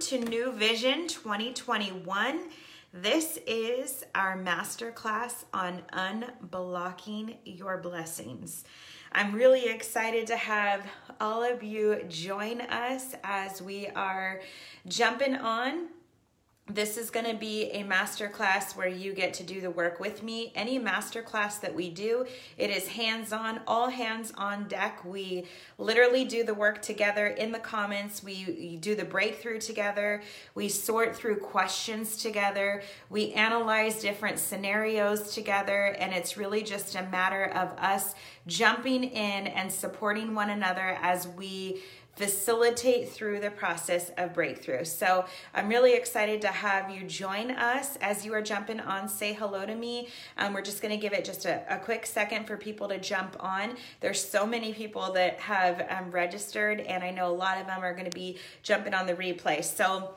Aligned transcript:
To 0.00 0.18
New 0.20 0.52
Vision 0.52 1.08
2021. 1.08 2.40
This 2.92 3.36
is 3.48 4.04
our 4.14 4.38
masterclass 4.38 5.44
on 5.52 5.82
unblocking 5.92 7.36
your 7.44 7.78
blessings. 7.78 8.64
I'm 9.10 9.34
really 9.34 9.66
excited 9.66 10.28
to 10.28 10.36
have 10.36 10.86
all 11.20 11.42
of 11.42 11.64
you 11.64 12.04
join 12.08 12.60
us 12.60 13.14
as 13.24 13.60
we 13.60 13.88
are 13.88 14.40
jumping 14.86 15.34
on 15.34 15.88
this 16.68 16.98
is 16.98 17.10
going 17.10 17.24
to 17.24 17.34
be 17.34 17.70
a 17.70 17.82
master 17.82 18.28
class 18.28 18.76
where 18.76 18.88
you 18.88 19.14
get 19.14 19.32
to 19.34 19.42
do 19.42 19.60
the 19.60 19.70
work 19.70 20.00
with 20.00 20.22
me. 20.22 20.52
Any 20.54 20.78
master 20.78 21.22
class 21.22 21.58
that 21.58 21.74
we 21.74 21.88
do, 21.88 22.26
it 22.58 22.70
is 22.70 22.88
hands 22.88 23.32
on, 23.32 23.60
all 23.66 23.88
hands 23.88 24.32
on 24.36 24.68
deck. 24.68 25.02
We 25.04 25.46
literally 25.78 26.26
do 26.26 26.44
the 26.44 26.52
work 26.52 26.82
together 26.82 27.26
in 27.26 27.52
the 27.52 27.58
comments. 27.58 28.22
We 28.22 28.76
do 28.80 28.94
the 28.94 29.04
breakthrough 29.04 29.60
together. 29.60 30.22
We 30.54 30.68
sort 30.68 31.16
through 31.16 31.36
questions 31.36 32.18
together. 32.18 32.82
We 33.08 33.32
analyze 33.32 34.02
different 34.02 34.38
scenarios 34.38 35.34
together. 35.34 35.96
And 35.98 36.12
it's 36.12 36.36
really 36.36 36.62
just 36.62 36.94
a 36.96 37.02
matter 37.04 37.44
of 37.44 37.70
us 37.78 38.14
jumping 38.46 39.04
in 39.04 39.46
and 39.46 39.70
supporting 39.72 40.34
one 40.34 40.50
another 40.50 40.98
as 41.00 41.28
we 41.28 41.82
facilitate 42.18 43.08
through 43.08 43.38
the 43.38 43.50
process 43.50 44.10
of 44.18 44.34
breakthrough. 44.34 44.84
So 44.84 45.24
I'm 45.54 45.68
really 45.68 45.94
excited 45.94 46.40
to 46.42 46.48
have 46.48 46.90
you 46.90 47.04
join 47.04 47.52
us 47.52 47.94
as 48.00 48.26
you 48.26 48.34
are 48.34 48.42
jumping 48.42 48.80
on. 48.80 49.08
Say 49.08 49.32
hello 49.32 49.64
to 49.64 49.74
me. 49.76 50.08
Um, 50.36 50.52
we're 50.52 50.62
just 50.62 50.82
going 50.82 50.90
to 50.90 51.00
give 51.00 51.12
it 51.12 51.24
just 51.24 51.46
a, 51.46 51.62
a, 51.72 51.78
quick 51.78 52.06
second 52.06 52.46
for 52.48 52.56
people 52.56 52.88
to 52.88 52.98
jump 52.98 53.36
on. 53.38 53.76
There's 54.00 54.22
so 54.22 54.44
many 54.44 54.74
people 54.74 55.12
that 55.12 55.38
have 55.38 55.86
um, 55.88 56.10
registered, 56.10 56.80
and 56.80 57.04
I 57.04 57.10
know 57.10 57.30
a 57.30 57.32
lot 57.32 57.60
of 57.60 57.68
them 57.68 57.84
are 57.84 57.92
going 57.92 58.10
to 58.10 58.16
be 58.16 58.38
jumping 58.64 58.94
on 58.94 59.06
the 59.06 59.14
replay. 59.14 59.62
So 59.62 60.14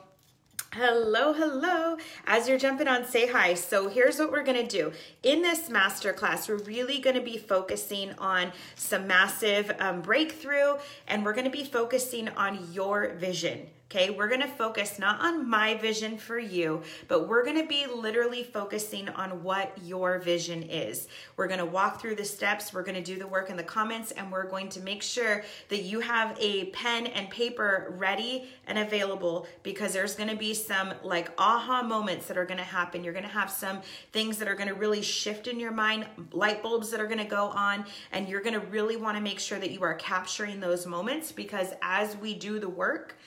Hello, 0.74 1.34
hello. 1.34 1.98
As 2.26 2.48
you're 2.48 2.56
jumping 2.56 2.88
on, 2.88 3.04
say 3.04 3.26
hi. 3.26 3.52
So 3.52 3.90
here's 3.90 4.18
what 4.18 4.32
we're 4.32 4.42
gonna 4.42 4.66
do. 4.66 4.92
In 5.22 5.42
this 5.42 5.68
masterclass, 5.68 6.48
we're 6.48 6.64
really 6.64 6.98
gonna 6.98 7.20
be 7.20 7.36
focusing 7.36 8.14
on 8.16 8.52
some 8.74 9.06
massive 9.06 9.70
um, 9.78 10.00
breakthrough 10.00 10.76
and 11.06 11.26
we're 11.26 11.34
gonna 11.34 11.50
be 11.50 11.64
focusing 11.64 12.30
on 12.30 12.72
your 12.72 13.10
vision. 13.10 13.66
Okay, 13.94 14.08
we're 14.08 14.28
gonna 14.28 14.48
focus 14.48 14.98
not 14.98 15.20
on 15.20 15.46
my 15.46 15.74
vision 15.74 16.16
for 16.16 16.38
you, 16.38 16.80
but 17.08 17.28
we're 17.28 17.44
gonna 17.44 17.66
be 17.66 17.84
literally 17.86 18.42
focusing 18.42 19.06
on 19.10 19.42
what 19.42 19.76
your 19.84 20.18
vision 20.18 20.62
is. 20.62 21.08
We're 21.36 21.46
gonna 21.46 21.66
walk 21.66 22.00
through 22.00 22.14
the 22.14 22.24
steps, 22.24 22.72
we're 22.72 22.84
gonna 22.84 23.02
do 23.02 23.18
the 23.18 23.26
work 23.26 23.50
in 23.50 23.56
the 23.58 23.62
comments, 23.62 24.10
and 24.12 24.32
we're 24.32 24.48
going 24.48 24.70
to 24.70 24.80
make 24.80 25.02
sure 25.02 25.44
that 25.68 25.82
you 25.82 26.00
have 26.00 26.34
a 26.40 26.70
pen 26.70 27.06
and 27.08 27.28
paper 27.28 27.92
ready 27.98 28.48
and 28.66 28.78
available 28.78 29.46
because 29.62 29.92
there's 29.92 30.14
gonna 30.14 30.36
be 30.36 30.54
some 30.54 30.94
like 31.02 31.30
aha 31.36 31.82
moments 31.82 32.26
that 32.28 32.38
are 32.38 32.46
gonna 32.46 32.64
happen. 32.64 33.04
You're 33.04 33.12
gonna 33.12 33.28
have 33.28 33.50
some 33.50 33.82
things 34.10 34.38
that 34.38 34.48
are 34.48 34.54
gonna 34.54 34.72
really 34.72 35.02
shift 35.02 35.48
in 35.48 35.60
your 35.60 35.70
mind, 35.70 36.06
light 36.32 36.62
bulbs 36.62 36.90
that 36.92 37.00
are 37.00 37.06
gonna 37.06 37.26
go 37.26 37.48
on, 37.48 37.84
and 38.10 38.26
you're 38.26 38.40
gonna 38.40 38.60
really 38.70 38.96
wanna 38.96 39.20
make 39.20 39.38
sure 39.38 39.58
that 39.58 39.70
you 39.70 39.82
are 39.82 39.96
capturing 39.96 40.60
those 40.60 40.86
moments 40.86 41.30
because 41.30 41.74
as 41.82 42.16
we 42.16 42.32
do 42.32 42.58
the 42.58 42.70
work, 42.70 43.18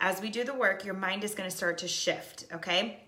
as 0.00 0.20
we 0.20 0.30
do 0.30 0.44
the 0.44 0.54
work, 0.54 0.84
your 0.84 0.94
mind 0.94 1.22
is 1.24 1.34
going 1.34 1.48
to 1.48 1.54
start 1.54 1.78
to 1.78 1.88
shift, 1.88 2.46
okay? 2.52 3.00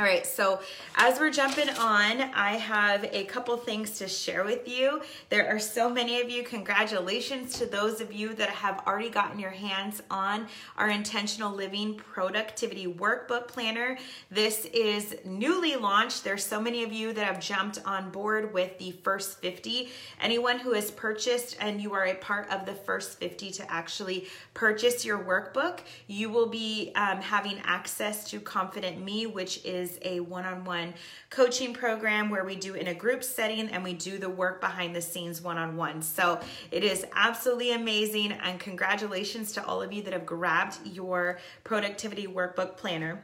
All 0.00 0.06
right, 0.06 0.26
so 0.26 0.60
as 0.94 1.20
we're 1.20 1.30
jumping 1.30 1.68
on, 1.68 2.22
I 2.32 2.52
have 2.52 3.04
a 3.12 3.24
couple 3.24 3.54
things 3.58 3.98
to 3.98 4.08
share 4.08 4.44
with 4.44 4.66
you. 4.66 5.02
There 5.28 5.46
are 5.54 5.58
so 5.58 5.90
many 5.90 6.22
of 6.22 6.30
you. 6.30 6.42
Congratulations 6.42 7.58
to 7.58 7.66
those 7.66 8.00
of 8.00 8.10
you 8.10 8.32
that 8.36 8.48
have 8.48 8.82
already 8.86 9.10
gotten 9.10 9.38
your 9.38 9.50
hands 9.50 10.02
on 10.10 10.46
our 10.78 10.88
intentional 10.88 11.54
living 11.54 11.96
productivity 11.96 12.86
workbook 12.86 13.48
planner. 13.48 13.98
This 14.30 14.64
is 14.72 15.16
newly 15.26 15.76
launched. 15.76 16.24
There's 16.24 16.46
so 16.46 16.62
many 16.62 16.82
of 16.82 16.94
you 16.94 17.12
that 17.12 17.26
have 17.26 17.38
jumped 17.38 17.78
on 17.84 18.10
board 18.10 18.54
with 18.54 18.78
the 18.78 18.92
first 19.04 19.42
50. 19.42 19.90
Anyone 20.22 20.60
who 20.60 20.72
has 20.72 20.90
purchased 20.90 21.58
and 21.60 21.78
you 21.78 21.92
are 21.92 22.06
a 22.06 22.14
part 22.14 22.50
of 22.50 22.64
the 22.64 22.72
first 22.72 23.18
50 23.18 23.50
to 23.50 23.70
actually 23.70 24.28
purchase 24.54 25.04
your 25.04 25.18
workbook, 25.18 25.80
you 26.06 26.30
will 26.30 26.48
be 26.48 26.90
um, 26.94 27.20
having 27.20 27.58
access 27.64 28.30
to 28.30 28.40
Confident 28.40 29.04
Me, 29.04 29.26
which 29.26 29.62
is 29.62 29.89
is 29.90 29.98
a 30.02 30.20
one 30.20 30.44
on 30.44 30.64
one 30.64 30.94
coaching 31.28 31.72
program 31.72 32.30
where 32.30 32.44
we 32.44 32.56
do 32.56 32.74
in 32.74 32.88
a 32.88 32.94
group 32.94 33.22
setting 33.22 33.68
and 33.68 33.82
we 33.82 33.94
do 33.94 34.18
the 34.18 34.28
work 34.28 34.60
behind 34.60 34.94
the 34.94 35.02
scenes 35.02 35.40
one 35.40 35.58
on 35.58 35.76
one. 35.76 36.02
So 36.02 36.40
it 36.70 36.84
is 36.84 37.04
absolutely 37.14 37.72
amazing. 37.72 38.32
And 38.32 38.58
congratulations 38.58 39.52
to 39.52 39.64
all 39.64 39.82
of 39.82 39.92
you 39.92 40.02
that 40.02 40.12
have 40.12 40.26
grabbed 40.26 40.78
your 40.86 41.38
productivity 41.64 42.26
workbook 42.26 42.76
planner. 42.76 43.22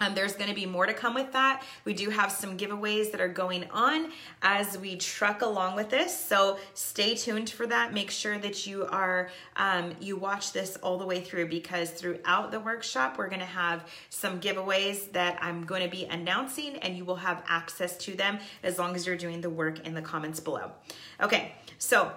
Um, 0.00 0.14
there's 0.14 0.34
going 0.34 0.48
to 0.48 0.54
be 0.54 0.66
more 0.66 0.86
to 0.86 0.94
come 0.94 1.14
with 1.14 1.32
that. 1.32 1.62
We 1.84 1.92
do 1.92 2.08
have 2.10 2.32
some 2.32 2.56
giveaways 2.56 3.12
that 3.12 3.20
are 3.20 3.28
going 3.28 3.64
on 3.70 4.10
as 4.42 4.78
we 4.78 4.96
truck 4.96 5.42
along 5.42 5.76
with 5.76 5.90
this. 5.90 6.18
So 6.18 6.58
stay 6.72 7.14
tuned 7.14 7.50
for 7.50 7.66
that. 7.66 7.92
Make 7.92 8.10
sure 8.10 8.38
that 8.38 8.66
you 8.66 8.86
are 8.86 9.30
um, 9.56 9.92
you 10.00 10.16
watch 10.16 10.52
this 10.52 10.76
all 10.76 10.96
the 10.96 11.06
way 11.06 11.20
through 11.20 11.48
because 11.48 11.90
throughout 11.90 12.50
the 12.50 12.60
workshop 12.60 13.18
we're 13.18 13.28
going 13.28 13.40
to 13.40 13.46
have 13.46 13.86
some 14.08 14.40
giveaways 14.40 15.12
that 15.12 15.38
I'm 15.42 15.64
going 15.64 15.82
to 15.82 15.88
be 15.88 16.06
announcing, 16.06 16.76
and 16.76 16.96
you 16.96 17.04
will 17.04 17.16
have 17.16 17.42
access 17.48 17.96
to 17.98 18.16
them 18.16 18.38
as 18.62 18.78
long 18.78 18.94
as 18.94 19.06
you're 19.06 19.16
doing 19.16 19.40
the 19.40 19.50
work 19.50 19.86
in 19.86 19.94
the 19.94 20.02
comments 20.02 20.40
below. 20.40 20.72
Okay, 21.20 21.52
so 21.78 22.12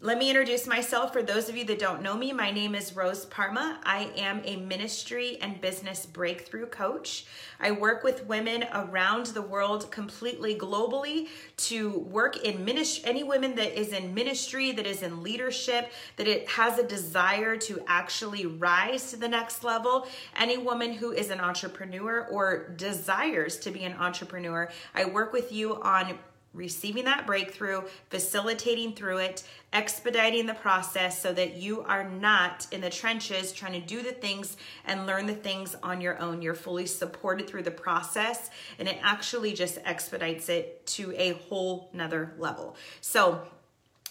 let 0.00 0.16
me 0.16 0.30
introduce 0.30 0.68
myself 0.68 1.12
for 1.12 1.24
those 1.24 1.48
of 1.48 1.56
you 1.56 1.64
that 1.64 1.80
don't 1.80 2.02
know 2.02 2.16
me. 2.16 2.32
My 2.32 2.52
name 2.52 2.76
is 2.76 2.94
Rose 2.94 3.26
Parma. 3.26 3.80
I 3.82 4.12
am 4.16 4.40
a 4.44 4.54
ministry 4.54 5.38
and 5.42 5.60
business 5.60 6.06
breakthrough 6.06 6.66
coach. 6.66 7.26
I 7.58 7.72
work 7.72 8.04
with 8.04 8.24
women 8.26 8.64
around 8.72 9.26
the 9.26 9.42
world 9.42 9.90
completely 9.90 10.54
globally 10.54 11.26
to 11.56 11.98
work 12.10 12.36
in 12.44 12.64
ministry, 12.64 13.10
any 13.10 13.24
women 13.24 13.56
that 13.56 13.76
is 13.76 13.88
in 13.88 14.14
ministry, 14.14 14.70
that 14.70 14.86
is 14.86 15.02
in 15.02 15.20
leadership, 15.20 15.90
that 16.14 16.28
it 16.28 16.48
has 16.48 16.78
a 16.78 16.86
desire 16.86 17.56
to 17.56 17.80
actually 17.88 18.46
rise 18.46 19.10
to 19.10 19.16
the 19.16 19.28
next 19.28 19.64
level. 19.64 20.06
Any 20.38 20.58
woman 20.58 20.92
who 20.92 21.10
is 21.10 21.30
an 21.30 21.40
entrepreneur 21.40 22.28
or 22.30 22.68
desires 22.76 23.56
to 23.58 23.72
be 23.72 23.82
an 23.82 23.94
entrepreneur, 23.94 24.70
I 24.94 25.06
work 25.06 25.32
with 25.32 25.50
you 25.50 25.82
on 25.82 26.16
receiving 26.54 27.04
that 27.04 27.26
breakthrough, 27.26 27.82
facilitating 28.10 28.94
through 28.94 29.18
it, 29.18 29.42
expediting 29.72 30.46
the 30.46 30.54
process 30.54 31.20
so 31.20 31.32
that 31.32 31.56
you 31.56 31.82
are 31.82 32.08
not 32.08 32.66
in 32.72 32.80
the 32.80 32.90
trenches 32.90 33.52
trying 33.52 33.72
to 33.72 33.80
do 33.80 34.02
the 34.02 34.12
things 34.12 34.56
and 34.86 35.06
learn 35.06 35.26
the 35.26 35.34
things 35.34 35.76
on 35.82 36.00
your 36.00 36.18
own. 36.20 36.42
You're 36.42 36.54
fully 36.54 36.86
supported 36.86 37.46
through 37.46 37.62
the 37.62 37.70
process 37.70 38.50
and 38.78 38.88
it 38.88 38.98
actually 39.02 39.52
just 39.52 39.78
expedites 39.84 40.48
it 40.48 40.86
to 40.86 41.14
a 41.16 41.32
whole 41.48 41.90
nother 41.92 42.34
level. 42.38 42.76
So, 43.00 43.42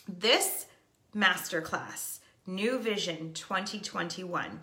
this 0.07 0.67
masterclass, 1.15 2.19
New 2.45 2.79
Vision 2.79 3.33
2021 3.33 4.61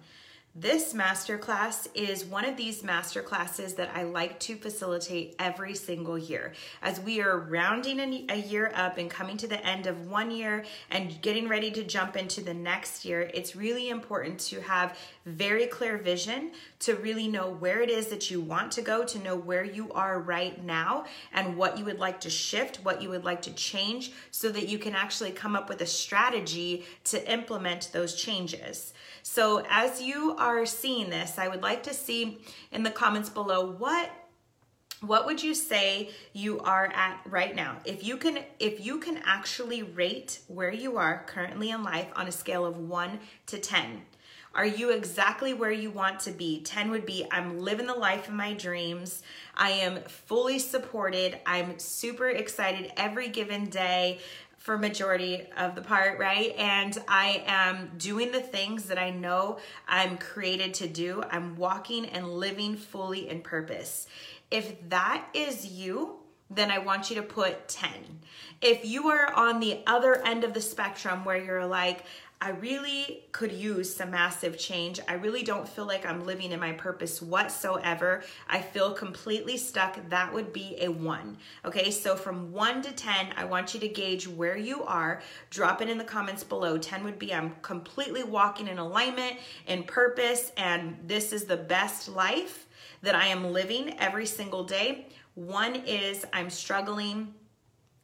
this 0.57 0.93
masterclass 0.93 1.89
is 1.95 2.25
one 2.25 2.45
of 2.45 2.57
these 2.57 2.83
masterclasses 2.83 3.75
that 3.75 3.91
I 3.93 4.05
like 4.05 4.39
to 4.41 4.55
facilitate 4.55 5.35
every 5.41 5.75
single 5.75 6.17
year. 6.17 6.53
As 6.81 7.01
we 7.01 7.21
are 7.21 7.41
rounding 7.41 7.99
a 8.31 8.37
year 8.37 8.71
up 8.73 8.97
and 8.97 9.11
coming 9.11 9.37
to 9.39 9.49
the 9.49 9.65
end 9.67 9.89
of 9.89 10.09
one 10.09 10.31
year 10.31 10.65
and 10.93 11.21
getting 11.23 11.49
ready 11.49 11.73
to 11.73 11.83
jump 11.83 12.17
into 12.17 12.41
the 12.41 12.55
next 12.55 13.05
year, 13.05 13.29
it's 13.35 13.57
really 13.57 13.89
important 13.89 14.39
to 14.41 14.61
have 14.61 14.97
very 15.25 15.67
clear 15.67 15.97
vision 15.97 16.53
to 16.81 16.95
really 16.97 17.29
know 17.29 17.51
where 17.51 17.81
it 17.81 17.91
is 17.91 18.09
that 18.09 18.31
you 18.31 18.41
want 18.41 18.73
to 18.73 18.83
go, 18.83 19.05
to 19.05 19.19
know 19.19 19.37
where 19.37 19.65
you 19.65 19.91
are 19.93 20.21
right 20.21 20.63
now 20.63 21.05
and 21.33 21.57
what 21.57 21.79
you 21.79 21.85
would 21.85 21.99
like 21.99 22.21
to 22.21 22.31
shift, 22.31 22.77
what 22.85 23.01
you 23.01 23.09
would 23.09 23.25
like 23.25 23.43
to 23.43 23.53
change, 23.53 24.13
so 24.31 24.51
that 24.51 24.69
you 24.69 24.79
can 24.79 24.95
actually 24.95 25.31
come 25.31 25.57
up 25.57 25.69
with 25.69 25.81
a 25.81 25.87
strategy 25.87 26.85
to 27.05 27.33
implement 27.33 27.91
those 27.93 28.15
changes. 28.15 28.93
So 29.23 29.65
as 29.71 30.03
you 30.03 30.37
are 30.37 30.67
seeing 30.67 31.11
this, 31.11 31.39
I 31.39 31.49
would 31.49 31.63
like 31.63 31.83
to 31.85 31.95
see 31.95 32.39
in 32.71 32.83
the 32.83 32.91
comments 32.91 33.31
below 33.31 33.71
what 33.71 34.11
what 35.01 35.27
would 35.27 35.43
you 35.43 35.55
say 35.55 36.09
you 36.33 36.61
are 36.61 36.87
at 36.87 37.21
right 37.27 37.55
now 37.55 37.77
if 37.85 38.03
you 38.03 38.17
can 38.17 38.39
if 38.59 38.85
you 38.85 38.99
can 38.99 39.21
actually 39.27 39.83
rate 39.83 40.41
where 40.49 40.73
you 40.73 40.97
are 40.97 41.25
currently 41.27 41.71
in 41.71 41.83
life 41.83 42.07
on 42.17 42.27
a 42.27 42.33
scale 42.33 42.65
of 42.65 42.79
1 42.79 43.19
to 43.47 43.59
10 43.59 44.03
are 44.55 44.67
you 44.67 44.91
exactly 44.91 45.53
where 45.53 45.73
you 45.73 45.91
want 45.91 46.21
to 46.21 46.31
be 46.31 46.61
10 46.63 46.91
would 46.91 47.07
be 47.07 47.27
i'm 47.31 47.59
living 47.59 47.87
the 47.87 47.95
life 47.95 48.29
of 48.29 48.35
my 48.35 48.53
dreams 48.55 49.23
i 49.57 49.71
am 49.71 50.01
fully 50.05 50.59
supported 50.59 51.39
i'm 51.47 51.79
super 51.79 52.29
excited 52.29 52.93
every 52.97 53.29
given 53.29 53.67
day 53.67 54.19
for 54.65 54.79
majority 54.79 55.47
of 55.59 55.75
the 55.75 55.83
part, 55.83 56.19
right? 56.19 56.55
And 56.57 56.97
I 57.07 57.45
am 57.47 57.91
doing 57.99 58.33
the 58.33 58.41
things 58.41 58.85
that 58.85 58.97
I 58.97 59.11
know 59.11 59.59
I'm 59.87 60.17
created 60.17 60.73
to 60.75 60.89
do. 60.89 61.23
I'm 61.31 61.55
walking 61.57 62.07
and 62.07 62.27
living 62.27 62.75
fully 62.75 63.29
in 63.29 63.43
purpose. 63.43 64.07
If 64.51 64.89
that 64.89 65.27
is 65.35 65.67
you, 65.67 66.17
then 66.49 66.71
I 66.71 66.79
want 66.79 67.11
you 67.11 67.17
to 67.17 67.23
put 67.23 67.69
10. 67.69 67.91
If 68.63 68.87
you 68.87 69.09
are 69.09 69.31
on 69.35 69.61
the 69.61 69.83
other 69.87 70.27
end 70.27 70.45
of 70.45 70.55
the 70.55 70.63
spectrum 70.63 71.27
where 71.27 71.37
you're 71.37 71.67
like, 71.67 72.05
I 72.45 72.51
really 72.51 73.25
could 73.33 73.53
use 73.53 73.97
some 73.97 74.11
massive 74.11 74.59
change. 74.59 75.01
I 75.09 75.15
really 75.15 75.43
don't 75.43 75.67
feel 75.67 75.87
like 75.87 76.05
I'm 76.05 76.27
living 76.27 76.53
in 76.53 76.61
my 76.61 76.73
purpose 76.73 77.23
whatsoever. 77.23 78.23
I 78.51 78.61
feel 78.61 78.93
completely 78.93 79.57
stuck. 79.57 80.11
That 80.11 80.31
would 80.31 80.53
be 80.53 80.77
a 80.79 80.89
one. 80.89 81.39
Okay, 81.65 81.91
so 81.91 82.17
from 82.17 82.53
one 82.53 82.83
to 82.83 82.93
10, 82.93 83.33
I 83.35 83.47
want 83.47 83.73
you 83.73 83.81
to 83.81 83.89
gauge 83.89 84.29
where 84.29 84.59
you 84.59 84.85
are. 84.85 85.23
Drop 85.49 85.81
it 85.81 85.89
in 85.89 85.97
the 85.97 86.05
comments 86.05 86.45
below. 86.45 86.77
10 86.77 87.03
would 87.05 87.19
be 87.19 87.33
I'm 87.33 87.57
completely 87.63 88.25
walking 88.25 88.69
in 88.69 88.77
alignment 88.77 89.39
and 89.67 89.87
purpose, 89.87 90.53
and 90.59 90.99
this 91.07 91.33
is 91.33 91.47
the 91.47 91.57
best 91.57 92.11
life 92.11 92.67
that 93.01 93.15
I 93.15 93.29
am 93.29 93.55
living 93.55 93.99
every 93.99 94.27
single 94.27 94.65
day. 94.65 95.07
One 95.35 95.77
is 95.87 96.27
I'm 96.31 96.51
struggling 96.51 97.33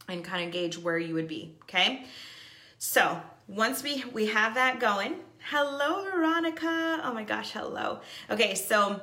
and 0.08 0.24
kind 0.24 0.46
of 0.46 0.50
gauge 0.50 0.78
where 0.78 0.96
you 0.96 1.12
would 1.12 1.28
be. 1.28 1.58
Okay. 1.64 2.06
So 2.78 3.20
once 3.50 3.82
we, 3.82 4.04
we 4.12 4.26
have 4.26 4.54
that 4.54 4.78
going, 4.78 5.16
hello, 5.50 6.04
Veronica. 6.04 7.00
Oh 7.02 7.12
my 7.12 7.24
gosh, 7.24 7.50
hello. 7.50 8.00
Okay, 8.30 8.54
so 8.54 9.00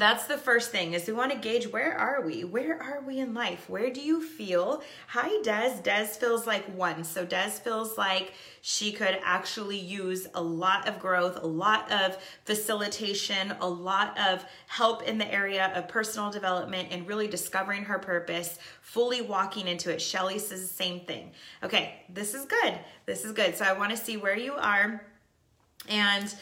that's 0.00 0.26
the 0.26 0.36
first 0.36 0.70
thing 0.70 0.92
is 0.92 1.06
we 1.06 1.12
want 1.12 1.32
to 1.32 1.38
gauge 1.38 1.66
where 1.68 1.96
are 1.96 2.20
we? 2.20 2.44
Where 2.44 2.80
are 2.82 3.00
we 3.00 3.18
in 3.18 3.32
life? 3.34 3.68
Where 3.68 3.90
do 3.90 4.00
you 4.00 4.22
feel? 4.22 4.82
Hi 5.08 5.40
des. 5.42 5.80
Des 5.82 6.06
feels 6.06 6.46
like 6.46 6.64
one. 6.76 7.04
So 7.04 7.24
des 7.24 7.50
feels 7.50 7.96
like 7.96 8.32
she 8.60 8.92
could 8.92 9.18
actually 9.22 9.78
use 9.78 10.26
a 10.34 10.42
lot 10.42 10.88
of 10.88 10.98
growth 10.98 11.42
a 11.42 11.46
lot 11.46 11.90
of 11.90 12.16
facilitation 12.44 13.54
a 13.60 13.68
lot 13.68 14.18
of 14.18 14.44
help 14.66 15.02
in 15.04 15.16
the 15.16 15.32
area 15.32 15.72
of 15.74 15.88
personal 15.88 16.30
development 16.30 16.88
and 16.90 17.06
really 17.06 17.28
discovering 17.28 17.84
her 17.84 17.98
purpose 17.98 18.58
fully 18.82 19.22
walking 19.22 19.68
into 19.68 19.92
it. 19.92 20.02
Shelly 20.02 20.38
says 20.38 20.62
the 20.62 20.74
same 20.74 21.00
thing. 21.00 21.32
Okay 21.62 22.04
this 22.08 22.34
is 22.34 22.44
good. 22.44 22.78
This 23.06 23.24
is 23.24 23.32
good. 23.32 23.56
So 23.56 23.64
i 23.64 23.72
want 23.72 23.90
to 23.90 23.96
see 23.96 24.16
where 24.16 24.36
you 24.36 24.54
are. 24.54 25.02
And 25.88 26.34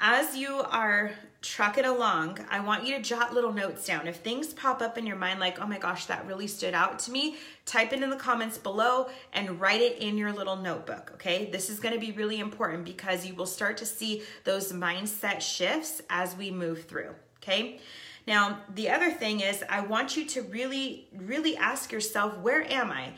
as 0.00 0.36
you 0.36 0.62
are 0.68 1.12
trucking 1.42 1.84
along, 1.84 2.38
I 2.48 2.60
want 2.60 2.86
you 2.86 2.96
to 2.96 3.02
jot 3.02 3.34
little 3.34 3.52
notes 3.52 3.84
down. 3.84 4.06
If 4.06 4.16
things 4.16 4.54
pop 4.54 4.80
up 4.80 4.96
in 4.96 5.06
your 5.06 5.16
mind 5.16 5.40
like, 5.40 5.60
oh 5.60 5.66
my 5.66 5.78
gosh, 5.78 6.06
that 6.06 6.26
really 6.26 6.46
stood 6.46 6.72
out 6.72 7.00
to 7.00 7.10
me, 7.10 7.36
type 7.66 7.92
it 7.92 8.02
in 8.02 8.10
the 8.10 8.16
comments 8.16 8.56
below 8.58 9.10
and 9.32 9.60
write 9.60 9.80
it 9.80 9.98
in 9.98 10.16
your 10.16 10.32
little 10.32 10.56
notebook, 10.56 11.10
okay? 11.14 11.50
This 11.50 11.68
is 11.68 11.80
gonna 11.80 11.98
be 11.98 12.12
really 12.12 12.38
important 12.38 12.84
because 12.84 13.26
you 13.26 13.34
will 13.34 13.46
start 13.46 13.76
to 13.78 13.86
see 13.86 14.22
those 14.44 14.72
mindset 14.72 15.40
shifts 15.40 16.00
as 16.08 16.36
we 16.36 16.50
move 16.50 16.84
through, 16.84 17.14
okay? 17.42 17.80
Now, 18.26 18.60
the 18.72 18.88
other 18.90 19.10
thing 19.10 19.40
is 19.40 19.64
I 19.68 19.80
want 19.80 20.16
you 20.16 20.24
to 20.26 20.42
really, 20.42 21.08
really 21.12 21.56
ask 21.56 21.90
yourself, 21.90 22.38
where 22.38 22.62
am 22.62 22.92
I? 22.92 23.14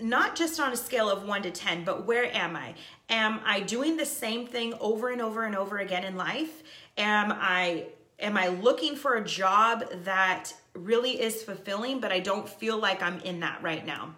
not 0.00 0.34
just 0.34 0.58
on 0.58 0.72
a 0.72 0.76
scale 0.76 1.08
of 1.08 1.24
one 1.24 1.42
to 1.42 1.50
10, 1.50 1.84
but 1.84 2.04
where 2.04 2.24
am 2.34 2.56
I? 2.56 2.74
Am 3.08 3.40
I 3.44 3.60
doing 3.60 3.96
the 3.96 4.06
same 4.06 4.46
thing 4.46 4.74
over 4.80 5.10
and 5.10 5.22
over 5.22 5.44
and 5.44 5.54
over 5.54 5.78
again 5.78 6.04
in 6.04 6.16
life? 6.16 6.62
Am 6.96 7.32
I 7.32 7.86
am 8.18 8.36
I 8.36 8.48
looking 8.48 8.96
for 8.96 9.16
a 9.16 9.24
job 9.24 9.84
that 10.04 10.52
really 10.74 11.20
is 11.20 11.42
fulfilling, 11.42 12.00
but 12.00 12.12
I 12.12 12.20
don't 12.20 12.48
feel 12.48 12.78
like 12.78 13.02
I'm 13.02 13.20
in 13.20 13.40
that 13.40 13.62
right 13.62 13.84
now? 13.84 14.14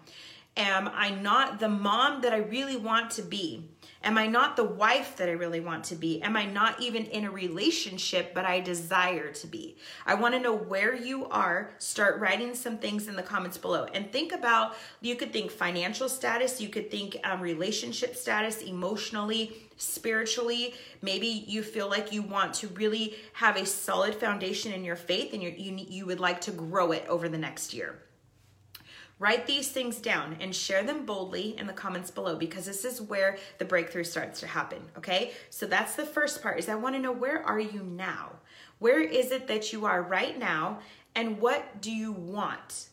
Am 0.55 0.89
I 0.93 1.11
not 1.11 1.59
the 1.59 1.69
mom 1.69 2.21
that 2.21 2.33
I 2.33 2.37
really 2.37 2.77
want 2.77 3.11
to 3.11 3.21
be? 3.21 3.63
Am 4.03 4.17
I 4.17 4.27
not 4.27 4.55
the 4.55 4.63
wife 4.63 5.17
that 5.17 5.27
I 5.27 5.33
really 5.33 5.59
want 5.59 5.83
to 5.85 5.95
be? 5.95 6.21
Am 6.21 6.37
I 6.37 6.45
not 6.45 6.79
even 6.81 7.05
in 7.05 7.25
a 7.25 7.31
relationship, 7.31 8.33
but 8.33 8.45
I 8.45 8.59
desire 8.59 9.31
to 9.33 9.47
be? 9.47 9.77
I 10.05 10.13
want 10.13 10.35
to 10.35 10.39
know 10.39 10.55
where 10.55 10.93
you 10.93 11.25
are. 11.27 11.71
Start 11.79 12.19
writing 12.19 12.53
some 12.53 12.77
things 12.77 13.07
in 13.07 13.15
the 13.15 13.23
comments 13.23 13.57
below 13.57 13.85
and 13.93 14.11
think 14.11 14.33
about 14.33 14.75
you 15.01 15.15
could 15.15 15.33
think 15.33 15.49
financial 15.49 16.07
status, 16.09 16.61
you 16.61 16.69
could 16.69 16.91
think 16.91 17.17
um, 17.23 17.41
relationship 17.41 18.15
status, 18.15 18.61
emotionally, 18.61 19.69
spiritually. 19.77 20.75
Maybe 21.01 21.27
you 21.27 21.63
feel 21.63 21.89
like 21.89 22.11
you 22.11 22.21
want 22.21 22.53
to 22.55 22.67
really 22.69 23.15
have 23.33 23.57
a 23.57 23.65
solid 23.65 24.15
foundation 24.15 24.71
in 24.73 24.83
your 24.83 24.95
faith 24.95 25.33
and 25.33 25.41
you 25.41 25.53
you, 25.57 25.85
you 25.87 26.05
would 26.05 26.19
like 26.19 26.41
to 26.41 26.51
grow 26.51 26.91
it 26.91 27.05
over 27.07 27.27
the 27.29 27.37
next 27.37 27.73
year. 27.73 27.99
Write 29.19 29.47
these 29.47 29.69
things 29.69 29.97
down 29.97 30.37
and 30.39 30.55
share 30.55 30.83
them 30.83 31.05
boldly 31.05 31.57
in 31.57 31.65
the 31.65 31.73
comments 31.73 32.11
below 32.11 32.35
because 32.35 32.65
this 32.65 32.85
is 32.85 33.01
where 33.01 33.37
the 33.57 33.65
breakthrough 33.65 34.03
starts 34.03 34.39
to 34.41 34.47
happen, 34.47 34.79
okay? 34.95 35.31
So 35.49 35.65
that's 35.65 35.95
the 35.95 36.05
first 36.05 36.43
part 36.43 36.59
is 36.59 36.69
I 36.69 36.75
want 36.75 36.95
to 36.95 37.01
know 37.01 37.11
where 37.11 37.41
are 37.41 37.59
you 37.59 37.81
now? 37.81 38.33
Where 38.77 39.01
is 39.01 39.31
it 39.31 39.47
that 39.47 39.73
you 39.73 39.85
are 39.85 40.03
right 40.03 40.37
now 40.37 40.79
and 41.15 41.39
what 41.39 41.81
do 41.81 41.91
you 41.91 42.11
want? 42.11 42.89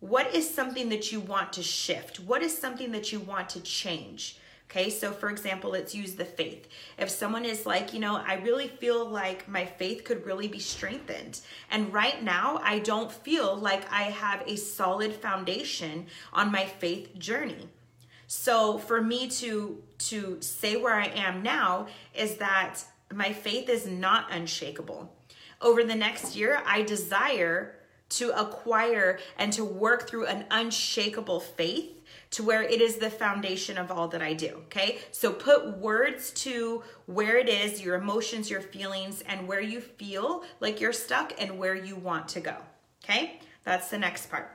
What 0.00 0.34
is 0.34 0.52
something 0.52 0.88
that 0.88 1.12
you 1.12 1.20
want 1.20 1.52
to 1.52 1.62
shift? 1.62 2.18
What 2.18 2.42
is 2.42 2.56
something 2.56 2.90
that 2.92 3.12
you 3.12 3.20
want 3.20 3.48
to 3.50 3.60
change? 3.60 4.38
Okay, 4.70 4.90
so 4.90 5.12
for 5.12 5.30
example, 5.30 5.70
let's 5.70 5.94
use 5.94 6.14
the 6.14 6.26
faith. 6.26 6.68
If 6.98 7.08
someone 7.08 7.46
is 7.46 7.64
like, 7.64 7.94
you 7.94 8.00
know, 8.00 8.16
I 8.16 8.34
really 8.34 8.68
feel 8.68 9.08
like 9.08 9.48
my 9.48 9.64
faith 9.64 10.04
could 10.04 10.26
really 10.26 10.46
be 10.46 10.58
strengthened. 10.58 11.40
And 11.70 11.90
right 11.90 12.22
now, 12.22 12.60
I 12.62 12.80
don't 12.80 13.10
feel 13.10 13.56
like 13.56 13.90
I 13.90 14.02
have 14.02 14.42
a 14.46 14.56
solid 14.56 15.14
foundation 15.14 16.06
on 16.34 16.52
my 16.52 16.66
faith 16.66 17.18
journey. 17.18 17.70
So 18.26 18.76
for 18.76 19.00
me 19.00 19.28
to 19.30 19.82
to 20.10 20.36
say 20.42 20.76
where 20.76 20.94
I 20.94 21.06
am 21.06 21.42
now 21.42 21.86
is 22.14 22.36
that 22.36 22.80
my 23.12 23.32
faith 23.32 23.70
is 23.70 23.86
not 23.86 24.30
unshakable. 24.30 25.10
Over 25.62 25.82
the 25.82 25.94
next 25.94 26.36
year, 26.36 26.62
I 26.66 26.82
desire 26.82 27.74
to 28.10 28.38
acquire 28.38 29.18
and 29.38 29.50
to 29.54 29.64
work 29.64 30.08
through 30.08 30.26
an 30.26 30.44
unshakable 30.50 31.40
faith 31.40 31.97
to 32.30 32.42
where 32.42 32.62
it 32.62 32.80
is 32.80 32.96
the 32.96 33.10
foundation 33.10 33.78
of 33.78 33.90
all 33.90 34.08
that 34.08 34.22
I 34.22 34.34
do. 34.34 34.62
Okay. 34.66 34.98
So 35.12 35.32
put 35.32 35.78
words 35.78 36.30
to 36.32 36.82
where 37.06 37.38
it 37.38 37.48
is, 37.48 37.82
your 37.82 37.96
emotions, 37.96 38.50
your 38.50 38.60
feelings, 38.60 39.22
and 39.22 39.48
where 39.48 39.60
you 39.60 39.80
feel 39.80 40.44
like 40.60 40.80
you're 40.80 40.92
stuck 40.92 41.32
and 41.38 41.58
where 41.58 41.74
you 41.74 41.96
want 41.96 42.28
to 42.28 42.40
go. 42.40 42.56
Okay. 43.04 43.40
That's 43.64 43.90
the 43.90 43.98
next 43.98 44.30
part. 44.30 44.54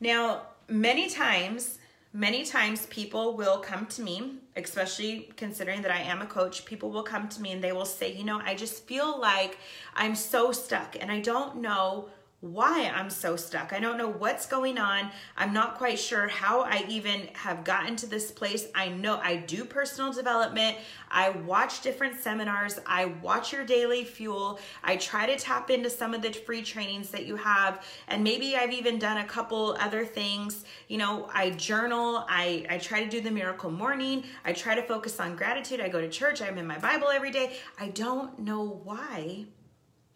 Now, 0.00 0.42
many 0.68 1.10
times, 1.10 1.78
many 2.12 2.44
times 2.44 2.86
people 2.86 3.36
will 3.36 3.58
come 3.58 3.86
to 3.86 4.02
me, 4.02 4.36
especially 4.56 5.30
considering 5.36 5.82
that 5.82 5.90
I 5.90 6.00
am 6.00 6.22
a 6.22 6.26
coach, 6.26 6.64
people 6.64 6.90
will 6.90 7.02
come 7.02 7.28
to 7.28 7.42
me 7.42 7.52
and 7.52 7.62
they 7.62 7.72
will 7.72 7.84
say, 7.84 8.12
you 8.12 8.24
know, 8.24 8.40
I 8.42 8.54
just 8.54 8.86
feel 8.86 9.20
like 9.20 9.58
I'm 9.94 10.14
so 10.14 10.52
stuck 10.52 10.96
and 10.98 11.12
I 11.12 11.20
don't 11.20 11.56
know 11.56 12.08
why 12.40 12.90
I'm 12.94 13.10
so 13.10 13.36
stuck. 13.36 13.74
I 13.74 13.80
don't 13.80 13.98
know 13.98 14.08
what's 14.08 14.46
going 14.46 14.78
on. 14.78 15.10
I'm 15.36 15.52
not 15.52 15.76
quite 15.76 15.98
sure 15.98 16.26
how 16.26 16.62
I 16.62 16.86
even 16.88 17.28
have 17.34 17.64
gotten 17.64 17.96
to 17.96 18.06
this 18.06 18.30
place. 18.30 18.66
I 18.74 18.88
know 18.88 19.18
I 19.18 19.36
do 19.36 19.66
personal 19.66 20.10
development. 20.10 20.78
I 21.10 21.30
watch 21.30 21.82
different 21.82 22.18
seminars. 22.18 22.80
I 22.86 23.06
watch 23.22 23.52
your 23.52 23.66
daily 23.66 24.04
fuel. 24.04 24.58
I 24.82 24.96
try 24.96 25.26
to 25.26 25.36
tap 25.36 25.68
into 25.68 25.90
some 25.90 26.14
of 26.14 26.22
the 26.22 26.32
free 26.32 26.62
trainings 26.62 27.10
that 27.10 27.26
you 27.26 27.36
have. 27.36 27.84
And 28.08 28.24
maybe 28.24 28.56
I've 28.56 28.72
even 28.72 28.98
done 28.98 29.18
a 29.18 29.24
couple 29.24 29.76
other 29.78 30.06
things. 30.06 30.64
You 30.88 30.96
know, 30.96 31.28
I 31.34 31.50
journal. 31.50 32.24
I, 32.26 32.64
I 32.70 32.78
try 32.78 33.04
to 33.04 33.10
do 33.10 33.20
the 33.20 33.30
miracle 33.30 33.70
morning. 33.70 34.24
I 34.46 34.54
try 34.54 34.74
to 34.74 34.82
focus 34.82 35.20
on 35.20 35.36
gratitude. 35.36 35.80
I 35.80 35.90
go 35.90 36.00
to 36.00 36.08
church. 36.08 36.40
I'm 36.40 36.56
in 36.56 36.66
my 36.66 36.78
Bible 36.78 37.08
every 37.08 37.32
day. 37.32 37.56
I 37.78 37.88
don't 37.88 38.38
know 38.38 38.80
why 38.82 39.44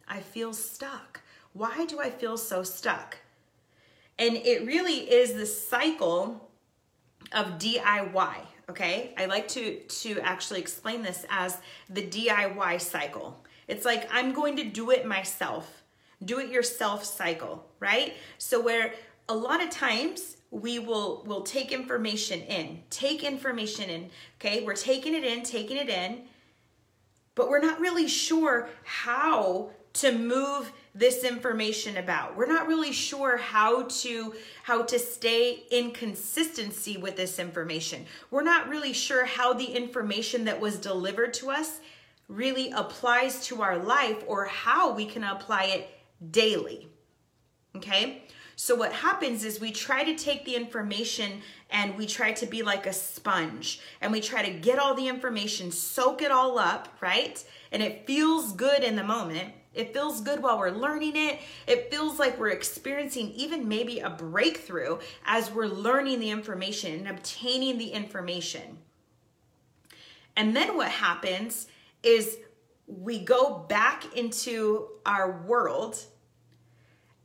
I 0.08 0.20
feel 0.20 0.54
stuck 0.54 1.13
why 1.54 1.86
do 1.86 2.00
I 2.00 2.10
feel 2.10 2.36
so 2.36 2.62
stuck? 2.62 3.16
And 4.18 4.36
it 4.36 4.66
really 4.66 5.10
is 5.10 5.32
the 5.32 5.46
cycle 5.46 6.50
of 7.32 7.58
DIY, 7.58 8.36
okay? 8.68 9.14
I 9.16 9.24
like 9.24 9.48
to 9.48 9.78
to 9.78 10.20
actually 10.20 10.60
explain 10.60 11.02
this 11.02 11.24
as 11.30 11.58
the 11.88 12.06
DIY 12.06 12.80
cycle. 12.80 13.42
It's 13.66 13.84
like 13.84 14.08
I'm 14.12 14.32
going 14.32 14.56
to 14.56 14.64
do 14.64 14.90
it 14.90 15.06
myself. 15.06 15.82
Do 16.24 16.38
it 16.38 16.50
yourself 16.50 17.04
cycle, 17.04 17.64
right? 17.80 18.14
So 18.38 18.60
where 18.60 18.94
a 19.28 19.34
lot 19.34 19.62
of 19.62 19.70
times 19.70 20.36
we 20.50 20.78
will 20.78 21.22
will 21.26 21.42
take 21.42 21.72
information 21.72 22.40
in. 22.40 22.82
Take 22.90 23.24
information 23.24 23.90
in, 23.90 24.10
okay? 24.38 24.64
We're 24.64 24.74
taking 24.74 25.14
it 25.14 25.24
in, 25.24 25.42
taking 25.42 25.76
it 25.76 25.88
in, 25.88 26.22
but 27.34 27.48
we're 27.48 27.60
not 27.60 27.80
really 27.80 28.08
sure 28.08 28.68
how 28.84 29.70
to 29.94 30.12
move 30.12 30.72
this 30.94 31.24
information 31.24 31.96
about. 31.96 32.36
We're 32.36 32.46
not 32.46 32.68
really 32.68 32.92
sure 32.92 33.36
how 33.36 33.82
to 33.82 34.34
how 34.62 34.82
to 34.82 34.98
stay 34.98 35.64
in 35.70 35.90
consistency 35.90 36.96
with 36.96 37.16
this 37.16 37.38
information. 37.38 38.06
We're 38.30 38.44
not 38.44 38.68
really 38.68 38.92
sure 38.92 39.24
how 39.24 39.52
the 39.54 39.64
information 39.64 40.44
that 40.44 40.60
was 40.60 40.78
delivered 40.78 41.34
to 41.34 41.50
us 41.50 41.80
really 42.28 42.70
applies 42.70 43.44
to 43.46 43.60
our 43.60 43.76
life 43.76 44.22
or 44.26 44.46
how 44.46 44.92
we 44.92 45.04
can 45.04 45.24
apply 45.24 45.64
it 45.64 45.88
daily. 46.30 46.88
Okay? 47.76 48.22
So 48.56 48.76
what 48.76 48.92
happens 48.92 49.44
is 49.44 49.58
we 49.58 49.72
try 49.72 50.04
to 50.04 50.14
take 50.14 50.44
the 50.44 50.54
information 50.54 51.42
and 51.70 51.96
we 51.96 52.06
try 52.06 52.32
to 52.32 52.46
be 52.46 52.62
like 52.62 52.86
a 52.86 52.92
sponge 52.92 53.80
and 54.00 54.12
we 54.12 54.20
try 54.20 54.48
to 54.48 54.58
get 54.58 54.78
all 54.78 54.94
the 54.94 55.08
information, 55.08 55.72
soak 55.72 56.22
it 56.22 56.30
all 56.30 56.56
up, 56.56 56.88
right? 57.00 57.42
And 57.72 57.82
it 57.82 58.06
feels 58.06 58.52
good 58.52 58.84
in 58.84 58.94
the 58.94 59.02
moment 59.02 59.52
it 59.74 59.92
feels 59.92 60.20
good 60.20 60.42
while 60.42 60.58
we're 60.58 60.70
learning 60.70 61.16
it. 61.16 61.40
It 61.66 61.90
feels 61.90 62.18
like 62.18 62.38
we're 62.38 62.50
experiencing 62.50 63.30
even 63.32 63.68
maybe 63.68 64.00
a 64.00 64.10
breakthrough 64.10 64.98
as 65.24 65.50
we're 65.50 65.66
learning 65.66 66.20
the 66.20 66.30
information 66.30 66.94
and 66.94 67.08
obtaining 67.08 67.78
the 67.78 67.88
information. 67.88 68.78
And 70.36 70.54
then 70.56 70.76
what 70.76 70.88
happens 70.88 71.66
is 72.02 72.38
we 72.86 73.18
go 73.18 73.64
back 73.68 74.16
into 74.16 74.88
our 75.06 75.42
world 75.42 75.98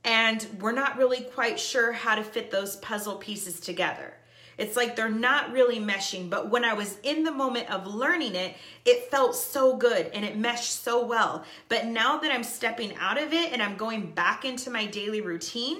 and 0.03 0.45
we're 0.59 0.71
not 0.71 0.97
really 0.97 1.21
quite 1.21 1.59
sure 1.59 1.91
how 1.91 2.15
to 2.15 2.23
fit 2.23 2.51
those 2.51 2.77
puzzle 2.77 3.17
pieces 3.17 3.59
together. 3.59 4.13
It's 4.59 4.75
like 4.75 4.97
they're 4.97 5.09
not 5.09 5.53
really 5.53 5.79
meshing, 5.79 6.29
but 6.29 6.49
when 6.49 6.65
I 6.65 6.73
was 6.73 6.97
in 7.03 7.23
the 7.23 7.31
moment 7.31 7.71
of 7.71 7.87
learning 7.87 8.35
it, 8.35 8.55
it 8.83 9.09
felt 9.09 9.33
so 9.33 9.77
good 9.77 10.07
and 10.13 10.25
it 10.25 10.37
meshed 10.37 10.83
so 10.83 11.05
well. 11.05 11.45
But 11.69 11.85
now 11.85 12.19
that 12.19 12.29
I'm 12.31 12.43
stepping 12.43 12.93
out 12.97 13.19
of 13.19 13.31
it 13.31 13.53
and 13.53 13.63
I'm 13.63 13.77
going 13.77 14.11
back 14.11 14.43
into 14.43 14.69
my 14.69 14.85
daily 14.85 15.21
routine, 15.21 15.77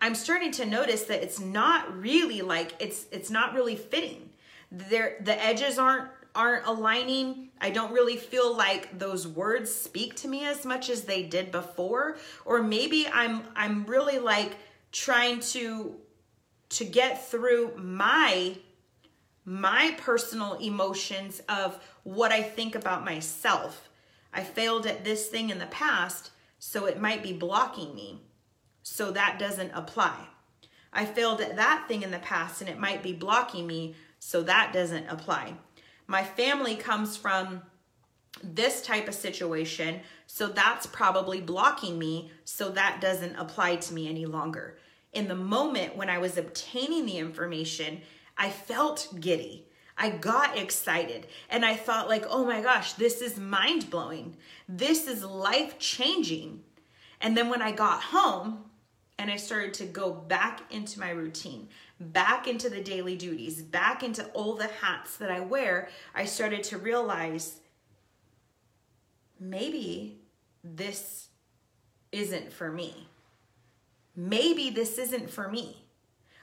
I'm 0.00 0.14
starting 0.14 0.52
to 0.52 0.64
notice 0.64 1.02
that 1.04 1.24
it's 1.24 1.40
not 1.40 1.92
really 2.00 2.40
like 2.40 2.74
it's 2.78 3.06
it's 3.10 3.30
not 3.30 3.52
really 3.52 3.76
fitting. 3.76 4.30
There 4.70 5.16
the 5.22 5.44
edges 5.44 5.76
aren't 5.76 6.08
aren't 6.34 6.66
aligning. 6.66 7.48
I 7.60 7.70
don't 7.70 7.92
really 7.92 8.16
feel 8.16 8.56
like 8.56 8.96
those 8.96 9.26
words 9.26 9.74
speak 9.74 10.14
to 10.16 10.28
me 10.28 10.44
as 10.44 10.64
much 10.64 10.88
as 10.88 11.02
they 11.02 11.24
did 11.24 11.50
before 11.50 12.16
or 12.44 12.62
maybe 12.62 13.08
I'm 13.12 13.42
I'm 13.56 13.84
really 13.86 14.20
like 14.20 14.56
trying 14.92 15.40
to 15.40 15.96
to 16.70 16.84
get 16.84 17.28
through 17.28 17.76
my 17.76 18.56
my 19.44 19.94
personal 19.98 20.54
emotions 20.54 21.40
of 21.48 21.82
what 22.04 22.30
I 22.30 22.42
think 22.42 22.74
about 22.74 23.04
myself. 23.04 23.88
I 24.32 24.44
failed 24.44 24.86
at 24.86 25.04
this 25.04 25.28
thing 25.28 25.50
in 25.50 25.58
the 25.58 25.66
past, 25.66 26.30
so 26.58 26.86
it 26.86 27.00
might 27.00 27.22
be 27.22 27.32
blocking 27.32 27.94
me. 27.94 28.22
So 28.82 29.10
that 29.10 29.38
doesn't 29.38 29.72
apply. 29.72 30.14
I 30.92 31.04
failed 31.04 31.40
at 31.40 31.56
that 31.56 31.86
thing 31.88 32.02
in 32.02 32.10
the 32.10 32.18
past 32.18 32.60
and 32.60 32.70
it 32.70 32.78
might 32.78 33.02
be 33.02 33.12
blocking 33.12 33.66
me, 33.66 33.94
so 34.18 34.42
that 34.42 34.72
doesn't 34.72 35.08
apply. 35.08 35.54
My 36.06 36.22
family 36.22 36.76
comes 36.76 37.16
from 37.16 37.62
this 38.42 38.82
type 38.82 39.08
of 39.08 39.14
situation, 39.14 40.00
so 40.26 40.48
that's 40.48 40.86
probably 40.86 41.40
blocking 41.40 41.98
me, 41.98 42.30
so 42.44 42.68
that 42.70 43.00
doesn't 43.00 43.36
apply 43.36 43.76
to 43.76 43.94
me 43.94 44.08
any 44.08 44.26
longer. 44.26 44.76
In 45.12 45.28
the 45.28 45.34
moment 45.34 45.96
when 45.96 46.08
I 46.08 46.18
was 46.18 46.38
obtaining 46.38 47.06
the 47.06 47.18
information, 47.18 48.02
I 48.36 48.50
felt 48.50 49.08
giddy. 49.18 49.66
I 49.98 50.10
got 50.10 50.56
excited 50.56 51.26
and 51.50 51.64
I 51.64 51.76
thought 51.76 52.08
like, 52.08 52.24
"Oh 52.28 52.44
my 52.44 52.62
gosh, 52.62 52.94
this 52.94 53.20
is 53.20 53.36
mind-blowing. 53.38 54.36
This 54.68 55.06
is 55.06 55.22
life-changing." 55.24 56.64
And 57.20 57.36
then 57.36 57.50
when 57.50 57.60
I 57.60 57.72
got 57.72 58.04
home, 58.04 58.70
and 59.18 59.30
I 59.30 59.36
started 59.36 59.74
to 59.74 59.84
go 59.84 60.10
back 60.10 60.62
into 60.72 60.98
my 60.98 61.10
routine, 61.10 61.68
back 62.00 62.48
into 62.48 62.70
the 62.70 62.82
daily 62.82 63.16
duties, 63.16 63.60
back 63.60 64.02
into 64.02 64.24
all 64.28 64.54
the 64.54 64.68
hats 64.68 65.18
that 65.18 65.30
I 65.30 65.40
wear, 65.40 65.90
I 66.14 66.24
started 66.24 66.64
to 66.64 66.78
realize 66.78 67.60
maybe 69.38 70.22
this 70.64 71.28
isn't 72.12 72.50
for 72.50 72.72
me. 72.72 73.09
Maybe 74.20 74.68
this 74.68 74.98
isn't 74.98 75.30
for 75.30 75.48
me. 75.48 75.86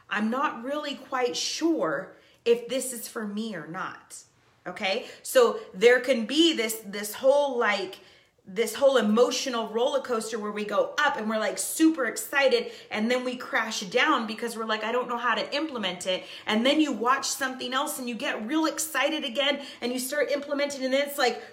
I'm 0.10 0.32
not 0.32 0.64
really 0.64 0.96
quite 0.96 1.38
sure 1.38 2.16
if 2.44 2.68
this 2.68 2.92
is 2.92 3.08
for 3.08 3.28
me 3.28 3.56
or 3.56 3.68
not. 3.68 4.18
Okay? 4.66 5.06
So 5.22 5.60
there 5.76 6.00
can 6.00 6.26
be 6.26 6.56
this 6.56 6.82
this 6.86 7.14
whole 7.14 7.60
like 7.60 8.00
this 8.48 8.74
whole 8.74 8.98
emotional 8.98 9.68
roller 9.68 10.02
coaster 10.02 10.40
where 10.40 10.52
we 10.52 10.66
go 10.66 10.96
up 10.98 11.18
and 11.18 11.30
we're 11.30 11.38
like 11.38 11.60
super 11.60 12.06
excited 12.06 12.72
and 12.90 13.12
then 13.12 13.24
we 13.24 13.36
crash 13.36 13.82
down 13.82 14.26
because 14.26 14.58
we're 14.58 14.66
like 14.66 14.84
I 14.84 14.92
don't 14.92 15.08
know 15.08 15.18
how 15.18 15.36
to 15.36 15.56
implement 15.56 16.08
it 16.08 16.24
and 16.48 16.66
then 16.66 16.82
you 16.82 16.92
watch 16.92 17.28
something 17.28 17.74
else 17.74 18.00
and 18.00 18.10
you 18.10 18.16
get 18.16 18.48
real 18.48 18.66
excited 18.66 19.24
again 19.24 19.60
and 19.82 19.92
you 19.92 20.00
start 20.00 20.32
implementing 20.32 20.84
and 20.84 20.94
then 20.94 21.08
it's 21.08 21.18
like 21.18 21.44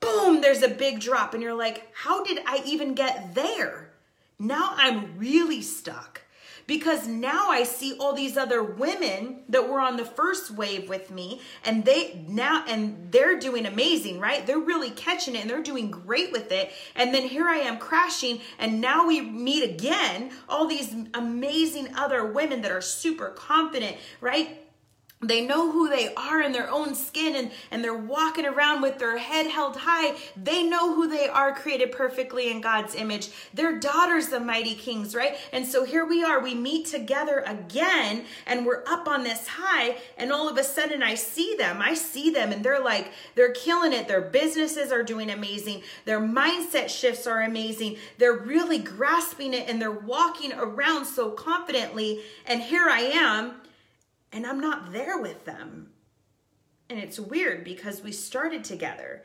boom 0.00 0.40
there's 0.40 0.62
a 0.62 0.68
big 0.68 1.00
drop 1.00 1.34
and 1.34 1.42
you're 1.42 1.54
like 1.54 1.88
how 1.92 2.22
did 2.22 2.38
I 2.46 2.62
even 2.64 2.94
get 2.94 3.34
there 3.34 3.90
now 4.38 4.74
I'm 4.76 5.18
really 5.18 5.62
stuck 5.62 6.22
because 6.66 7.06
now 7.06 7.50
I 7.50 7.64
see 7.64 7.96
all 7.98 8.14
these 8.14 8.36
other 8.36 8.62
women 8.62 9.42
that 9.48 9.68
were 9.68 9.80
on 9.80 9.96
the 9.96 10.04
first 10.04 10.50
wave 10.50 10.88
with 10.88 11.10
me 11.10 11.40
and 11.64 11.84
they 11.84 12.24
now 12.26 12.64
and 12.66 13.12
they're 13.12 13.38
doing 13.38 13.66
amazing, 13.66 14.18
right? 14.18 14.46
They're 14.46 14.58
really 14.58 14.90
catching 14.90 15.34
it 15.34 15.42
and 15.42 15.50
they're 15.50 15.62
doing 15.62 15.90
great 15.90 16.32
with 16.32 16.52
it. 16.52 16.72
And 16.94 17.14
then 17.14 17.28
here 17.28 17.46
I 17.46 17.56
am 17.56 17.78
crashing 17.78 18.40
and 18.58 18.80
now 18.80 19.06
we 19.06 19.20
meet 19.20 19.62
again 19.62 20.30
all 20.48 20.66
these 20.66 20.94
amazing 21.12 21.94
other 21.94 22.24
women 22.26 22.62
that 22.62 22.70
are 22.70 22.80
super 22.80 23.28
confident, 23.28 23.96
right? 24.20 24.63
They 25.28 25.46
know 25.46 25.70
who 25.70 25.88
they 25.88 26.12
are 26.14 26.40
in 26.40 26.52
their 26.52 26.70
own 26.70 26.94
skin 26.94 27.36
and, 27.36 27.50
and 27.70 27.82
they're 27.82 27.94
walking 27.94 28.46
around 28.46 28.82
with 28.82 28.98
their 28.98 29.18
head 29.18 29.46
held 29.46 29.76
high. 29.76 30.16
They 30.36 30.62
know 30.62 30.94
who 30.94 31.08
they 31.08 31.28
are 31.28 31.54
created 31.54 31.92
perfectly 31.92 32.50
in 32.50 32.60
God's 32.60 32.94
image. 32.94 33.28
They're 33.52 33.78
daughters 33.78 34.32
of 34.32 34.42
mighty 34.42 34.74
kings, 34.74 35.14
right? 35.14 35.36
And 35.52 35.66
so 35.66 35.84
here 35.84 36.06
we 36.06 36.24
are, 36.24 36.40
we 36.40 36.54
meet 36.54 36.86
together 36.86 37.44
again 37.46 38.24
and 38.46 38.66
we're 38.66 38.84
up 38.86 39.08
on 39.08 39.24
this 39.24 39.46
high 39.46 39.96
and 40.16 40.32
all 40.32 40.48
of 40.48 40.56
a 40.56 40.64
sudden 40.64 41.02
I 41.02 41.14
see 41.14 41.56
them. 41.56 41.80
I 41.80 41.94
see 41.94 42.30
them 42.30 42.52
and 42.52 42.64
they're 42.64 42.82
like, 42.82 43.12
they're 43.34 43.52
killing 43.52 43.92
it. 43.92 44.08
Their 44.08 44.20
businesses 44.20 44.92
are 44.92 45.02
doing 45.02 45.30
amazing. 45.30 45.82
Their 46.04 46.20
mindset 46.20 46.88
shifts 46.88 47.26
are 47.26 47.42
amazing. 47.42 47.96
They're 48.18 48.32
really 48.32 48.78
grasping 48.78 49.54
it 49.54 49.68
and 49.68 49.80
they're 49.80 49.90
walking 49.90 50.52
around 50.52 51.06
so 51.06 51.30
confidently. 51.30 52.20
And 52.46 52.62
here 52.62 52.88
I 52.88 53.00
am 53.00 53.54
and 54.34 54.44
I'm 54.44 54.60
not 54.60 54.92
there 54.92 55.16
with 55.16 55.44
them. 55.44 55.90
And 56.90 56.98
it's 56.98 57.18
weird 57.18 57.64
because 57.64 58.02
we 58.02 58.10
started 58.12 58.64
together. 58.64 59.24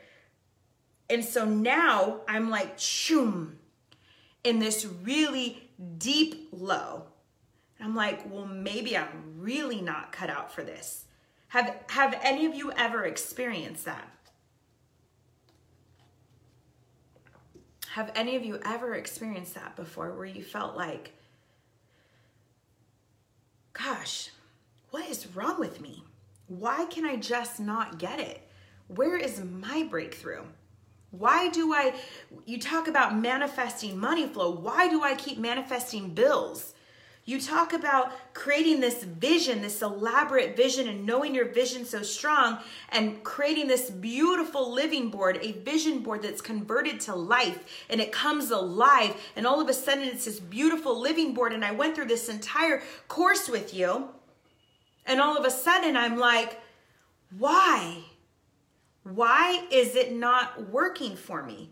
And 1.10 1.24
so 1.24 1.44
now 1.44 2.20
I'm 2.28 2.48
like, 2.48 2.78
shoom, 2.78 3.58
in 4.44 4.60
this 4.60 4.86
really 5.02 5.68
deep 5.98 6.48
low. 6.52 7.06
And 7.78 7.88
I'm 7.88 7.96
like, 7.96 8.32
well, 8.32 8.46
maybe 8.46 8.96
I'm 8.96 9.34
really 9.36 9.82
not 9.82 10.12
cut 10.12 10.30
out 10.30 10.52
for 10.52 10.62
this. 10.62 11.06
Have, 11.48 11.74
have 11.88 12.18
any 12.22 12.46
of 12.46 12.54
you 12.54 12.70
ever 12.72 13.04
experienced 13.04 13.86
that? 13.86 14.08
Have 17.94 18.12
any 18.14 18.36
of 18.36 18.44
you 18.44 18.60
ever 18.64 18.94
experienced 18.94 19.56
that 19.56 19.74
before 19.74 20.12
where 20.12 20.24
you 20.24 20.44
felt 20.44 20.76
like, 20.76 21.12
gosh, 23.72 24.29
wrong 25.34 25.58
with 25.58 25.80
me? 25.80 26.04
Why 26.46 26.86
can 26.86 27.04
I 27.04 27.16
just 27.16 27.60
not 27.60 27.98
get 27.98 28.20
it? 28.20 28.46
Where 28.88 29.16
is 29.16 29.42
my 29.42 29.84
breakthrough? 29.84 30.44
Why 31.10 31.48
do 31.48 31.72
I, 31.74 31.94
you 32.44 32.58
talk 32.58 32.88
about 32.88 33.16
manifesting 33.16 33.98
money 33.98 34.26
flow. 34.28 34.50
Why 34.50 34.88
do 34.88 35.02
I 35.02 35.14
keep 35.14 35.38
manifesting 35.38 36.14
bills? 36.14 36.74
You 37.24 37.40
talk 37.40 37.72
about 37.72 38.12
creating 38.34 38.80
this 38.80 39.04
vision, 39.04 39.60
this 39.60 39.82
elaborate 39.82 40.56
vision, 40.56 40.88
and 40.88 41.04
knowing 41.04 41.34
your 41.34 41.44
vision 41.52 41.84
so 41.84 42.02
strong, 42.02 42.58
and 42.88 43.22
creating 43.22 43.68
this 43.68 43.90
beautiful 43.90 44.72
living 44.72 45.10
board, 45.10 45.38
a 45.42 45.52
vision 45.52 46.00
board 46.00 46.22
that's 46.22 46.40
converted 46.40 46.98
to 47.00 47.14
life 47.14 47.84
and 47.88 48.00
it 48.00 48.10
comes 48.10 48.50
alive. 48.50 49.14
And 49.36 49.46
all 49.46 49.60
of 49.60 49.68
a 49.68 49.74
sudden, 49.74 50.04
it's 50.04 50.24
this 50.24 50.40
beautiful 50.40 50.98
living 50.98 51.34
board. 51.34 51.52
And 51.52 51.64
I 51.64 51.72
went 51.72 51.94
through 51.94 52.06
this 52.06 52.28
entire 52.28 52.82
course 53.06 53.48
with 53.48 53.74
you 53.74 54.08
and 55.10 55.20
all 55.20 55.36
of 55.36 55.44
a 55.44 55.50
sudden, 55.50 55.96
I'm 55.96 56.16
like, 56.16 56.60
why? 57.36 57.96
Why 59.02 59.66
is 59.72 59.96
it 59.96 60.12
not 60.14 60.70
working 60.70 61.16
for 61.16 61.42
me? 61.42 61.70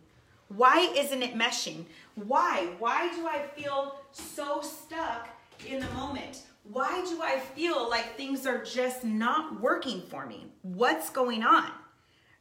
Why 0.49 0.93
isn't 0.97 1.23
it 1.23 1.37
meshing? 1.37 1.85
Why? 2.17 2.71
Why 2.81 3.15
do 3.15 3.29
I 3.29 3.43
feel 3.55 4.01
so 4.11 4.61
stuck 4.61 5.29
in 5.65 5.79
the 5.79 5.89
moment? 5.91 6.43
Why 6.65 7.05
do 7.09 7.23
I 7.23 7.39
feel 7.39 7.89
like 7.89 8.17
things 8.17 8.45
are 8.45 8.65
just 8.65 9.05
not 9.05 9.61
working 9.61 10.03
for 10.03 10.27
me? 10.27 10.47
What's 10.63 11.09
going 11.09 11.45
on? 11.45 11.71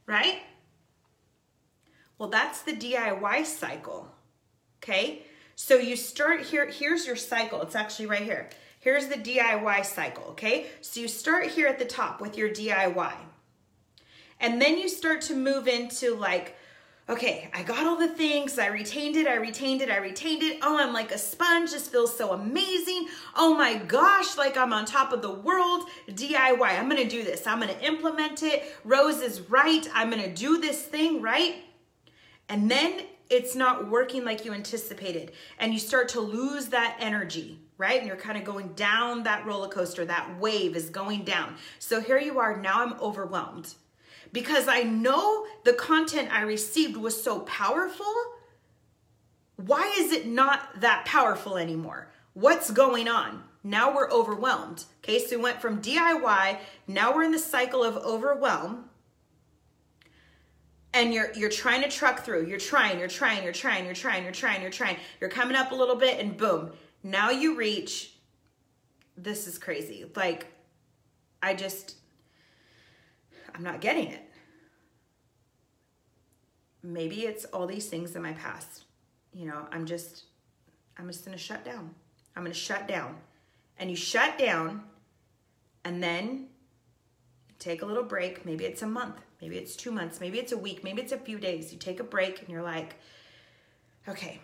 Right? 0.04 0.40
Well, 2.18 2.28
that's 2.28 2.62
the 2.62 2.72
DIY 2.72 3.46
cycle. 3.46 4.10
Okay? 4.82 5.22
So 5.54 5.76
you 5.76 5.94
start 5.94 6.40
here, 6.40 6.68
here's 6.68 7.06
your 7.06 7.14
cycle. 7.14 7.62
It's 7.62 7.76
actually 7.76 8.06
right 8.06 8.22
here. 8.22 8.48
Here's 8.80 9.08
the 9.08 9.16
DIY 9.16 9.84
cycle, 9.84 10.24
okay? 10.30 10.66
So 10.80 11.00
you 11.00 11.08
start 11.08 11.48
here 11.48 11.66
at 11.66 11.78
the 11.78 11.84
top 11.84 12.20
with 12.20 12.38
your 12.38 12.48
DIY. 12.48 13.14
And 14.40 14.62
then 14.62 14.78
you 14.78 14.88
start 14.88 15.20
to 15.22 15.34
move 15.34 15.66
into 15.66 16.14
like, 16.14 16.54
okay, 17.08 17.50
I 17.52 17.62
got 17.64 17.86
all 17.86 17.96
the 17.96 18.08
things, 18.08 18.58
I 18.58 18.66
retained 18.66 19.16
it, 19.16 19.26
I 19.26 19.34
retained 19.34 19.80
it, 19.80 19.90
I 19.90 19.96
retained 19.96 20.42
it. 20.42 20.58
Oh, 20.62 20.78
I'm 20.78 20.92
like 20.92 21.10
a 21.10 21.18
sponge, 21.18 21.70
this 21.70 21.88
feels 21.88 22.16
so 22.16 22.32
amazing. 22.32 23.08
Oh 23.34 23.54
my 23.54 23.76
gosh, 23.78 24.36
like 24.36 24.56
I'm 24.56 24.72
on 24.72 24.84
top 24.84 25.12
of 25.12 25.22
the 25.22 25.32
world. 25.32 25.88
DIY, 26.08 26.60
I'm 26.60 26.88
gonna 26.88 27.08
do 27.08 27.24
this, 27.24 27.46
I'm 27.46 27.58
gonna 27.58 27.72
implement 27.82 28.42
it. 28.42 28.76
Rose 28.84 29.20
is 29.20 29.40
right, 29.50 29.88
I'm 29.92 30.10
gonna 30.10 30.32
do 30.32 30.60
this 30.60 30.82
thing, 30.82 31.20
right? 31.20 31.64
And 32.48 32.70
then 32.70 33.06
it's 33.28 33.56
not 33.56 33.88
working 33.88 34.24
like 34.24 34.44
you 34.44 34.52
anticipated, 34.52 35.32
and 35.58 35.72
you 35.72 35.80
start 35.80 36.08
to 36.10 36.20
lose 36.20 36.66
that 36.68 36.96
energy 37.00 37.58
right? 37.78 37.98
And 37.98 38.06
you're 38.06 38.16
kind 38.16 38.36
of 38.36 38.44
going 38.44 38.74
down 38.74 39.22
that 39.22 39.46
roller 39.46 39.68
coaster, 39.68 40.04
that 40.04 40.38
wave 40.38 40.76
is 40.76 40.90
going 40.90 41.24
down. 41.24 41.54
So 41.78 42.00
here 42.00 42.18
you 42.18 42.38
are, 42.40 42.56
now 42.60 42.84
I'm 42.84 43.00
overwhelmed. 43.00 43.74
because 44.32 44.68
I 44.68 44.82
know 44.82 45.46
the 45.64 45.72
content 45.72 46.32
I 46.32 46.42
received 46.42 46.96
was 46.96 47.22
so 47.22 47.40
powerful. 47.40 48.06
Why 49.56 49.94
is 49.98 50.12
it 50.12 50.26
not 50.26 50.80
that 50.80 51.04
powerful 51.04 51.56
anymore? 51.56 52.10
What's 52.34 52.70
going 52.70 53.08
on? 53.08 53.42
Now 53.64 53.94
we're 53.94 54.10
overwhelmed. 54.10 54.84
Okay, 55.02 55.18
so 55.18 55.36
we 55.36 55.42
went 55.42 55.60
from 55.60 55.82
DIY, 55.82 56.58
now 56.86 57.14
we're 57.14 57.24
in 57.24 57.32
the 57.32 57.38
cycle 57.38 57.82
of 57.82 57.96
overwhelm. 57.96 58.84
And 60.94 61.12
you're 61.12 61.32
you're 61.34 61.50
trying 61.50 61.82
to 61.82 61.88
truck 61.88 62.24
through. 62.24 62.46
You're 62.46 62.58
trying, 62.58 62.98
you're 62.98 63.08
trying, 63.08 63.44
you're 63.44 63.52
trying, 63.52 63.84
you're 63.84 63.94
trying, 63.94 64.24
you're 64.24 64.32
trying, 64.32 64.62
you're 64.62 64.70
trying. 64.70 64.96
You're 65.20 65.30
coming 65.30 65.56
up 65.56 65.70
a 65.70 65.74
little 65.74 65.96
bit 65.96 66.18
and 66.18 66.36
boom. 66.36 66.72
Now 67.02 67.30
you 67.30 67.56
reach 67.56 68.12
this 69.16 69.46
is 69.46 69.58
crazy. 69.58 70.04
Like 70.14 70.46
I 71.42 71.54
just 71.54 71.96
I'm 73.54 73.62
not 73.62 73.80
getting 73.80 74.08
it. 74.08 74.22
Maybe 76.82 77.22
it's 77.22 77.44
all 77.46 77.66
these 77.66 77.86
things 77.86 78.14
in 78.14 78.22
my 78.22 78.32
past. 78.32 78.84
You 79.32 79.46
know, 79.46 79.66
I'm 79.72 79.86
just 79.86 80.24
I'm 80.96 81.08
just 81.08 81.24
to 81.24 81.36
shut 81.36 81.64
down. 81.64 81.94
I'm 82.36 82.44
to 82.44 82.54
shut 82.54 82.86
down 82.86 83.16
and 83.78 83.90
you 83.90 83.96
shut 83.96 84.38
down 84.38 84.82
and 85.84 86.02
then 86.02 86.46
take 87.58 87.82
a 87.82 87.86
little 87.86 88.04
break. 88.04 88.44
Maybe 88.44 88.64
it's 88.64 88.82
a 88.82 88.86
month, 88.86 89.16
maybe 89.40 89.56
it's 89.56 89.74
two 89.74 89.90
months, 89.90 90.20
maybe 90.20 90.38
it's 90.38 90.52
a 90.52 90.58
week, 90.58 90.84
maybe 90.84 91.02
it's 91.02 91.12
a 91.12 91.18
few 91.18 91.38
days. 91.38 91.72
You 91.72 91.78
take 91.78 92.00
a 92.00 92.04
break 92.04 92.40
and 92.40 92.48
you're 92.48 92.62
like, 92.62 92.96
okay. 94.08 94.40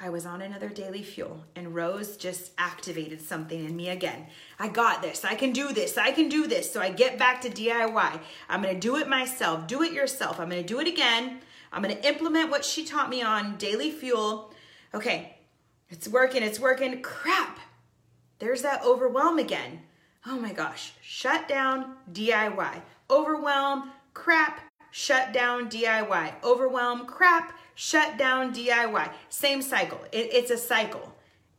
I 0.00 0.10
was 0.10 0.26
on 0.26 0.42
another 0.42 0.68
daily 0.68 1.02
fuel 1.02 1.44
and 1.54 1.74
Rose 1.74 2.16
just 2.16 2.50
activated 2.58 3.20
something 3.20 3.64
in 3.64 3.76
me 3.76 3.90
again. 3.90 4.26
I 4.58 4.68
got 4.68 5.02
this. 5.02 5.24
I 5.24 5.36
can 5.36 5.52
do 5.52 5.72
this. 5.72 5.96
I 5.96 6.10
can 6.10 6.28
do 6.28 6.46
this. 6.46 6.72
So 6.72 6.80
I 6.80 6.90
get 6.90 7.18
back 7.18 7.40
to 7.42 7.50
DIY. 7.50 8.20
I'm 8.48 8.62
going 8.62 8.74
to 8.74 8.80
do 8.80 8.96
it 8.96 9.08
myself. 9.08 9.68
Do 9.68 9.82
it 9.82 9.92
yourself. 9.92 10.40
I'm 10.40 10.48
going 10.48 10.62
to 10.62 10.66
do 10.66 10.80
it 10.80 10.88
again. 10.88 11.40
I'm 11.72 11.82
going 11.82 11.96
to 11.96 12.08
implement 12.08 12.50
what 12.50 12.64
she 12.64 12.84
taught 12.84 13.08
me 13.08 13.22
on 13.22 13.56
daily 13.56 13.90
fuel. 13.90 14.52
Okay, 14.92 15.36
it's 15.88 16.08
working, 16.08 16.42
it's 16.42 16.60
working. 16.60 17.00
Crap. 17.02 17.58
There's 18.40 18.62
that 18.62 18.84
overwhelm 18.84 19.38
again. 19.38 19.82
Oh 20.26 20.38
my 20.38 20.52
gosh. 20.52 20.92
Shut 21.02 21.48
down, 21.48 21.96
DIY. 22.12 22.82
Overwhelm, 23.10 23.90
crap, 24.12 24.60
shut 24.90 25.32
down, 25.32 25.68
DIY. 25.68 26.42
Overwhelm, 26.42 27.06
crap, 27.06 27.58
shut 27.74 28.16
down, 28.16 28.54
DIY. 28.54 29.10
Same 29.28 29.62
cycle. 29.62 30.00
It, 30.12 30.28
it's 30.32 30.50
a 30.50 30.58
cycle. 30.58 31.14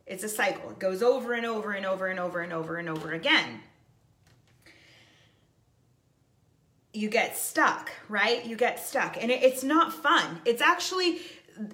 It's 0.05 0.23
a 0.23 0.29
cycle. 0.29 0.71
It 0.71 0.79
goes 0.79 1.01
over 1.01 1.33
and 1.33 1.45
over 1.45 1.71
and 1.71 1.85
over 1.85 2.07
and 2.07 2.19
over 2.19 2.41
and 2.41 2.53
over 2.53 2.77
and 2.77 2.89
over 2.89 3.13
again. 3.13 3.61
You 6.93 7.09
get 7.09 7.35
stuck, 7.35 7.91
right? 8.07 8.45
You 8.45 8.55
get 8.55 8.79
stuck. 8.79 9.17
And 9.21 9.31
it, 9.31 9.43
it's 9.43 9.63
not 9.63 9.93
fun. 9.93 10.41
It's 10.45 10.61
actually 10.61 11.19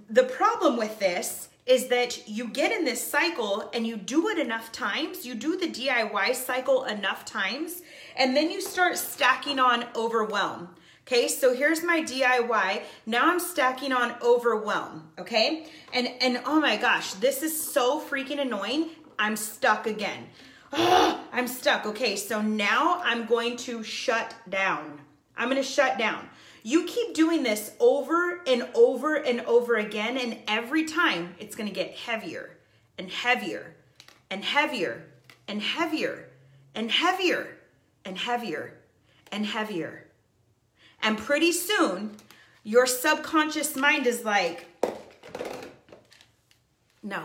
the 0.10 0.24
problem 0.24 0.78
with 0.78 1.00
this 1.00 1.50
is 1.66 1.88
that 1.88 2.28
you 2.28 2.48
get 2.48 2.72
in 2.72 2.86
this 2.86 3.06
cycle 3.06 3.70
and 3.74 3.86
you 3.86 3.96
do 3.96 4.30
it 4.30 4.40
enough 4.40 4.72
times, 4.72 5.26
you 5.26 5.36
do 5.36 5.58
the 5.58 5.68
DIY 5.68 6.36
cycle 6.36 6.86
enough 6.86 7.24
times, 7.24 7.82
and 8.18 8.36
then 8.36 8.50
you 8.50 8.62
start 8.62 8.98
stacking 8.98 9.60
on 9.60 9.86
overwhelm. 9.96 10.70
Okay, 11.08 11.28
so 11.28 11.54
here's 11.54 11.84
my 11.84 12.02
DIY. 12.02 12.84
Now 13.06 13.32
I'm 13.32 13.40
stacking 13.40 13.92
on 13.92 14.16
overwhelm, 14.22 15.10
okay? 15.20 15.68
And 15.94 16.08
and 16.22 16.42
oh 16.46 16.60
my 16.60 16.78
gosh, 16.78 17.14
this 17.14 17.44
is 17.44 17.62
so 17.62 18.00
freaking 18.00 18.40
annoying. 18.40 18.90
I'm 19.20 19.36
stuck 19.36 19.88
again. 19.88 20.28
Oh, 20.72 21.20
I'm 21.34 21.48
stuck. 21.48 21.86
Okay, 21.86 22.16
so 22.16 22.42
now 22.42 23.02
I'm 23.04 23.26
going 23.26 23.58
to 23.58 23.84
shut 23.84 24.34
down. 24.50 25.02
I'm 25.36 25.50
going 25.50 25.62
to 25.62 25.68
shut 25.68 25.98
down. 25.98 26.30
You 26.64 26.86
keep 26.86 27.16
doing 27.16 27.42
this 27.42 27.72
over 27.80 28.42
and 28.46 28.68
over 28.76 29.16
and 29.16 29.42
over 29.42 29.76
again, 29.78 30.18
and 30.18 30.38
every 30.48 30.86
time 30.86 31.34
it's 31.40 31.56
gonna 31.56 31.72
get 31.72 31.96
heavier 31.96 32.58
and 33.00 33.10
heavier 33.10 33.76
and 34.30 34.46
heavier 34.46 35.06
and 35.48 35.60
heavier 35.62 36.30
and 36.76 36.92
heavier 36.92 37.58
and 38.06 38.18
heavier 38.18 38.78
and 39.32 39.46
heavier. 39.48 39.88
And 39.98 40.11
pretty 41.18 41.52
soon, 41.52 42.16
your 42.64 42.86
subconscious 42.86 43.76
mind 43.76 44.06
is 44.08 44.24
like, 44.24 44.66
no, 47.04 47.24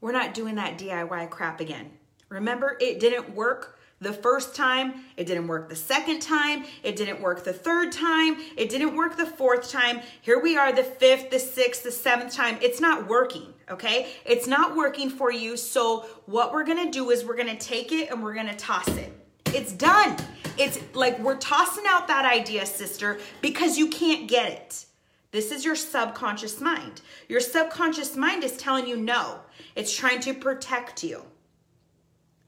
we're 0.00 0.12
not 0.12 0.34
doing 0.34 0.54
that 0.56 0.78
DIY 0.78 1.30
crap 1.30 1.60
again. 1.60 1.90
Remember, 2.28 2.76
it 2.80 3.00
didn't 3.00 3.34
work 3.34 3.78
the 4.00 4.12
first 4.12 4.56
time, 4.56 5.04
it 5.16 5.26
didn't 5.26 5.46
work 5.46 5.68
the 5.68 5.76
second 5.76 6.20
time, 6.20 6.64
it 6.82 6.96
didn't 6.96 7.20
work 7.20 7.44
the 7.44 7.52
third 7.52 7.92
time, 7.92 8.36
it 8.56 8.68
didn't 8.68 8.96
work 8.96 9.16
the 9.16 9.26
fourth 9.26 9.70
time. 9.70 10.00
Here 10.20 10.40
we 10.40 10.56
are, 10.56 10.72
the 10.72 10.82
fifth, 10.82 11.30
the 11.30 11.38
sixth, 11.38 11.84
the 11.84 11.92
seventh 11.92 12.34
time. 12.34 12.58
It's 12.60 12.80
not 12.80 13.08
working, 13.08 13.54
okay? 13.70 14.08
It's 14.24 14.48
not 14.48 14.74
working 14.76 15.08
for 15.08 15.30
you. 15.30 15.56
So, 15.56 16.06
what 16.26 16.52
we're 16.52 16.64
gonna 16.64 16.90
do 16.90 17.10
is 17.10 17.24
we're 17.24 17.36
gonna 17.36 17.56
take 17.56 17.92
it 17.92 18.10
and 18.10 18.22
we're 18.22 18.34
gonna 18.34 18.56
toss 18.56 18.88
it. 18.88 19.12
It's 19.46 19.72
done. 19.72 20.16
It's 20.62 20.78
like 20.94 21.18
we're 21.18 21.38
tossing 21.38 21.84
out 21.88 22.06
that 22.06 22.24
idea, 22.24 22.64
sister, 22.66 23.18
because 23.40 23.76
you 23.76 23.88
can't 23.88 24.28
get 24.28 24.52
it. 24.52 24.86
This 25.32 25.50
is 25.50 25.64
your 25.64 25.74
subconscious 25.74 26.60
mind. 26.60 27.00
Your 27.28 27.40
subconscious 27.40 28.16
mind 28.16 28.44
is 28.44 28.56
telling 28.56 28.86
you 28.86 28.96
no, 28.96 29.40
it's 29.74 29.96
trying 29.96 30.20
to 30.20 30.34
protect 30.34 31.02
you. 31.02 31.24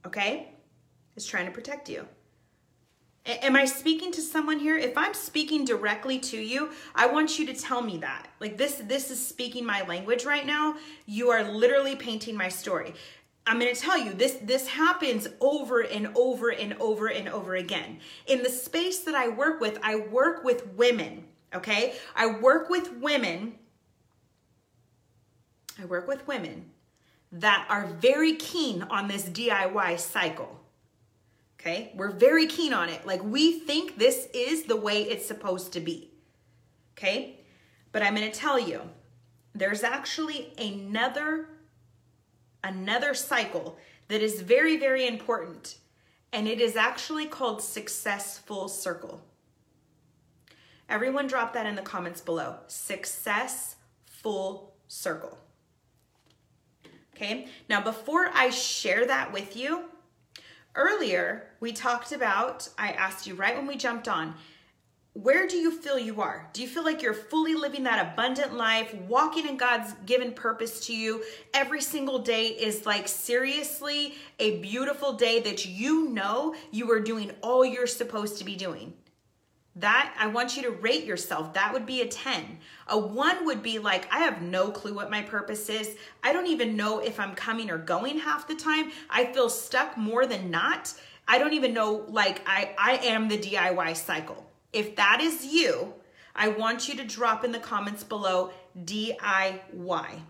Okay? 0.06 0.52
It's 1.16 1.26
trying 1.26 1.46
to 1.46 1.50
protect 1.50 1.88
you. 1.88 2.06
A- 3.26 3.44
am 3.44 3.56
I 3.56 3.64
speaking 3.64 4.12
to 4.12 4.20
someone 4.20 4.60
here? 4.60 4.76
If 4.76 4.96
I'm 4.96 5.14
speaking 5.14 5.64
directly 5.64 6.20
to 6.20 6.36
you, 6.36 6.70
I 6.94 7.06
want 7.06 7.36
you 7.36 7.46
to 7.46 7.54
tell 7.54 7.82
me 7.82 7.98
that. 7.98 8.28
Like 8.38 8.56
this 8.56 8.74
this 8.84 9.10
is 9.10 9.26
speaking 9.26 9.66
my 9.66 9.82
language 9.86 10.24
right 10.24 10.46
now. 10.46 10.76
You 11.06 11.30
are 11.30 11.42
literally 11.42 11.96
painting 11.96 12.36
my 12.36 12.48
story. 12.48 12.94
I'm 13.46 13.58
going 13.58 13.74
to 13.74 13.80
tell 13.80 13.98
you 13.98 14.14
this 14.14 14.38
this 14.42 14.68
happens 14.68 15.28
over 15.40 15.80
and 15.80 16.08
over 16.14 16.50
and 16.50 16.74
over 16.80 17.08
and 17.08 17.28
over 17.28 17.54
again. 17.54 17.98
In 18.26 18.42
the 18.42 18.48
space 18.48 19.00
that 19.00 19.14
I 19.14 19.28
work 19.28 19.60
with, 19.60 19.78
I 19.82 19.96
work 19.96 20.44
with 20.44 20.66
women, 20.68 21.24
okay? 21.54 21.94
I 22.16 22.26
work 22.26 22.70
with 22.70 22.92
women 22.94 23.56
I 25.80 25.84
work 25.86 26.06
with 26.06 26.26
women 26.26 26.70
that 27.32 27.66
are 27.68 27.86
very 27.86 28.36
keen 28.36 28.82
on 28.82 29.08
this 29.08 29.24
DIY 29.24 29.98
cycle. 29.98 30.60
Okay, 31.58 31.92
we're 31.94 32.10
very 32.10 32.46
keen 32.46 32.72
on 32.72 32.88
it. 32.88 33.06
Like 33.06 33.24
we 33.24 33.58
think 33.58 33.98
this 33.98 34.28
is 34.34 34.64
the 34.64 34.76
way 34.76 35.02
it's 35.02 35.26
supposed 35.26 35.72
to 35.72 35.80
be. 35.80 36.10
Okay, 36.96 37.40
but 37.90 38.02
I'm 38.02 38.14
going 38.14 38.30
to 38.30 38.38
tell 38.38 38.58
you 38.58 38.82
there's 39.54 39.82
actually 39.82 40.52
another 40.58 41.48
another 42.64 43.14
cycle 43.14 43.78
that 44.08 44.20
is 44.20 44.40
very 44.40 44.76
very 44.76 45.06
important 45.06 45.78
and 46.32 46.48
it 46.48 46.60
is 46.60 46.74
actually 46.74 47.26
called 47.26 47.62
successful 47.62 48.66
circle. 48.66 49.22
Everyone 50.88 51.28
drop 51.28 51.52
that 51.52 51.64
in 51.64 51.76
the 51.76 51.82
comments 51.82 52.20
below. 52.20 52.56
Success 52.66 53.76
full 54.04 54.74
circle. 54.88 55.38
Okay, 57.14 57.46
now 57.68 57.80
before 57.80 58.30
I 58.34 58.50
share 58.50 59.06
that 59.06 59.32
with 59.32 59.56
you, 59.56 59.84
Earlier, 60.76 61.50
we 61.60 61.72
talked 61.72 62.10
about, 62.10 62.68
I 62.76 62.90
asked 62.90 63.28
you 63.28 63.34
right 63.36 63.56
when 63.56 63.68
we 63.68 63.76
jumped 63.76 64.08
on, 64.08 64.34
where 65.14 65.46
do 65.46 65.56
you 65.56 65.70
feel 65.70 65.96
you 65.96 66.20
are? 66.20 66.50
Do 66.52 66.60
you 66.60 66.66
feel 66.66 66.82
like 66.82 67.00
you're 67.00 67.14
fully 67.14 67.54
living 67.54 67.84
that 67.84 68.04
abundant 68.12 68.54
life, 68.54 68.92
walking 69.06 69.46
in 69.46 69.56
God's 69.56 69.92
given 70.06 70.32
purpose 70.32 70.84
to 70.86 70.96
you? 70.96 71.22
Every 71.54 71.80
single 71.80 72.18
day 72.18 72.48
is 72.48 72.84
like 72.84 73.06
seriously 73.06 74.14
a 74.40 74.58
beautiful 74.58 75.12
day 75.12 75.38
that 75.42 75.66
you 75.66 76.08
know 76.08 76.56
you 76.72 76.90
are 76.90 76.98
doing 76.98 77.30
all 77.42 77.64
you're 77.64 77.86
supposed 77.86 78.38
to 78.38 78.44
be 78.44 78.56
doing. 78.56 78.92
That 79.76 80.12
I 80.18 80.26
want 80.26 80.56
you 80.56 80.64
to 80.64 80.70
rate 80.70 81.04
yourself. 81.04 81.54
That 81.54 81.72
would 81.72 81.86
be 81.86 82.00
a 82.00 82.08
10. 82.08 82.58
A 82.88 82.98
1 82.98 83.46
would 83.46 83.62
be 83.62 83.78
like, 83.78 84.12
I 84.12 84.18
have 84.18 84.42
no 84.42 84.72
clue 84.72 84.94
what 84.94 85.12
my 85.12 85.22
purpose 85.22 85.68
is. 85.68 85.96
I 86.24 86.32
don't 86.32 86.48
even 86.48 86.76
know 86.76 86.98
if 86.98 87.20
I'm 87.20 87.36
coming 87.36 87.70
or 87.70 87.78
going 87.78 88.18
half 88.18 88.48
the 88.48 88.56
time. 88.56 88.90
I 89.10 89.26
feel 89.26 89.48
stuck 89.48 89.96
more 89.96 90.26
than 90.26 90.50
not. 90.50 90.92
I 91.28 91.38
don't 91.38 91.54
even 91.54 91.72
know, 91.72 92.04
like, 92.08 92.42
I, 92.46 92.74
I 92.76 92.96
am 93.06 93.28
the 93.28 93.38
DIY 93.38 93.96
cycle. 93.96 94.43
If 94.74 94.96
that 94.96 95.20
is 95.20 95.46
you, 95.46 95.94
I 96.34 96.48
want 96.48 96.88
you 96.88 96.96
to 96.96 97.04
drop 97.04 97.44
in 97.44 97.52
the 97.52 97.58
comments 97.58 98.04
below 98.04 98.50
DIY. 98.84 100.20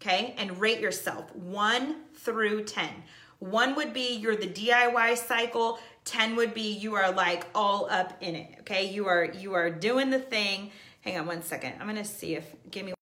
Okay, 0.00 0.34
and 0.38 0.60
rate 0.60 0.80
yourself 0.80 1.34
1 1.34 1.96
through 2.14 2.64
10. 2.64 2.88
One 3.38 3.74
would 3.74 3.92
be 3.92 4.16
you're 4.16 4.36
the 4.36 4.48
DIY 4.48 5.16
cycle. 5.18 5.78
10 6.04 6.36
would 6.36 6.54
be 6.54 6.72
you 6.72 6.94
are 6.94 7.12
like 7.12 7.44
all 7.54 7.88
up 7.90 8.16
in 8.20 8.34
it. 8.36 8.56
Okay. 8.60 8.88
You 8.90 9.08
are, 9.08 9.24
you 9.24 9.54
are 9.54 9.68
doing 9.68 10.10
the 10.10 10.18
thing. 10.18 10.70
Hang 11.02 11.18
on 11.18 11.26
one 11.26 11.42
second. 11.42 11.74
I'm 11.80 11.94
to 11.94 12.04
see 12.04 12.34
if, 12.34 12.54
give 12.70 12.86
me 12.86 12.94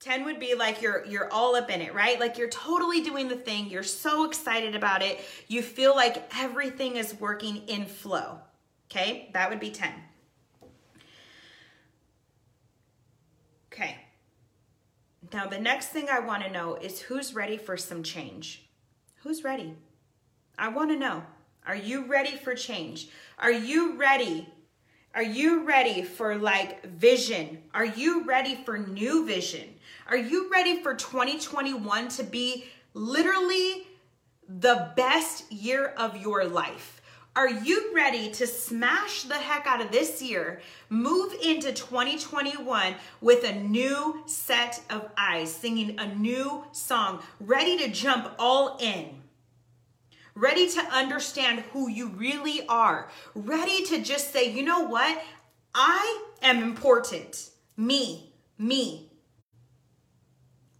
10 0.00 0.24
would 0.24 0.38
be 0.38 0.54
like 0.54 0.82
you're 0.82 1.04
you're 1.04 1.32
all 1.32 1.56
up 1.56 1.68
in 1.68 1.80
it, 1.80 1.92
right? 1.92 2.20
Like 2.20 2.38
you're 2.38 2.48
totally 2.48 3.00
doing 3.02 3.26
the 3.26 3.34
thing. 3.34 3.68
You're 3.68 3.82
so 3.82 4.24
excited 4.24 4.76
about 4.76 5.02
it. 5.02 5.18
You 5.48 5.62
feel 5.62 5.96
like 5.96 6.30
everything 6.38 6.94
is 6.94 7.18
working 7.18 7.62
in 7.66 7.86
flow. 7.86 8.38
Okay? 8.90 9.30
That 9.32 9.50
would 9.50 9.60
be 9.60 9.70
10. 9.70 9.92
Okay. 13.72 13.96
Now 15.32 15.46
the 15.46 15.58
next 15.58 15.88
thing 15.88 16.08
I 16.10 16.20
want 16.20 16.42
to 16.44 16.50
know 16.50 16.76
is 16.76 17.00
who's 17.00 17.34
ready 17.34 17.56
for 17.56 17.76
some 17.76 18.02
change? 18.02 18.68
Who's 19.22 19.44
ready? 19.44 19.74
I 20.58 20.68
want 20.68 20.90
to 20.90 20.96
know. 20.96 21.24
Are 21.66 21.76
you 21.76 22.06
ready 22.06 22.36
for 22.36 22.54
change? 22.54 23.08
Are 23.38 23.52
you 23.52 23.96
ready 23.96 24.48
are 25.16 25.22
you 25.22 25.64
ready 25.64 26.02
for 26.02 26.36
like 26.36 26.84
vision? 26.84 27.62
Are 27.72 27.86
you 27.86 28.24
ready 28.26 28.54
for 28.54 28.76
new 28.76 29.24
vision? 29.24 29.66
Are 30.08 30.16
you 30.18 30.50
ready 30.52 30.82
for 30.82 30.94
2021 30.94 32.08
to 32.08 32.22
be 32.22 32.66
literally 32.92 33.86
the 34.46 34.92
best 34.94 35.50
year 35.50 35.94
of 35.96 36.18
your 36.18 36.44
life? 36.44 36.95
Are 37.36 37.50
you 37.50 37.92
ready 37.94 38.30
to 38.30 38.46
smash 38.46 39.24
the 39.24 39.34
heck 39.34 39.66
out 39.66 39.82
of 39.82 39.92
this 39.92 40.22
year, 40.22 40.62
move 40.88 41.34
into 41.44 41.70
2021 41.70 42.94
with 43.20 43.44
a 43.44 43.54
new 43.56 44.22
set 44.24 44.80
of 44.88 45.10
eyes, 45.18 45.54
singing 45.54 45.98
a 45.98 46.14
new 46.14 46.64
song, 46.72 47.22
ready 47.38 47.76
to 47.76 47.88
jump 47.88 48.32
all 48.38 48.78
in? 48.80 49.22
ready 50.34 50.68
to 50.68 50.80
understand 50.92 51.60
who 51.72 51.88
you 51.88 52.08
really 52.08 52.60
are, 52.68 53.08
ready 53.34 53.82
to 53.82 54.02
just 54.02 54.34
say, 54.34 54.52
you 54.52 54.62
know 54.62 54.80
what? 54.80 55.22
I 55.74 56.24
am 56.42 56.62
important. 56.62 57.48
Me, 57.74 58.34
me. 58.58 59.10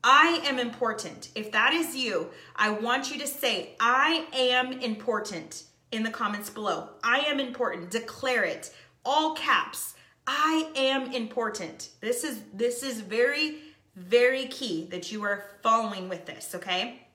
I 0.04 0.42
am 0.44 0.58
important. 0.58 1.30
If 1.34 1.52
that 1.52 1.72
is 1.72 1.96
you, 1.96 2.28
I 2.54 2.68
want 2.68 3.10
you 3.10 3.18
to 3.18 3.26
say, 3.26 3.76
I 3.80 4.26
am 4.34 4.72
important 4.72 5.64
in 5.96 6.02
the 6.02 6.10
comments 6.10 6.50
below. 6.50 6.90
I 7.02 7.20
am 7.20 7.40
important. 7.40 7.90
Declare 7.90 8.44
it. 8.44 8.72
All 9.04 9.34
caps. 9.34 9.94
I 10.26 10.70
am 10.76 11.12
important. 11.12 11.88
This 12.00 12.22
is 12.22 12.42
this 12.52 12.82
is 12.82 13.00
very 13.00 13.56
very 13.96 14.46
key 14.46 14.86
that 14.90 15.10
you 15.10 15.22
are 15.24 15.44
following 15.62 16.08
with 16.08 16.26
this, 16.26 16.54
okay? 16.54 17.06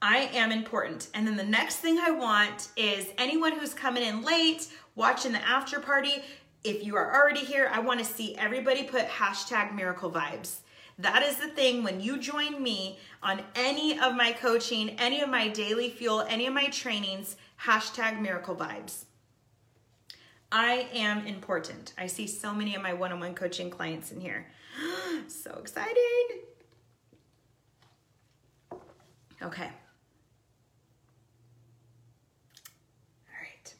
I 0.00 0.30
am 0.34 0.52
important. 0.52 1.08
And 1.12 1.26
then 1.26 1.36
the 1.36 1.42
next 1.42 1.76
thing 1.76 1.98
I 1.98 2.12
want 2.12 2.68
is 2.76 3.08
anyone 3.18 3.58
who's 3.58 3.74
coming 3.74 4.04
in 4.04 4.22
late, 4.22 4.68
watching 4.94 5.32
the 5.32 5.40
after 5.40 5.80
party, 5.80 6.22
if 6.62 6.84
you 6.84 6.94
are 6.96 7.14
already 7.14 7.40
here, 7.40 7.68
I 7.72 7.80
want 7.80 7.98
to 7.98 8.04
see 8.04 8.36
everybody 8.36 8.84
put 8.84 9.08
hashtag 9.08 9.74
miracle 9.74 10.10
vibes. 10.10 10.58
That 10.98 11.22
is 11.22 11.36
the 11.36 11.48
thing 11.48 11.82
when 11.82 12.00
you 12.00 12.18
join 12.18 12.62
me 12.62 12.98
on 13.22 13.42
any 13.56 13.98
of 13.98 14.14
my 14.14 14.32
coaching, 14.32 14.90
any 14.90 15.20
of 15.20 15.28
my 15.28 15.48
daily 15.48 15.90
fuel, 15.90 16.24
any 16.28 16.46
of 16.46 16.54
my 16.54 16.66
trainings, 16.66 17.36
hashtag 17.62 18.20
miracle 18.20 18.54
vibes. 18.54 19.04
I 20.52 20.88
am 20.92 21.26
important. 21.26 21.94
I 21.98 22.06
see 22.06 22.28
so 22.28 22.54
many 22.54 22.76
of 22.76 22.82
my 22.82 22.92
one 22.92 23.10
on 23.10 23.18
one 23.18 23.34
coaching 23.34 23.70
clients 23.70 24.12
in 24.12 24.20
here. 24.20 24.46
so 25.26 25.58
excited. 25.60 25.96
Okay. 29.42 29.70
All 33.28 33.40
right. 33.40 33.74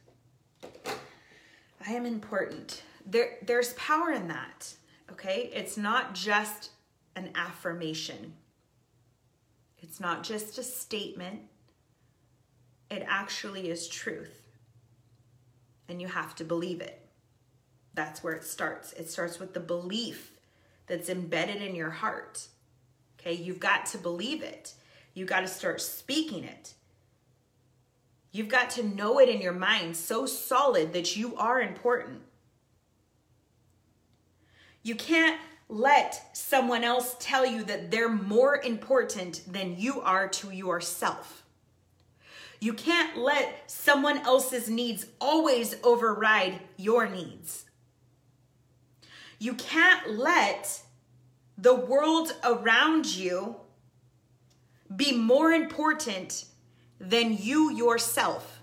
I 1.86 1.92
am 1.92 2.06
important. 2.06 2.82
There, 3.06 3.36
there's 3.42 3.74
power 3.74 4.10
in 4.10 4.26
that, 4.28 4.74
okay? 5.12 5.50
It's 5.54 5.76
not 5.76 6.14
just 6.14 6.70
an 7.16 7.30
affirmation. 7.34 8.34
It's 9.78 10.00
not 10.00 10.22
just 10.22 10.58
a 10.58 10.62
statement. 10.62 11.40
It 12.90 13.04
actually 13.06 13.70
is 13.70 13.88
truth. 13.88 14.42
And 15.88 16.00
you 16.00 16.08
have 16.08 16.34
to 16.36 16.44
believe 16.44 16.80
it. 16.80 17.00
That's 17.94 18.24
where 18.24 18.34
it 18.34 18.44
starts. 18.44 18.92
It 18.94 19.10
starts 19.10 19.38
with 19.38 19.54
the 19.54 19.60
belief 19.60 20.32
that's 20.86 21.08
embedded 21.08 21.62
in 21.62 21.74
your 21.74 21.90
heart. 21.90 22.48
Okay, 23.18 23.34
you've 23.34 23.60
got 23.60 23.86
to 23.86 23.98
believe 23.98 24.42
it. 24.42 24.74
You 25.14 25.24
got 25.24 25.40
to 25.40 25.48
start 25.48 25.80
speaking 25.80 26.44
it. 26.44 26.74
You've 28.32 28.48
got 28.48 28.70
to 28.70 28.82
know 28.82 29.20
it 29.20 29.28
in 29.28 29.40
your 29.40 29.52
mind 29.52 29.96
so 29.96 30.26
solid 30.26 30.92
that 30.92 31.16
you 31.16 31.36
are 31.36 31.60
important. 31.60 32.20
You 34.82 34.96
can't 34.96 35.40
let 35.68 36.36
someone 36.36 36.84
else 36.84 37.16
tell 37.18 37.46
you 37.46 37.64
that 37.64 37.90
they're 37.90 38.08
more 38.08 38.56
important 38.56 39.42
than 39.50 39.78
you 39.78 40.00
are 40.02 40.28
to 40.28 40.50
yourself. 40.50 41.44
You 42.60 42.72
can't 42.72 43.18
let 43.18 43.70
someone 43.70 44.18
else's 44.18 44.70
needs 44.70 45.06
always 45.20 45.76
override 45.82 46.60
your 46.76 47.08
needs. 47.08 47.64
You 49.38 49.54
can't 49.54 50.12
let 50.12 50.80
the 51.58 51.74
world 51.74 52.34
around 52.42 53.06
you 53.06 53.56
be 54.94 55.12
more 55.12 55.50
important 55.50 56.46
than 56.98 57.36
you 57.36 57.72
yourself. 57.74 58.60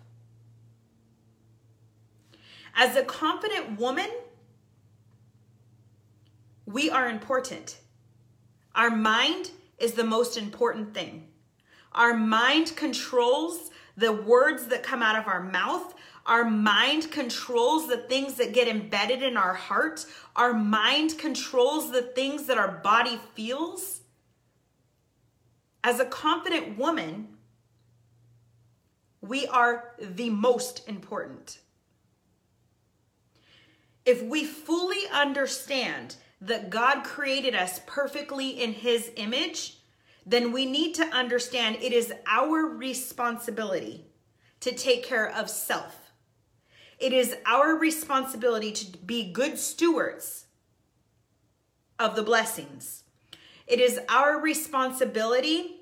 As 2.75 2.95
a 2.95 3.03
confident 3.03 3.79
woman, 3.79 4.09
we 6.71 6.89
are 6.89 7.09
important. 7.09 7.77
Our 8.75 8.89
mind 8.89 9.51
is 9.77 9.93
the 9.93 10.03
most 10.03 10.37
important 10.37 10.93
thing. 10.93 11.27
Our 11.91 12.13
mind 12.13 12.75
controls 12.75 13.69
the 13.97 14.11
words 14.11 14.67
that 14.67 14.83
come 14.83 15.01
out 15.01 15.17
of 15.17 15.27
our 15.27 15.43
mouth. 15.43 15.93
Our 16.25 16.45
mind 16.45 17.11
controls 17.11 17.87
the 17.87 17.97
things 17.97 18.35
that 18.35 18.53
get 18.53 18.67
embedded 18.67 19.21
in 19.21 19.35
our 19.35 19.53
heart. 19.53 20.05
Our 20.35 20.53
mind 20.53 21.17
controls 21.17 21.91
the 21.91 22.03
things 22.03 22.45
that 22.45 22.57
our 22.57 22.71
body 22.71 23.19
feels. 23.35 24.01
As 25.83 25.99
a 25.99 26.05
confident 26.05 26.77
woman, 26.77 27.29
we 29.19 29.47
are 29.47 29.95
the 29.99 30.29
most 30.29 30.87
important. 30.87 31.59
If 34.05 34.23
we 34.23 34.45
fully 34.45 35.07
understand 35.13 36.15
that 36.41 36.71
God 36.71 37.03
created 37.03 37.53
us 37.53 37.79
perfectly 37.85 38.61
in 38.61 38.73
His 38.73 39.11
image, 39.15 39.77
then 40.25 40.51
we 40.51 40.65
need 40.65 40.95
to 40.95 41.05
understand 41.05 41.77
it 41.77 41.93
is 41.93 42.13
our 42.27 42.65
responsibility 42.65 44.05
to 44.59 44.71
take 44.73 45.03
care 45.03 45.29
of 45.29 45.49
self. 45.49 46.11
It 46.99 47.13
is 47.13 47.35
our 47.45 47.75
responsibility 47.75 48.71
to 48.71 48.97
be 48.97 49.31
good 49.31 49.57
stewards 49.57 50.45
of 51.97 52.15
the 52.15 52.23
blessings. 52.23 53.03
It 53.67 53.79
is 53.79 53.99
our 54.09 54.39
responsibility 54.39 55.81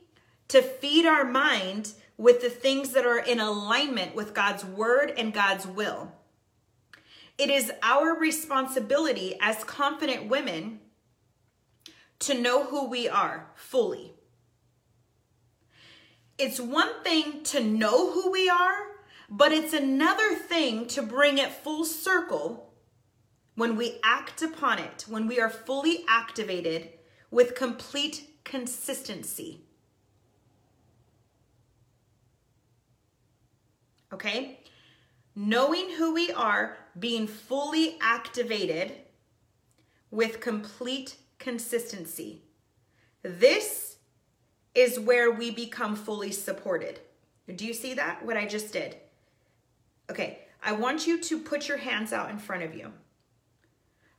to 0.50 0.62
feed 0.62 1.06
our 1.06 1.26
mind 1.26 1.94
with 2.18 2.42
the 2.42 2.50
things 2.50 2.92
that 2.92 3.06
are 3.06 3.20
in 3.20 3.40
alignment 3.40 4.16
with 4.16 4.34
God's 4.34 4.66
word 4.66 5.14
and 5.18 5.34
God's 5.34 5.66
will. 5.66 6.12
It 7.40 7.50
is 7.50 7.72
our 7.82 8.14
responsibility 8.14 9.38
as 9.40 9.64
confident 9.64 10.28
women 10.28 10.82
to 12.20 12.34
know 12.34 12.66
who 12.66 12.90
we 12.90 13.08
are 13.08 13.50
fully. 13.56 14.14
It's 16.38 16.60
one 16.60 17.02
thing 17.02 17.44
to 17.46 17.64
know 17.64 18.12
who 18.12 18.30
we 18.30 18.50
are, 18.50 18.76
but 19.30 19.54
it's 19.54 19.74
another 19.74 20.36
thing 20.36 20.86
to 20.88 21.02
bring 21.02 21.38
it 21.38 21.50
full 21.50 21.86
circle 21.86 22.74
when 23.56 23.78
we 23.78 24.00
act 24.04 24.42
upon 24.42 24.80
it, 24.80 25.06
when 25.08 25.26
we 25.26 25.40
are 25.40 25.50
fully 25.50 26.04
activated 26.10 26.90
with 27.32 27.56
complete 27.56 28.30
consistency. 28.44 29.64
okay? 34.14 34.59
Knowing 35.36 35.92
who 35.92 36.14
we 36.14 36.32
are, 36.32 36.78
being 36.98 37.28
fully 37.28 37.98
activated 38.02 38.92
with 40.12 40.40
complete 40.40 41.16
consistency. 41.38 42.42
This 43.22 43.98
is 44.76 45.00
where 45.00 45.32
we 45.32 45.52
become 45.52 45.96
fully 45.96 46.32
supported. 46.32 47.00
Do 47.54 47.66
you 47.66 47.74
see 47.74 47.94
that? 47.96 48.26
What 48.26 48.38
I 48.38 48.46
just 48.46 48.74
did? 48.74 48.98
Okay, 50.10 50.40
I 50.64 50.74
want 50.74 51.08
you 51.08 51.20
to 51.22 51.40
put 51.40 51.68
your 51.68 51.78
hands 51.78 52.14
out 52.14 52.30
in 52.30 52.38
front 52.38 52.64
of 52.64 52.76
you. 52.76 52.92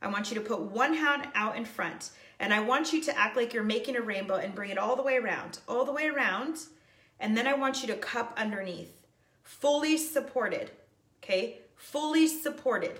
I 0.01 0.07
want 0.07 0.31
you 0.31 0.35
to 0.35 0.41
put 0.41 0.61
one 0.61 0.93
hand 0.93 1.27
out 1.35 1.55
in 1.55 1.65
front 1.65 2.11
and 2.39 2.53
I 2.53 2.59
want 2.59 2.91
you 2.91 3.01
to 3.03 3.17
act 3.17 3.37
like 3.37 3.53
you're 3.53 3.63
making 3.63 3.95
a 3.95 4.01
rainbow 4.01 4.35
and 4.35 4.55
bring 4.55 4.71
it 4.71 4.77
all 4.77 4.95
the 4.95 5.03
way 5.03 5.17
around, 5.17 5.59
all 5.67 5.85
the 5.85 5.91
way 5.91 6.07
around. 6.07 6.57
And 7.19 7.37
then 7.37 7.45
I 7.45 7.53
want 7.53 7.81
you 7.81 7.87
to 7.87 7.95
cup 7.95 8.33
underneath 8.35 8.97
fully 9.43 9.97
supported, 9.97 10.71
okay? 11.23 11.59
Fully 11.75 12.27
supported. 12.27 12.99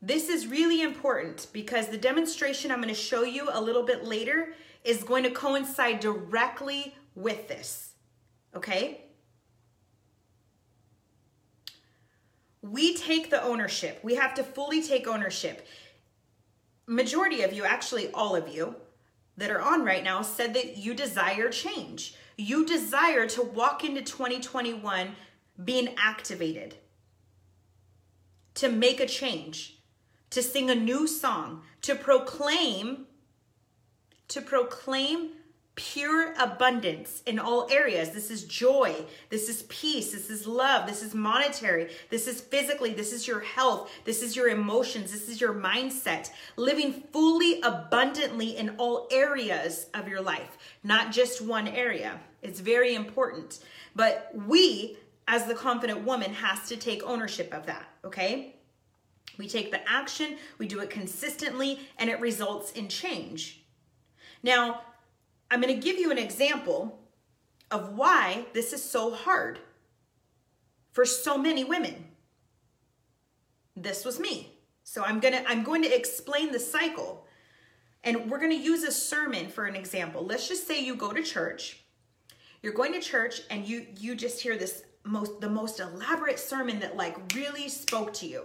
This 0.00 0.28
is 0.28 0.46
really 0.46 0.82
important 0.82 1.46
because 1.52 1.88
the 1.88 1.96
demonstration 1.96 2.70
I'm 2.70 2.82
going 2.82 2.88
to 2.88 2.94
show 2.94 3.22
you 3.22 3.48
a 3.50 3.60
little 3.60 3.84
bit 3.84 4.04
later 4.04 4.52
is 4.84 5.02
going 5.02 5.22
to 5.22 5.30
coincide 5.30 6.00
directly 6.00 6.94
with 7.14 7.48
this. 7.48 7.92
Okay? 8.54 9.00
We 12.60 12.94
take 12.94 13.30
the 13.30 13.42
ownership. 13.42 14.00
We 14.02 14.16
have 14.16 14.34
to 14.34 14.42
fully 14.42 14.82
take 14.82 15.08
ownership. 15.08 15.66
Majority 16.86 17.40
of 17.40 17.54
you, 17.54 17.64
actually 17.64 18.10
all 18.12 18.36
of 18.36 18.48
you 18.48 18.76
that 19.38 19.50
are 19.50 19.60
on 19.60 19.84
right 19.84 20.04
now 20.04 20.20
said 20.20 20.52
that 20.52 20.76
you 20.76 20.92
desire 20.92 21.48
change. 21.48 22.14
You 22.36 22.66
desire 22.66 23.26
to 23.28 23.42
walk 23.42 23.84
into 23.84 24.02
2021 24.02 25.16
being 25.62 25.94
activated, 25.96 26.74
to 28.54 28.68
make 28.68 29.00
a 29.00 29.06
change. 29.06 29.78
To 30.30 30.42
sing 30.42 30.68
a 30.68 30.74
new 30.74 31.06
song, 31.06 31.62
to 31.82 31.94
proclaim, 31.94 33.06
to 34.26 34.40
proclaim 34.40 35.30
pure 35.76 36.34
abundance 36.38 37.22
in 37.26 37.38
all 37.38 37.66
areas. 37.70 38.10
This 38.10 38.30
is 38.30 38.44
joy. 38.44 38.94
This 39.28 39.48
is 39.48 39.64
peace. 39.64 40.12
This 40.12 40.30
is 40.30 40.46
love. 40.46 40.86
This 40.86 41.02
is 41.02 41.14
monetary. 41.14 41.90
This 42.10 42.28
is 42.28 42.40
physically. 42.40 42.94
This 42.94 43.12
is 43.12 43.26
your 43.26 43.40
health. 43.40 43.90
This 44.04 44.22
is 44.22 44.36
your 44.36 44.48
emotions. 44.48 45.10
This 45.10 45.28
is 45.28 45.40
your 45.40 45.52
mindset. 45.52 46.30
Living 46.56 46.92
fully 47.12 47.60
abundantly 47.62 48.56
in 48.56 48.76
all 48.78 49.08
areas 49.10 49.86
of 49.94 50.06
your 50.06 50.20
life, 50.20 50.58
not 50.84 51.10
just 51.10 51.42
one 51.42 51.66
area. 51.66 52.20
It's 52.42 52.60
very 52.60 52.94
important. 52.94 53.58
But 53.96 54.30
we, 54.34 54.96
as 55.26 55.46
the 55.46 55.54
confident 55.54 56.04
woman, 56.04 56.32
has 56.34 56.68
to 56.68 56.76
take 56.76 57.02
ownership 57.02 57.52
of 57.52 57.66
that, 57.66 57.88
okay? 58.04 58.54
We 59.38 59.48
take 59.48 59.72
the 59.72 59.88
action, 59.88 60.36
we 60.58 60.68
do 60.68 60.78
it 60.80 60.90
consistently, 60.90 61.80
and 61.98 62.08
it 62.08 62.20
results 62.20 62.70
in 62.72 62.88
change. 62.88 63.64
Now, 64.44 64.82
I'm 65.50 65.60
going 65.60 65.74
to 65.74 65.80
give 65.80 65.98
you 65.98 66.10
an 66.10 66.18
example 66.18 67.00
of 67.70 67.94
why 67.96 68.46
this 68.52 68.72
is 68.72 68.82
so 68.82 69.12
hard 69.14 69.58
for 70.92 71.04
so 71.04 71.36
many 71.36 71.64
women. 71.64 72.06
This 73.76 74.04
was 74.04 74.20
me. 74.20 74.58
So 74.84 75.02
I'm 75.02 75.18
going 75.18 75.34
to 75.34 75.48
I'm 75.48 75.62
going 75.64 75.82
to 75.82 75.94
explain 75.94 76.52
the 76.52 76.60
cycle. 76.60 77.26
And 78.04 78.30
we're 78.30 78.38
going 78.38 78.50
to 78.50 78.56
use 78.56 78.82
a 78.82 78.92
sermon 78.92 79.48
for 79.48 79.64
an 79.64 79.74
example. 79.74 80.24
Let's 80.24 80.46
just 80.46 80.66
say 80.66 80.84
you 80.84 80.94
go 80.94 81.12
to 81.12 81.22
church. 81.22 81.84
You're 82.62 82.74
going 82.74 82.92
to 82.92 83.00
church 83.00 83.42
and 83.50 83.66
you 83.66 83.86
you 83.98 84.14
just 84.14 84.40
hear 84.40 84.56
this 84.56 84.84
most 85.04 85.40
the 85.40 85.48
most 85.48 85.80
elaborate 85.80 86.38
sermon 86.38 86.80
that 86.80 86.96
like 86.96 87.16
really 87.34 87.68
spoke 87.68 88.12
to 88.14 88.26
you 88.26 88.44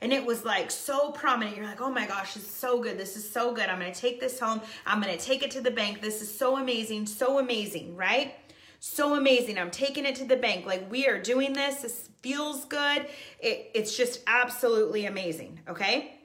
and 0.00 0.12
it 0.12 0.24
was 0.24 0.44
like 0.44 0.70
so 0.70 1.10
prominent. 1.10 1.56
You're 1.56 1.66
like, 1.66 1.80
oh 1.80 1.90
my 1.90 2.06
gosh, 2.06 2.36
it's 2.36 2.50
so 2.50 2.80
good. 2.80 2.98
This 2.98 3.16
is 3.16 3.28
so 3.28 3.52
good. 3.52 3.68
I'm 3.68 3.80
going 3.80 3.92
to 3.92 4.00
take 4.00 4.20
this 4.20 4.38
home. 4.38 4.60
I'm 4.86 5.00
going 5.00 5.16
to 5.16 5.24
take 5.24 5.42
it 5.42 5.50
to 5.52 5.60
the 5.60 5.70
bank. 5.70 6.00
This 6.00 6.22
is 6.22 6.32
so 6.32 6.56
amazing, 6.56 7.06
so 7.06 7.38
amazing, 7.38 7.96
right? 7.96 8.34
So 8.80 9.16
amazing. 9.16 9.58
I'm 9.58 9.72
taking 9.72 10.06
it 10.06 10.14
to 10.16 10.24
the 10.24 10.36
bank. 10.36 10.66
Like, 10.66 10.90
we 10.90 11.08
are 11.08 11.20
doing 11.20 11.52
this. 11.52 11.76
This 11.76 12.10
feels 12.22 12.64
good. 12.66 13.06
It, 13.40 13.70
it's 13.74 13.96
just 13.96 14.20
absolutely 14.26 15.06
amazing, 15.06 15.60
okay? 15.68 16.20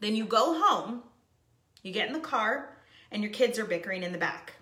Then 0.00 0.14
you 0.14 0.24
go 0.24 0.58
home, 0.58 1.02
you 1.82 1.92
get 1.92 2.06
in 2.06 2.14
the 2.14 2.20
car, 2.20 2.74
and 3.10 3.22
your 3.22 3.32
kids 3.32 3.58
are 3.58 3.64
bickering 3.66 4.02
in 4.02 4.12
the 4.12 4.18
back. 4.18 4.54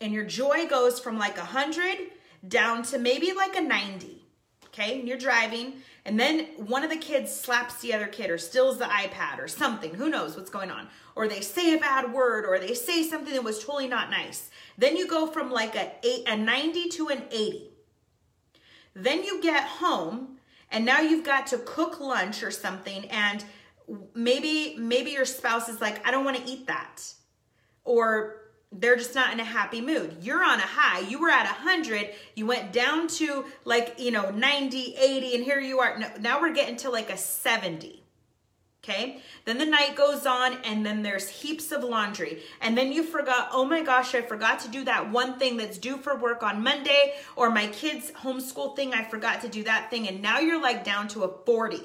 And 0.00 0.12
your 0.12 0.24
joy 0.24 0.66
goes 0.68 1.00
from 1.00 1.18
like 1.18 1.36
a 1.36 1.40
100 1.40 1.98
down 2.46 2.82
to 2.84 2.98
maybe 2.98 3.32
like 3.32 3.56
a 3.56 3.60
90, 3.60 4.21
okay? 4.72 4.98
And 4.98 5.08
you're 5.08 5.18
driving 5.18 5.74
and 6.04 6.18
then 6.18 6.46
one 6.56 6.82
of 6.82 6.90
the 6.90 6.96
kids 6.96 7.32
slaps 7.32 7.80
the 7.80 7.94
other 7.94 8.08
kid 8.08 8.28
or 8.28 8.38
steals 8.38 8.78
the 8.78 8.86
iPad 8.86 9.38
or 9.38 9.46
something. 9.46 9.94
Who 9.94 10.08
knows 10.10 10.36
what's 10.36 10.50
going 10.50 10.70
on? 10.70 10.88
Or 11.14 11.28
they 11.28 11.40
say 11.40 11.74
a 11.74 11.78
bad 11.78 12.12
word 12.12 12.44
or 12.44 12.58
they 12.58 12.74
say 12.74 13.04
something 13.04 13.32
that 13.32 13.44
was 13.44 13.60
totally 13.60 13.86
not 13.86 14.10
nice. 14.10 14.50
Then 14.76 14.96
you 14.96 15.06
go 15.06 15.28
from 15.28 15.50
like 15.50 15.76
a, 15.76 15.92
eight, 16.02 16.28
a 16.28 16.36
90 16.36 16.88
to 16.88 17.08
an 17.08 17.22
80. 17.30 17.70
Then 18.94 19.22
you 19.22 19.40
get 19.40 19.62
home 19.62 20.38
and 20.70 20.84
now 20.84 21.00
you've 21.00 21.24
got 21.24 21.46
to 21.48 21.58
cook 21.58 22.00
lunch 22.00 22.42
or 22.42 22.50
something 22.50 23.08
and 23.08 23.44
maybe 24.14 24.74
maybe 24.78 25.12
your 25.12 25.24
spouse 25.24 25.68
is 25.68 25.80
like, 25.80 26.06
I 26.06 26.10
don't 26.10 26.24
want 26.24 26.38
to 26.38 26.50
eat 26.50 26.66
that. 26.66 27.00
Or 27.84 28.41
they're 28.72 28.96
just 28.96 29.14
not 29.14 29.32
in 29.32 29.40
a 29.40 29.44
happy 29.44 29.80
mood. 29.80 30.16
You're 30.20 30.44
on 30.44 30.58
a 30.58 30.62
high. 30.62 31.00
You 31.00 31.20
were 31.20 31.30
at 31.30 31.44
100. 31.44 32.10
You 32.34 32.46
went 32.46 32.72
down 32.72 33.08
to 33.08 33.44
like, 33.64 33.94
you 33.98 34.10
know, 34.10 34.30
90, 34.30 34.96
80, 34.96 35.34
and 35.34 35.44
here 35.44 35.60
you 35.60 35.80
are. 35.80 35.98
Now 36.20 36.40
we're 36.40 36.54
getting 36.54 36.76
to 36.78 36.90
like 36.90 37.10
a 37.10 37.16
70. 37.16 38.02
Okay. 38.84 39.20
Then 39.44 39.58
the 39.58 39.66
night 39.66 39.94
goes 39.94 40.26
on, 40.26 40.54
and 40.64 40.84
then 40.84 41.04
there's 41.04 41.28
heaps 41.28 41.70
of 41.70 41.84
laundry. 41.84 42.42
And 42.60 42.76
then 42.76 42.90
you 42.90 43.04
forgot, 43.04 43.50
oh 43.52 43.64
my 43.64 43.80
gosh, 43.82 44.12
I 44.12 44.22
forgot 44.22 44.58
to 44.60 44.68
do 44.68 44.84
that 44.84 45.12
one 45.12 45.38
thing 45.38 45.56
that's 45.56 45.78
due 45.78 45.98
for 45.98 46.16
work 46.16 46.42
on 46.42 46.64
Monday, 46.64 47.14
or 47.36 47.48
my 47.48 47.68
kids' 47.68 48.10
homeschool 48.10 48.74
thing, 48.74 48.92
I 48.92 49.04
forgot 49.04 49.40
to 49.42 49.48
do 49.48 49.62
that 49.64 49.88
thing. 49.88 50.08
And 50.08 50.20
now 50.20 50.40
you're 50.40 50.60
like 50.60 50.82
down 50.82 51.06
to 51.08 51.22
a 51.22 51.44
40 51.46 51.80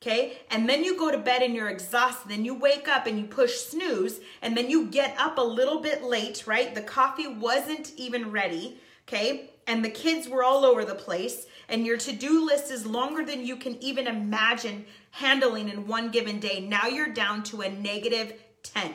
okay? 0.00 0.38
And 0.50 0.68
then 0.68 0.84
you 0.84 0.98
go 0.98 1.10
to 1.10 1.18
bed 1.18 1.42
and 1.42 1.54
you're 1.54 1.68
exhausted. 1.68 2.28
Then 2.28 2.44
you 2.44 2.54
wake 2.54 2.88
up 2.88 3.06
and 3.06 3.18
you 3.18 3.26
push 3.26 3.56
snooze, 3.56 4.20
and 4.42 4.56
then 4.56 4.70
you 4.70 4.86
get 4.86 5.16
up 5.18 5.38
a 5.38 5.42
little 5.42 5.80
bit 5.80 6.02
late, 6.02 6.46
right? 6.46 6.74
The 6.74 6.82
coffee 6.82 7.26
wasn't 7.26 7.92
even 7.96 8.30
ready, 8.30 8.78
okay? 9.08 9.50
And 9.66 9.84
the 9.84 9.90
kids 9.90 10.28
were 10.28 10.44
all 10.44 10.64
over 10.64 10.84
the 10.84 10.94
place, 10.94 11.46
and 11.68 11.84
your 11.84 11.96
to 11.96 12.12
do 12.12 12.46
list 12.46 12.70
is 12.70 12.86
longer 12.86 13.24
than 13.24 13.44
you 13.44 13.56
can 13.56 13.82
even 13.82 14.06
imagine 14.06 14.86
handling 15.10 15.68
in 15.68 15.88
one 15.88 16.10
given 16.10 16.38
day. 16.38 16.60
Now 16.60 16.86
you're 16.86 17.12
down 17.12 17.42
to 17.44 17.62
a 17.62 17.70
negative 17.70 18.34
10. 18.62 18.92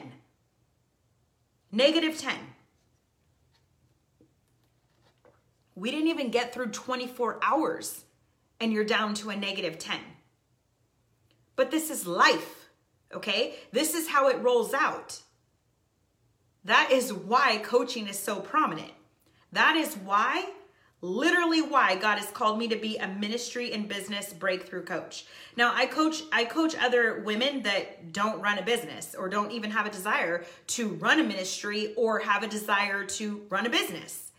Negative 1.72 2.18
10. 2.18 2.36
We 5.76 5.90
didn't 5.90 6.10
even 6.10 6.32
get 6.32 6.54
through 6.54 6.70
24 6.70 7.40
hours, 7.42 8.04
and 8.60 8.72
you're 8.72 8.86
down 8.86 9.14
to 9.16 9.30
a 9.30 9.36
negative 9.36 9.80
10. 9.80 10.00
But 11.62 11.70
this 11.70 11.92
is 11.92 12.08
life, 12.08 12.72
okay? 13.14 13.54
This 13.72 13.94
is 13.94 14.08
how 14.08 14.30
it 14.30 14.42
rolls 14.42 14.74
out. 14.74 15.22
That 16.66 16.90
is 16.92 17.14
why 17.14 17.60
coaching 17.60 18.08
is 18.08 18.18
so 18.18 18.40
prominent. 18.40 18.94
That 19.52 19.76
is 19.76 19.94
why, 19.94 20.50
literally 21.02 21.62
why 21.62 21.98
God 21.98 22.18
has 22.18 22.32
called 22.32 22.58
me 22.58 22.68
to 22.70 22.76
be 22.78 22.98
a 22.98 23.08
ministry 23.08 23.74
and 23.74 23.88
business 23.88 24.34
breakthrough 24.34 24.86
coach. 24.86 25.28
Now, 25.56 25.72
I 25.76 25.86
coach 25.86 26.24
I 26.32 26.46
coach 26.46 26.74
other 26.76 27.20
women 27.20 27.62
that 27.62 28.12
don't 28.12 28.42
run 28.42 28.58
a 28.58 28.64
business 28.64 29.14
or 29.14 29.30
don't 29.30 29.52
even 29.52 29.70
have 29.70 29.86
a 29.86 29.92
desire 29.92 30.44
to 30.66 30.88
run 30.96 31.20
a 31.20 31.24
ministry 31.24 31.94
or 31.96 32.18
have 32.22 32.42
a 32.42 32.48
desire 32.48 33.06
to 33.06 33.46
run 33.52 33.68
a 33.68 33.70
business 33.70 34.31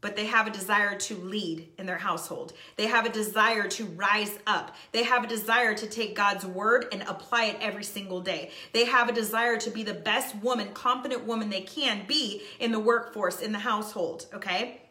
but 0.00 0.14
they 0.14 0.26
have 0.26 0.46
a 0.46 0.50
desire 0.50 0.96
to 0.96 1.16
lead 1.16 1.68
in 1.76 1.86
their 1.86 1.98
household. 1.98 2.52
They 2.76 2.86
have 2.86 3.04
a 3.04 3.10
desire 3.10 3.66
to 3.68 3.84
rise 3.84 4.38
up. 4.46 4.76
They 4.92 5.02
have 5.02 5.24
a 5.24 5.28
desire 5.28 5.74
to 5.74 5.86
take 5.86 6.14
God's 6.14 6.46
word 6.46 6.86
and 6.92 7.02
apply 7.02 7.46
it 7.46 7.56
every 7.60 7.84
single 7.84 8.20
day. 8.20 8.50
They 8.72 8.84
have 8.84 9.08
a 9.08 9.12
desire 9.12 9.56
to 9.58 9.70
be 9.70 9.82
the 9.82 9.94
best 9.94 10.36
woman, 10.36 10.72
confident 10.72 11.24
woman 11.24 11.50
they 11.50 11.62
can 11.62 12.06
be 12.06 12.42
in 12.60 12.70
the 12.70 12.78
workforce, 12.78 13.40
in 13.40 13.52
the 13.52 13.58
household, 13.58 14.26
okay? 14.32 14.82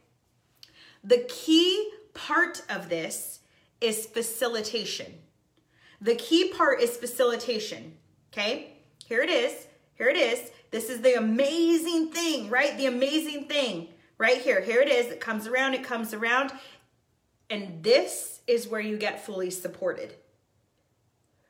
The 1.04 1.26
key 1.30 1.90
part 2.14 2.62
of 2.70 2.90
this 2.90 3.40
is 3.80 4.08
facilitation. 4.08 5.14
The 6.02 6.16
key 6.16 6.52
part 6.52 6.82
is 6.82 6.98
facilitation, 6.98 7.94
okay? 8.34 8.74
Here 9.06 9.22
it 9.22 9.30
is. 9.30 9.68
Here 9.96 10.10
it 10.10 10.18
is. 10.18 10.52
This 10.70 10.90
is 10.90 11.02
the 11.02 11.18
amazing 11.18 12.12
thing, 12.12 12.50
right? 12.50 12.78
The 12.78 12.88
amazing 12.88 13.46
thing 13.46 13.88
right 14.18 14.42
here. 14.42 14.62
Here 14.62 14.82
it 14.82 14.90
is. 14.90 15.08
It 15.08 15.20
comes 15.20 15.48
around, 15.48 15.74
it 15.74 15.84
comes 15.84 16.14
around. 16.14 16.52
And 17.50 17.84
this 17.84 18.42
is 18.48 18.68
where 18.68 18.82
you 18.82 18.98
get 18.98 19.26
fully 19.26 19.50
supported. 19.50 20.16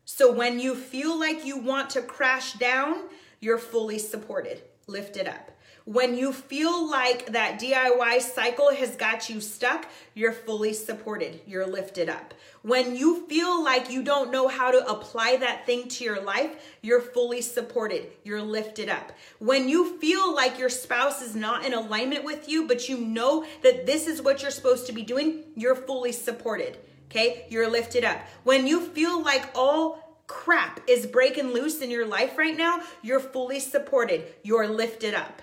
So 0.06 0.32
when 0.32 0.60
you 0.60 0.76
feel 0.76 1.20
like 1.20 1.46
you 1.46 1.58
want 1.58 1.90
to 1.92 2.02
crash 2.02 2.54
down, 2.54 2.96
you're 3.40 3.58
fully 3.58 4.00
supported, 4.00 4.62
Lift 4.88 5.18
it 5.18 5.28
up. 5.28 5.52
When 5.88 6.18
you 6.18 6.34
feel 6.34 6.92
like 6.92 7.28
that 7.28 7.62
DIY 7.62 8.20
cycle 8.20 8.74
has 8.74 8.98
got 8.98 9.30
you 9.30 9.40
stuck, 9.40 9.88
you're 10.16 10.34
fully 10.34 10.74
supported, 10.74 11.40
you're 11.48 11.66
lifted 11.66 12.10
up. 12.10 12.34
When 12.62 12.94
you 12.94 13.26
feel 13.30 13.64
like 13.64 13.90
you 13.90 14.04
don't 14.04 14.30
know 14.30 14.50
how 14.50 14.70
to 14.72 14.86
apply 14.86 15.38
that 15.38 15.66
thing 15.66 15.88
to 15.88 16.04
your 16.04 16.22
life, 16.22 16.52
you're 16.82 17.00
fully 17.00 17.40
supported, 17.40 18.08
you're 18.26 18.42
lifted 18.42 18.90
up. 18.90 19.14
When 19.40 19.70
you 19.70 19.98
feel 20.00 20.36
like 20.36 20.60
your 20.60 20.68
spouse 20.68 21.22
is 21.22 21.38
not 21.38 21.66
in 21.66 21.74
alignment 21.74 22.26
with 22.26 22.50
you, 22.50 22.68
but 22.68 22.90
you 22.90 22.98
know 22.98 23.46
that 23.64 23.86
this 23.86 24.08
is 24.08 24.22
what 24.22 24.42
you're 24.42 24.52
supposed 24.52 24.88
to 24.88 24.94
be 24.94 25.04
doing, 25.04 25.46
you're 25.56 25.74
fully 25.74 26.12
supported. 26.12 26.78
Okay, 27.06 27.46
you're 27.50 27.72
lifted 27.72 28.04
up. 28.04 28.20
When 28.44 28.68
you 28.68 28.82
feel 28.82 29.24
like 29.24 29.52
all 29.56 30.22
crap 30.28 30.82
is 30.90 31.08
breaking 31.08 31.54
loose 31.54 31.82
in 31.82 31.90
your 31.90 32.06
life 32.06 32.38
right 32.38 32.58
now, 32.58 32.82
you're 33.02 33.22
fully 33.22 33.62
supported. 33.62 34.26
You're 34.44 34.68
lifted 34.68 35.14
up. 35.14 35.42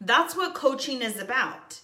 That's 0.00 0.36
what 0.36 0.54
coaching 0.54 1.02
is 1.02 1.18
about. 1.18 1.80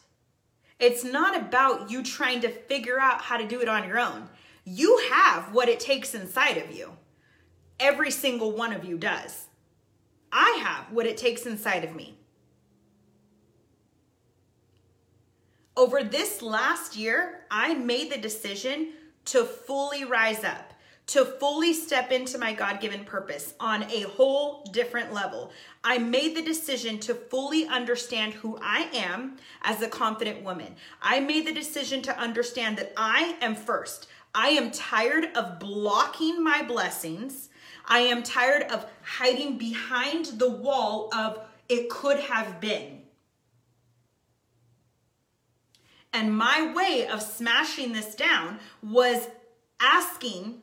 It's 0.79 1.05
not 1.05 1.37
about 1.37 1.91
you 1.91 2.03
trying 2.03 2.41
to 2.41 2.49
figure 2.49 2.99
out 2.99 3.23
how 3.23 3.37
to 3.37 3.47
do 3.47 3.61
it 3.61 3.69
on 3.69 3.87
your 3.87 3.99
own. 3.99 4.29
You 4.65 5.01
have 5.11 5.53
what 5.55 5.69
it 5.69 5.81
takes 5.81 6.15
inside 6.15 6.57
of 6.59 6.73
you. 6.73 6.97
Every 7.79 8.11
single 8.11 8.53
one 8.53 8.73
of 8.73 8.85
you 8.85 8.99
does. 8.99 9.47
I 10.31 10.59
have 10.63 10.93
what 10.93 11.07
it 11.07 11.17
takes 11.17 11.47
inside 11.47 11.85
of 11.85 11.95
me. 11.95 12.17
Over 15.77 16.03
this 16.03 16.43
last 16.43 16.97
year, 16.97 17.47
I 17.51 17.75
made 17.75 18.13
the 18.13 18.19
decision 18.19 18.93
to 19.27 19.45
fully 19.45 20.05
rise 20.05 20.45
up, 20.45 20.72
to 21.09 21.25
fully 21.25 21.73
step 21.73 22.13
into 22.13 22.39
my 22.39 22.53
God 22.53 22.81
given 22.81 23.05
purpose 23.05 23.55
on 23.59 23.83
a 23.85 24.03
whole 24.03 24.63
different 24.73 25.13
level. 25.13 25.51
I 25.83 25.99
made 25.99 26.37
the 26.37 26.43
decision 26.43 26.99
to 27.01 27.15
fully 27.15 27.67
understand 27.67 28.35
who 28.35 28.59
I 28.63 28.89
am 28.95 29.37
as 29.63 29.83
a 29.83 29.89
confident 29.89 30.43
woman. 30.43 30.77
I 31.03 31.21
made 31.21 31.47
the 31.47 31.53
decision 31.53 32.03
to 32.03 32.19
understand 32.19 32.79
that 32.79 32.93
I 32.97 33.37
am 33.41 33.55
first. 33.55 34.07
I 34.35 34.51
am 34.51 34.71
tired 34.71 35.27
of 35.37 35.59
blocking 35.59 36.43
my 36.43 36.63
blessings. 36.63 37.51
I 37.87 37.99
am 38.01 38.23
tired 38.23 38.63
of 38.63 38.87
hiding 39.03 39.59
behind 39.59 40.27
the 40.27 40.51
wall 40.51 41.13
of 41.15 41.41
it 41.69 41.91
could 41.91 42.21
have 42.21 42.61
been. 42.61 43.03
And 46.13 46.37
my 46.37 46.73
way 46.73 47.07
of 47.07 47.23
smashing 47.23 47.93
this 47.93 48.15
down 48.15 48.61
was 48.83 49.29
asking 49.81 50.62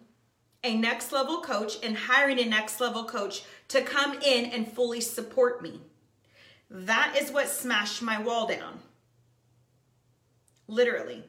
a 0.63 0.75
next 0.75 1.11
level 1.11 1.41
coach 1.41 1.77
and 1.83 1.95
hiring 1.95 2.39
a 2.39 2.45
next 2.45 2.81
level 2.81 3.05
coach 3.05 3.43
to 3.69 3.81
come 3.81 4.19
in 4.21 4.45
and 4.45 4.71
fully 4.71 5.01
support 5.01 5.61
me. 5.61 5.81
That 6.69 7.17
is 7.19 7.31
what 7.31 7.47
smashed 7.47 8.01
my 8.01 8.21
wall 8.21 8.47
down. 8.47 8.79
Literally. 10.67 11.23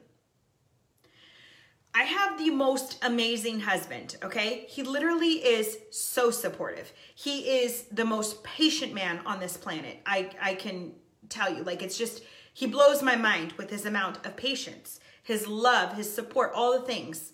I 1.94 2.04
have 2.04 2.38
the 2.38 2.50
most 2.50 2.98
amazing 3.02 3.60
husband, 3.60 4.16
okay? 4.22 4.66
He 4.68 4.82
literally 4.82 5.34
is 5.44 5.78
so 5.90 6.30
supportive. 6.30 6.92
He 7.14 7.62
is 7.62 7.82
the 7.90 8.04
most 8.04 8.44
patient 8.44 8.94
man 8.94 9.20
on 9.26 9.40
this 9.40 9.56
planet. 9.56 9.98
I, 10.06 10.30
I 10.40 10.54
can 10.54 10.92
tell 11.28 11.52
you. 11.52 11.64
Like, 11.64 11.82
it's 11.82 11.98
just, 11.98 12.22
he 12.54 12.66
blows 12.66 13.02
my 13.02 13.16
mind 13.16 13.52
with 13.52 13.70
his 13.70 13.86
amount 13.86 14.24
of 14.24 14.36
patience, 14.36 15.00
his 15.22 15.48
love, 15.48 15.94
his 15.94 16.12
support, 16.12 16.52
all 16.54 16.78
the 16.78 16.86
things. 16.86 17.32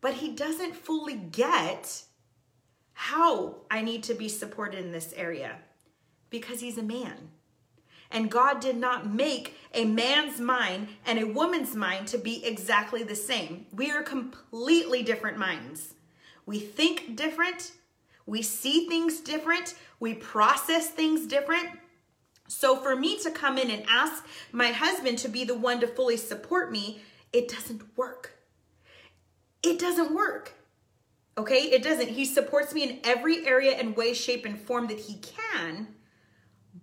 But 0.00 0.14
he 0.14 0.30
doesn't 0.30 0.76
fully 0.76 1.16
get 1.16 2.04
how 2.92 3.56
I 3.70 3.82
need 3.82 4.02
to 4.04 4.14
be 4.14 4.28
supported 4.28 4.84
in 4.84 4.92
this 4.92 5.12
area 5.16 5.58
because 6.30 6.60
he's 6.60 6.78
a 6.78 6.82
man. 6.82 7.30
And 8.10 8.30
God 8.30 8.60
did 8.60 8.76
not 8.76 9.12
make 9.12 9.56
a 9.74 9.84
man's 9.84 10.40
mind 10.40 10.88
and 11.04 11.18
a 11.18 11.26
woman's 11.26 11.74
mind 11.74 12.06
to 12.08 12.18
be 12.18 12.44
exactly 12.44 13.02
the 13.02 13.14
same. 13.14 13.66
We 13.72 13.90
are 13.90 14.02
completely 14.02 15.02
different 15.02 15.38
minds. 15.38 15.94
We 16.46 16.58
think 16.58 17.16
different, 17.16 17.72
we 18.24 18.40
see 18.40 18.88
things 18.88 19.20
different, 19.20 19.74
we 20.00 20.14
process 20.14 20.88
things 20.88 21.26
different. 21.26 21.68
So 22.48 22.76
for 22.76 22.96
me 22.96 23.18
to 23.18 23.30
come 23.30 23.58
in 23.58 23.70
and 23.70 23.84
ask 23.88 24.24
my 24.52 24.68
husband 24.68 25.18
to 25.18 25.28
be 25.28 25.44
the 25.44 25.54
one 25.54 25.80
to 25.80 25.86
fully 25.86 26.16
support 26.16 26.72
me, 26.72 27.02
it 27.32 27.48
doesn't 27.48 27.82
work. 27.98 28.37
It 29.62 29.78
doesn't 29.78 30.14
work. 30.14 30.52
Okay? 31.36 31.62
It 31.70 31.82
doesn't. 31.82 32.08
He 32.08 32.24
supports 32.24 32.74
me 32.74 32.82
in 32.82 33.00
every 33.04 33.46
area 33.46 33.72
and 33.72 33.96
way, 33.96 34.14
shape, 34.14 34.44
and 34.44 34.58
form 34.58 34.86
that 34.88 34.98
he 34.98 35.18
can 35.18 35.88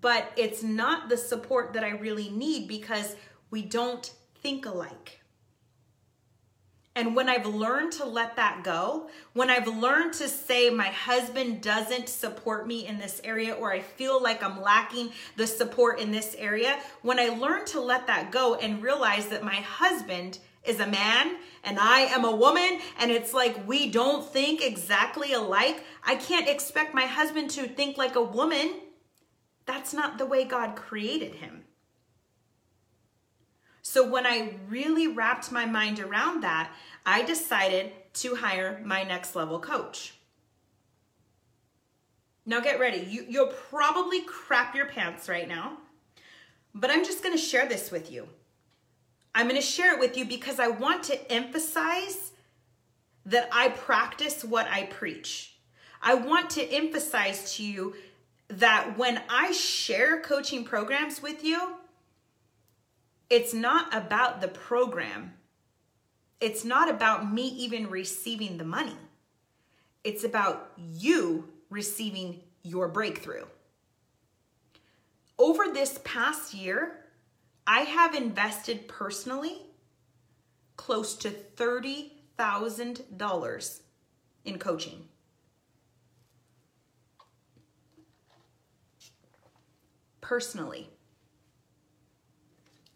but 0.02 0.32
it's 0.36 0.64
not 0.64 1.10
the 1.10 1.18
support 1.18 1.74
that 1.74 1.84
I 1.84 1.90
really 1.90 2.30
need 2.30 2.68
because 2.68 3.16
we 3.50 3.62
don't 3.62 4.12
think 4.42 4.66
alike. 4.66 5.22
And 6.98 7.14
when 7.16 7.28
I've 7.28 7.46
learned 7.46 7.92
to 7.94 8.06
let 8.06 8.36
that 8.38 8.64
go, 8.64 9.10
when 9.34 9.50
I've 9.50 9.68
learned 9.68 10.14
to 10.14 10.30
say 10.30 10.70
my 10.70 10.88
husband 10.88 11.62
doesn't 11.62 12.08
support 12.08 12.68
me 12.68 12.88
in 12.88 13.00
this 13.00 13.20
area, 13.24 13.54
or 13.54 13.74
I 13.74 13.82
feel 13.82 14.22
like 14.22 14.42
I'm 14.42 14.62
lacking 14.62 15.12
the 15.36 15.48
support 15.48 16.00
in 16.00 16.12
this 16.12 16.36
area, 16.38 16.80
when 17.02 17.20
I 17.20 17.30
learn 17.30 17.66
to 17.66 17.82
let 17.82 18.08
that 18.08 18.32
go 18.32 18.56
and 18.56 18.82
realize 18.82 19.28
that 19.30 19.44
my 19.44 19.56
husband 19.56 20.40
is 20.68 20.80
a 20.80 20.88
man 20.88 21.38
and 21.66 21.80
I 21.80 22.02
am 22.02 22.24
a 22.24 22.36
woman, 22.36 22.80
and 23.00 23.10
it's 23.10 23.34
like 23.34 23.68
we 23.68 23.90
don't 23.90 24.24
think 24.24 24.62
exactly 24.62 25.34
alike, 25.34 25.84
I 26.04 26.16
can't 26.16 26.48
expect 26.48 26.94
my 26.94 27.06
husband 27.06 27.50
to 27.52 27.68
think 27.68 27.98
like 27.98 28.16
a 28.16 28.22
woman 28.22 28.82
that's 29.66 29.94
not 29.94 30.20
the 30.20 30.28
way 30.28 30.46
God 30.46 30.76
created 30.76 31.36
him. 31.36 31.64
So 33.82 34.08
when 34.08 34.26
I 34.28 34.58
really 34.70 35.08
wrapped 35.08 35.52
my 35.52 35.66
mind 35.66 36.00
around 36.00 36.42
that, 36.42 36.72
I 37.06 37.24
decided 37.24 37.92
to 38.16 38.36
hire 38.36 38.82
my 38.86 39.04
next 39.04 39.36
level 39.36 39.60
coach. 39.60 40.14
Now 42.46 42.60
get 42.60 42.80
ready. 42.80 43.08
You, 43.10 43.26
you'll 43.28 43.48
probably 43.48 44.22
crap 44.22 44.76
your 44.76 44.86
pants 44.86 45.28
right 45.28 45.48
now, 45.48 45.78
but 46.76 46.92
I'm 46.92 47.04
just 47.04 47.24
going 47.24 47.36
to 47.36 47.42
share 47.42 47.68
this 47.68 47.90
with 47.90 48.12
you. 48.12 48.28
I'm 49.36 49.50
going 49.50 49.60
to 49.60 49.68
share 49.68 49.94
it 49.94 50.00
with 50.00 50.16
you 50.16 50.24
because 50.24 50.60
I 50.60 50.70
want 50.70 51.04
to 51.04 51.32
emphasize 51.32 52.32
that 53.26 53.50
I 53.52 53.68
practice 53.70 54.46
what 54.46 54.66
I 54.68 54.84
preach. 54.84 55.58
I 56.02 56.14
want 56.16 56.52
to 56.52 56.64
emphasize 56.64 57.56
to 57.56 57.64
you 57.64 57.96
that 58.48 58.98
when 58.98 59.22
I 59.30 59.52
share 59.52 60.22
coaching 60.22 60.64
programs 60.64 61.22
with 61.22 61.44
you, 61.44 61.76
it's 63.30 63.54
not 63.54 63.94
about 63.94 64.40
the 64.40 64.48
program. 64.48 65.34
It's 66.40 66.64
not 66.64 66.90
about 66.90 67.32
me 67.34 67.48
even 67.48 67.90
receiving 67.90 68.58
the 68.58 68.64
money. 68.64 68.96
It's 70.06 70.24
about 70.24 70.72
you 70.78 71.50
receiving 71.70 72.42
your 72.64 72.88
breakthrough. 72.88 73.46
Over 75.38 75.66
this 75.74 76.00
past 76.06 76.54
year, 76.54 77.05
I 77.68 77.82
have 77.82 78.14
invested 78.14 78.88
personally 78.88 79.64
close 80.78 81.16
to 81.18 81.30
$30,000 81.30 83.80
in 84.46 84.60
coaching. 84.60 85.10
personally 90.26 90.90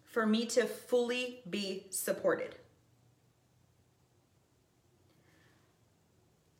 for 0.02 0.26
me 0.26 0.44
to 0.44 0.66
fully 0.66 1.42
be 1.48 1.86
supported. 1.90 2.56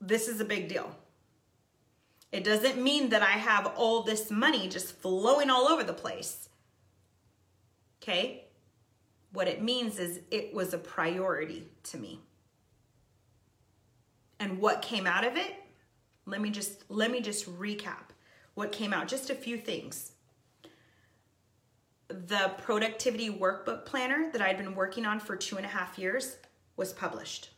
This 0.01 0.29
is 0.29 0.41
a 0.41 0.45
big 0.45 0.69
deal. 0.69 0.97
It 2.31 2.45
doesn't 2.45 2.81
mean 2.81 3.09
that 3.09 3.23
I 3.23 3.33
have 3.33 3.67
all 3.77 4.05
this 4.05 4.31
money 4.31 4.69
just 4.69 4.95
flowing 4.95 5.51
all 5.51 5.67
over 5.67 5.83
the 5.83 5.93
place. 5.93 6.50
Okay? 8.11 8.45
What 9.33 9.47
it 9.47 9.63
means 9.63 9.99
is 9.99 10.21
it 10.31 10.53
was 10.53 10.75
a 10.75 10.79
priority 10.79 11.69
to 11.85 11.99
me. 11.99 12.21
And 14.41 14.59
what 14.59 14.83
came 14.83 15.07
out 15.07 15.25
of 15.25 15.37
it? 15.37 15.55
Let 16.27 16.41
me 16.41 16.51
just 16.51 16.85
let 16.89 17.11
me 17.11 17.21
just 17.21 17.47
recap 17.59 18.13
what 18.55 18.73
came 18.73 18.93
out. 18.93 19.07
Just 19.07 19.31
a 19.31 19.35
few 19.35 19.57
things 19.57 20.13
the 22.09 22.51
productivity 22.59 23.31
workbook 23.31 23.85
planner 23.85 24.33
that 24.33 24.43
I'd 24.43 24.59
been 24.59 24.75
working 24.75 25.07
on 25.07 25.21
for 25.21 25.37
two 25.37 25.59
and 25.59 25.65
a 25.65 25.69
half 25.69 25.97
years 25.97 26.39
was 26.77 26.93
published. 26.93 27.51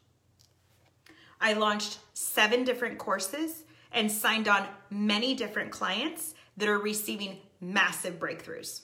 I 1.41 1.55
launched 1.55 2.01
seven 2.13 2.63
different 2.63 2.99
courses 2.99 3.65
and 3.93 4.13
signed 4.13 4.49
on 4.49 4.67
many 4.91 5.35
different 5.35 5.71
clients 5.71 6.35
that 6.59 6.69
are 6.69 6.79
receiving 6.79 7.39
massive 7.63 8.19
breakthroughs. 8.19 8.83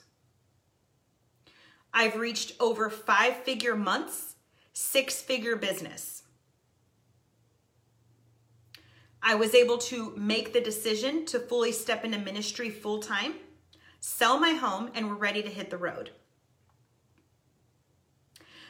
I've 1.98 2.14
reached 2.14 2.52
over 2.60 2.90
five 2.90 3.38
figure 3.38 3.74
months, 3.74 4.36
six 4.72 5.20
figure 5.20 5.56
business. 5.56 6.22
I 9.20 9.34
was 9.34 9.52
able 9.52 9.78
to 9.78 10.14
make 10.16 10.52
the 10.52 10.60
decision 10.60 11.26
to 11.26 11.40
fully 11.40 11.72
step 11.72 12.04
into 12.04 12.18
ministry 12.18 12.70
full 12.70 13.00
time 13.00 13.34
sell 13.98 14.38
my 14.38 14.52
home, 14.52 14.92
and 14.94 15.08
we're 15.08 15.16
ready 15.16 15.42
to 15.42 15.48
hit 15.48 15.70
the 15.70 15.76
road. 15.76 16.10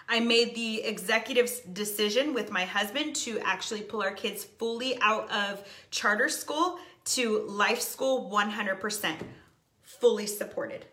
I 0.09 0.21
made 0.21 0.55
the 0.55 0.83
executive 0.85 1.51
decision 1.75 2.33
with 2.33 2.51
my 2.51 2.65
husband 2.65 3.15
to 3.17 3.39
actually 3.41 3.83
pull 3.83 4.01
our 4.01 4.13
kids 4.13 4.43
fully 4.43 4.99
out 5.03 5.31
of 5.31 5.69
charter 5.91 6.31
school 6.31 6.79
to 7.17 7.41
life 7.47 7.83
school 7.83 8.31
100%, 8.33 9.17
fully 9.83 10.27
supported. 10.27 10.87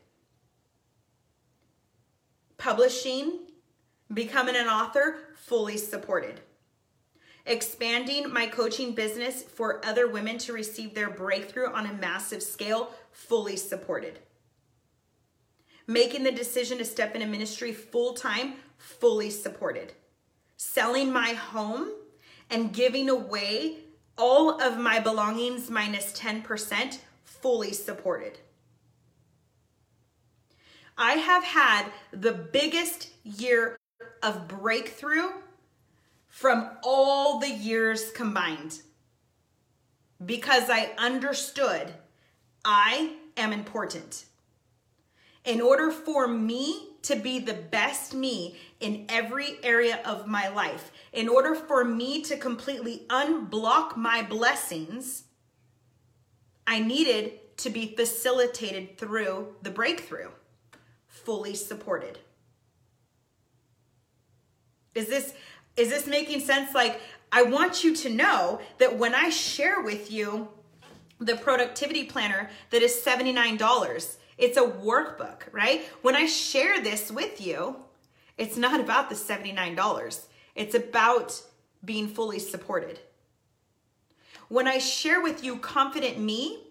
Publishing, 2.58 3.40
becoming 4.14 4.56
an 4.56 4.68
author, 4.68 5.18
fully 5.36 5.78
supported. 5.78 6.42
Expanding 7.46 8.32
my 8.34 8.48
coaching 8.48 8.94
business 8.94 9.44
for 9.44 9.86
other 9.86 10.08
women 10.08 10.38
to 10.40 10.54
receive 10.54 10.94
their 10.94 11.10
breakthrough 11.10 11.72
on 11.72 11.86
a 11.86 11.94
massive 11.94 12.42
scale, 12.42 12.92
fully 13.12 13.56
supported 13.56 14.20
making 15.88 16.24
the 16.24 16.32
decision 16.32 16.78
to 16.78 16.86
step 16.86 17.16
into 17.16 17.28
ministry 17.28 17.72
full 17.72 18.14
time, 18.14 18.56
fully 18.78 19.30
supported. 19.30 19.94
selling 20.58 21.12
my 21.12 21.34
home 21.34 21.92
and 22.50 22.72
giving 22.72 23.10
away 23.10 23.78
all 24.18 24.62
of 24.62 24.78
my 24.78 25.02
belongings 25.02 25.70
minus 25.70 26.18
10% 26.18 27.00
fully 27.26 27.74
supported. 27.74 28.40
I 30.98 31.14
have 31.14 31.44
had 31.44 31.86
the 32.12 32.32
biggest 32.32 33.10
year 33.24 33.78
of 34.24 34.48
breakthrough 34.48 35.30
from 36.28 36.70
all 36.84 37.40
the 37.40 37.50
years 37.50 38.12
combined 38.12 38.82
because 40.26 40.70
I 40.70 40.92
understood 40.98 41.94
I 42.64 43.16
am 43.36 43.52
important. 43.52 44.26
In 45.44 45.62
order 45.62 45.92
for 45.92 46.28
me 46.28 46.90
to 47.04 47.16
be 47.16 47.40
the 47.40 47.54
best 47.54 48.16
me 48.16 48.58
in 48.80 49.06
every 49.10 49.58
area 49.64 50.00
of 50.04 50.26
my 50.26 50.48
life, 50.48 50.92
in 51.14 51.30
order 51.30 51.54
for 51.54 51.84
me 51.84 52.22
to 52.24 52.38
completely 52.38 53.06
unblock 53.10 53.96
my 53.96 54.24
blessings, 54.24 55.26
I 56.66 56.80
needed 56.80 57.58
to 57.58 57.70
be 57.70 57.96
facilitated 57.96 58.98
through 58.98 59.56
the 59.62 59.70
breakthrough, 59.70 60.30
fully 61.24 61.56
supported. 61.56 62.20
Is 64.94 65.08
this 65.08 65.34
is 65.76 65.90
this 65.90 66.08
making 66.08 66.40
sense 66.40 66.74
like 66.74 67.02
I 67.32 67.44
want 67.44 67.84
you 67.84 67.96
to 67.98 68.10
know 68.10 68.62
that 68.78 68.98
when 68.98 69.14
I 69.14 69.30
share 69.30 69.82
with 69.82 70.12
you 70.12 70.48
the 71.20 71.36
productivity 71.36 72.06
planner 72.06 72.50
that 72.70 72.82
is 72.82 73.02
$79, 73.06 74.16
it's 74.38 74.58
a 74.58 74.62
workbook, 74.62 75.42
right? 75.52 75.86
When 76.02 76.16
I 76.16 76.26
share 76.28 76.82
this 76.82 77.12
with 77.12 77.42
you, 77.42 77.78
it's 78.38 78.58
not 78.58 78.80
about 78.80 79.10
the 79.10 79.16
$79. 79.16 80.26
It's 80.56 80.76
about 80.76 81.42
being 81.84 82.08
fully 82.08 82.40
supported. 82.40 83.00
When 84.48 84.68
I 84.68 84.78
share 84.78 85.22
with 85.22 85.44
you 85.44 85.58
Confident 85.58 86.20
Me 86.20 86.65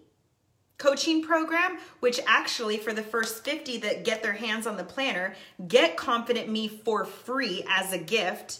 coaching 0.77 1.23
program, 1.23 1.77
which 1.99 2.19
actually 2.27 2.77
for 2.77 2.93
the 2.93 3.03
first 3.03 3.43
50 3.43 3.77
that 3.79 4.03
get 4.03 4.21
their 4.21 4.33
hands 4.33 4.67
on 4.67 4.77
the 4.77 4.83
planner, 4.83 5.35
get 5.67 5.95
Confident 5.97 6.49
Me 6.49 6.67
for 6.67 7.05
free 7.05 7.65
as 7.69 7.93
a 7.93 7.97
gift 7.97 8.59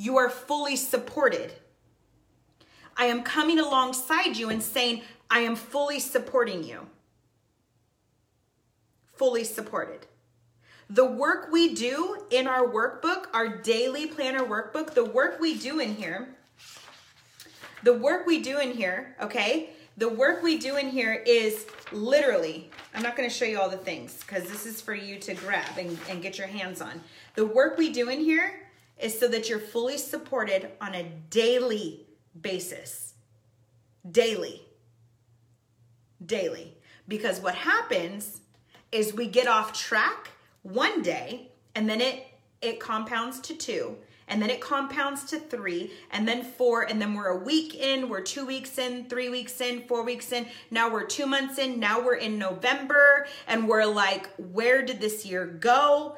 you 0.00 0.16
are 0.16 0.30
fully 0.30 0.76
supported. 0.76 1.52
I 2.96 3.04
am 3.04 3.22
coming 3.22 3.58
alongside 3.58 4.34
you 4.34 4.48
and 4.48 4.62
saying, 4.62 5.02
I 5.30 5.40
am 5.40 5.56
fully 5.56 6.00
supporting 6.00 6.64
you. 6.64 6.86
Fully 9.12 9.44
supported. 9.44 10.06
The 10.88 11.04
work 11.04 11.52
we 11.52 11.74
do 11.74 12.24
in 12.30 12.46
our 12.46 12.66
workbook, 12.66 13.26
our 13.34 13.58
daily 13.58 14.06
planner 14.06 14.40
workbook, 14.40 14.94
the 14.94 15.04
work 15.04 15.38
we 15.38 15.58
do 15.58 15.80
in 15.80 15.94
here, 15.94 16.34
the 17.82 17.92
work 17.92 18.26
we 18.26 18.40
do 18.40 18.58
in 18.58 18.72
here, 18.72 19.14
okay? 19.20 19.68
The 19.96 20.08
work 20.08 20.42
we 20.42 20.58
do 20.58 20.76
in 20.76 20.88
here 20.88 21.22
is 21.26 21.66
literally, 21.92 22.70
I'm 22.94 23.02
not 23.02 23.16
gonna 23.16 23.30
show 23.30 23.44
you 23.44 23.60
all 23.60 23.68
the 23.68 23.76
things 23.76 24.18
because 24.20 24.44
this 24.44 24.66
is 24.66 24.80
for 24.80 24.94
you 24.94 25.18
to 25.18 25.34
grab 25.34 25.76
and, 25.78 25.98
and 26.08 26.22
get 26.22 26.38
your 26.38 26.46
hands 26.46 26.80
on. 26.80 27.00
The 27.34 27.46
work 27.46 27.76
we 27.76 27.92
do 27.92 28.08
in 28.08 28.20
here 28.20 28.68
is 28.98 29.18
so 29.18 29.28
that 29.28 29.48
you're 29.48 29.58
fully 29.58 29.98
supported 29.98 30.70
on 30.80 30.94
a 30.94 31.04
daily 31.30 32.06
basis. 32.40 33.14
Daily. 34.10 34.62
Daily. 36.24 36.76
Because 37.08 37.40
what 37.40 37.54
happens 37.54 38.40
is 38.92 39.14
we 39.14 39.26
get 39.26 39.48
off 39.48 39.72
track 39.72 40.30
one 40.62 41.02
day 41.02 41.50
and 41.74 41.88
then 41.88 42.00
it 42.00 42.26
it 42.60 42.78
compounds 42.78 43.40
to 43.40 43.54
2 43.54 43.96
and 44.30 44.40
then 44.40 44.48
it 44.48 44.62
compounds 44.62 45.24
to 45.24 45.38
3 45.38 45.90
and 46.12 46.26
then 46.26 46.42
4 46.42 46.84
and 46.84 47.02
then 47.02 47.12
we're 47.12 47.26
a 47.26 47.44
week 47.44 47.74
in, 47.74 48.08
we're 48.08 48.22
2 48.22 48.46
weeks 48.46 48.78
in, 48.78 49.04
3 49.10 49.28
weeks 49.28 49.60
in, 49.60 49.82
4 49.86 50.02
weeks 50.02 50.32
in, 50.32 50.46
now 50.70 50.90
we're 50.90 51.04
2 51.04 51.26
months 51.26 51.58
in, 51.58 51.78
now 51.78 52.00
we're 52.00 52.14
in 52.14 52.38
November 52.38 53.26
and 53.46 53.68
we're 53.68 53.84
like 53.84 54.30
where 54.36 54.80
did 54.82 55.00
this 55.00 55.26
year 55.26 55.44
go? 55.44 56.16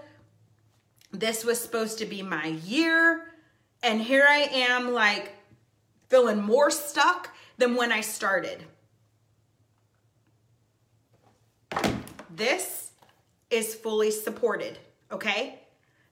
this 1.13 1.45
was 1.45 1.61
supposed 1.61 1.99
to 1.99 2.07
be 2.07 2.23
my 2.23 2.47
year. 2.47 3.35
And 3.83 4.01
here 4.01 4.27
I 4.29 4.49
am, 4.53 4.93
like, 4.93 5.35
feeling 6.09 6.43
more 6.43 6.71
stuck 6.71 7.31
than 7.59 7.77
when 7.77 7.93
I 7.93 8.01
started. 8.01 8.65
This 12.35 12.93
is 13.51 13.75
fully 13.75 14.11
supported, 14.11 14.79
okay? 15.11 15.61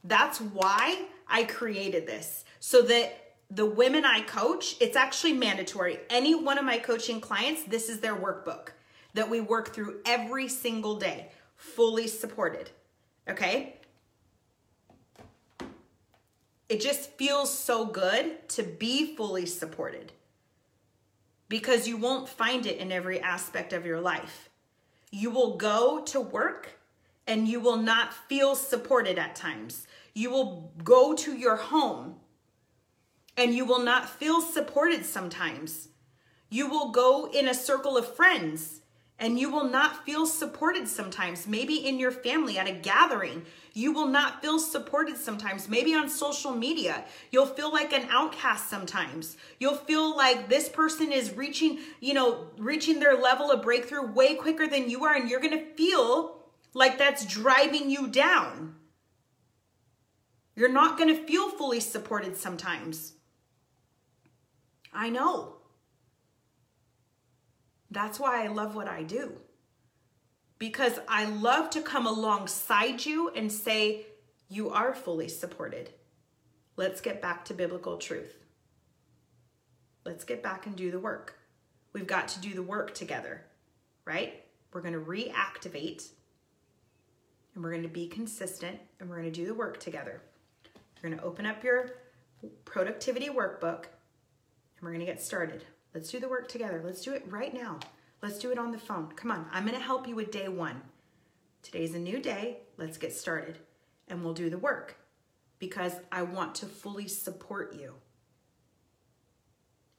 That's 0.05 0.41
why 0.41 1.07
I 1.31 1.45
created 1.45 2.07
this 2.07 2.45
so 2.59 2.83
that 2.83 3.35
the 3.51 3.67
women 3.67 4.05
I 4.05 4.21
coach, 4.21 4.77
it's 4.81 4.97
actually 4.97 5.33
mandatory. 5.33 5.99
Any 6.09 6.35
one 6.35 6.59
of 6.59 6.65
my 6.65 6.79
coaching 6.79 7.21
clients, 7.21 7.65
this 7.65 7.89
is 7.89 8.01
their 8.01 8.15
workbook 8.15 8.69
that 9.15 9.29
we 9.29 9.41
work 9.41 9.75
through 9.75 10.01
every 10.07 10.49
single 10.49 10.97
day, 10.97 11.31
fully 11.57 12.07
supported, 12.07 12.71
okay? 13.29 13.81
it 16.71 16.81
just 16.81 17.11
feels 17.17 17.53
so 17.53 17.85
good 17.85 18.49
to 18.49 18.63
be 18.63 19.17
fully 19.17 19.45
supported 19.45 20.13
because 21.49 21.89
you 21.89 21.97
won't 21.97 22.29
find 22.29 22.65
it 22.65 22.79
in 22.79 22.93
every 22.93 23.21
aspect 23.21 23.73
of 23.73 23.85
your 23.85 24.01
life. 24.01 24.49
You 25.11 25.31
will 25.31 25.57
go 25.57 26.01
to 26.05 26.21
work 26.21 26.79
and 27.27 27.49
you 27.49 27.59
will 27.59 27.77
not 27.77 28.15
feel 28.15 28.55
supported 28.55 29.19
at 29.19 29.35
times. 29.35 29.89
You 30.15 30.31
will 30.31 30.73
go 30.83 31.15
to 31.15 31.37
your 31.37 31.57
home 31.57 32.17
and 33.37 33.55
you 33.55 33.65
will 33.65 33.83
not 33.83 34.09
feel 34.09 34.41
supported 34.41 35.05
sometimes. 35.05 35.89
You 36.51 36.69
will 36.69 36.91
go 36.91 37.31
in 37.31 37.49
a 37.49 37.55
circle 37.55 37.97
of 37.97 38.15
friends 38.15 38.81
and 39.21 39.39
you 39.39 39.51
will 39.51 39.69
not 39.69 40.05
feel 40.07 40.25
supported 40.25 40.89
sometimes. 40.89 41.47
Maybe 41.47 41.87
in 41.87 41.99
your 41.99 42.11
family 42.11 42.57
at 42.57 42.67
a 42.67 42.73
gathering, 42.73 43.45
you 43.75 43.93
will 43.93 44.07
not 44.07 44.41
feel 44.41 44.59
supported 44.59 45.19
sometimes. 45.19 45.69
Maybe 45.69 45.95
on 45.95 46.09
social 46.09 46.53
media, 46.53 47.05
you'll 47.31 47.45
feel 47.45 47.71
like 47.71 47.93
an 47.93 48.09
outcast 48.11 48.71
sometimes. 48.71 49.37
You'll 49.59 49.75
feel 49.75 50.17
like 50.17 50.49
this 50.49 50.71
person 50.71 51.13
is 51.13 51.37
reaching, 51.37 51.81
you 52.01 52.15
know, 52.15 52.49
reaching 52.57 52.99
their 52.99 53.21
level 53.21 53.51
of 53.51 53.63
breakthrough 53.63 54.11
way 54.11 54.37
quicker 54.37 54.67
than 54.67 54.89
you 54.89 55.05
are, 55.05 55.15
and 55.15 55.29
you're 55.29 55.41
gonna 55.41 55.67
feel 55.77 56.39
like 56.73 56.97
that's 56.97 57.27
driving 57.27 57.91
you 57.91 58.09
down. 58.09 58.77
You're 60.61 60.69
not 60.69 60.99
gonna 60.99 61.15
feel 61.15 61.49
fully 61.49 61.81
supported 61.81 62.37
sometimes. 62.37 63.15
I 64.93 65.09
know. 65.09 65.57
That's 67.91 68.21
why 68.21 68.45
I 68.45 68.49
love 68.49 68.75
what 68.75 68.87
I 68.87 69.03
do. 69.03 69.41
Because 70.59 70.99
I 71.09 71.25
love 71.25 71.71
to 71.71 71.81
come 71.81 72.07
alongside 72.07 73.07
you 73.07 73.31
and 73.31 73.51
say, 73.51 74.05
you 74.51 74.69
are 74.69 74.95
fully 74.95 75.29
supported. 75.29 75.95
Let's 76.77 77.01
get 77.01 77.23
back 77.23 77.47
to 77.47 77.55
biblical 77.55 77.97
truth. 77.97 78.45
Let's 80.05 80.25
get 80.25 80.43
back 80.43 80.67
and 80.67 80.77
do 80.77 80.91
the 80.91 81.01
work. 81.01 81.39
We've 81.95 82.07
got 82.07 82.29
to 82.29 82.41
do 82.41 82.53
the 82.53 82.63
work 82.63 82.93
together, 82.93 83.47
right? 84.05 84.45
We're 84.75 84.83
going 84.83 84.93
to 84.93 85.01
reactivate 85.01 86.11
and 87.55 87.65
we're 87.65 87.71
going 87.71 87.83
to 87.83 87.89
be 87.89 88.09
consistent 88.09 88.79
and 88.99 89.09
we're 89.09 89.21
going 89.21 89.33
to 89.33 89.41
do 89.41 89.47
the 89.47 89.55
work 89.55 89.81
together. 89.81 90.21
You're 91.03 91.17
to 91.17 91.23
open 91.23 91.47
up 91.47 91.65
your 91.65 91.91
productivity 92.65 93.29
workbook 93.29 93.85
and 93.85 94.83
we're 94.83 94.93
to 94.99 95.05
get 95.05 95.23
started. 95.23 95.65
Let's 95.95 96.11
do 96.11 96.21
the 96.21 96.29
work 96.29 96.49
together. 96.49 96.81
Let's 96.85 97.03
do 97.03 97.13
it 97.13 97.25
right 97.27 97.53
now. 97.53 97.79
Let's 98.23 98.39
do 98.39 98.51
it 98.51 98.59
on 98.59 98.71
the 98.71 98.79
phone. 98.79 99.13
Come 99.17 99.31
on, 99.31 99.47
I'm 99.51 99.65
gonna 99.65 99.79
help 99.79 100.07
you 100.07 100.15
with 100.15 100.31
day 100.31 100.49
one. 100.49 100.83
Today's 101.63 101.95
a 101.95 101.99
new 101.99 102.21
day. 102.21 102.59
Let's 102.77 102.99
get 102.99 103.15
started 103.15 103.59
and 104.09 104.23
we'll 104.23 104.35
do 104.35 104.51
the 104.51 104.59
work 104.59 104.97
because 105.59 105.95
I 106.11 106.23
want 106.23 106.55
to 106.57 106.67
fully 106.67 107.09
support 107.09 107.75
you. 107.75 107.95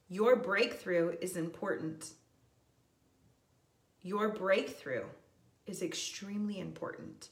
Your 0.08 0.36
breakthrough 0.36 1.16
is 1.20 1.36
important. 1.36 2.10
Your 4.02 4.28
breakthrough 4.28 5.04
is 5.66 5.82
extremely 5.82 6.60
important. 6.60 7.28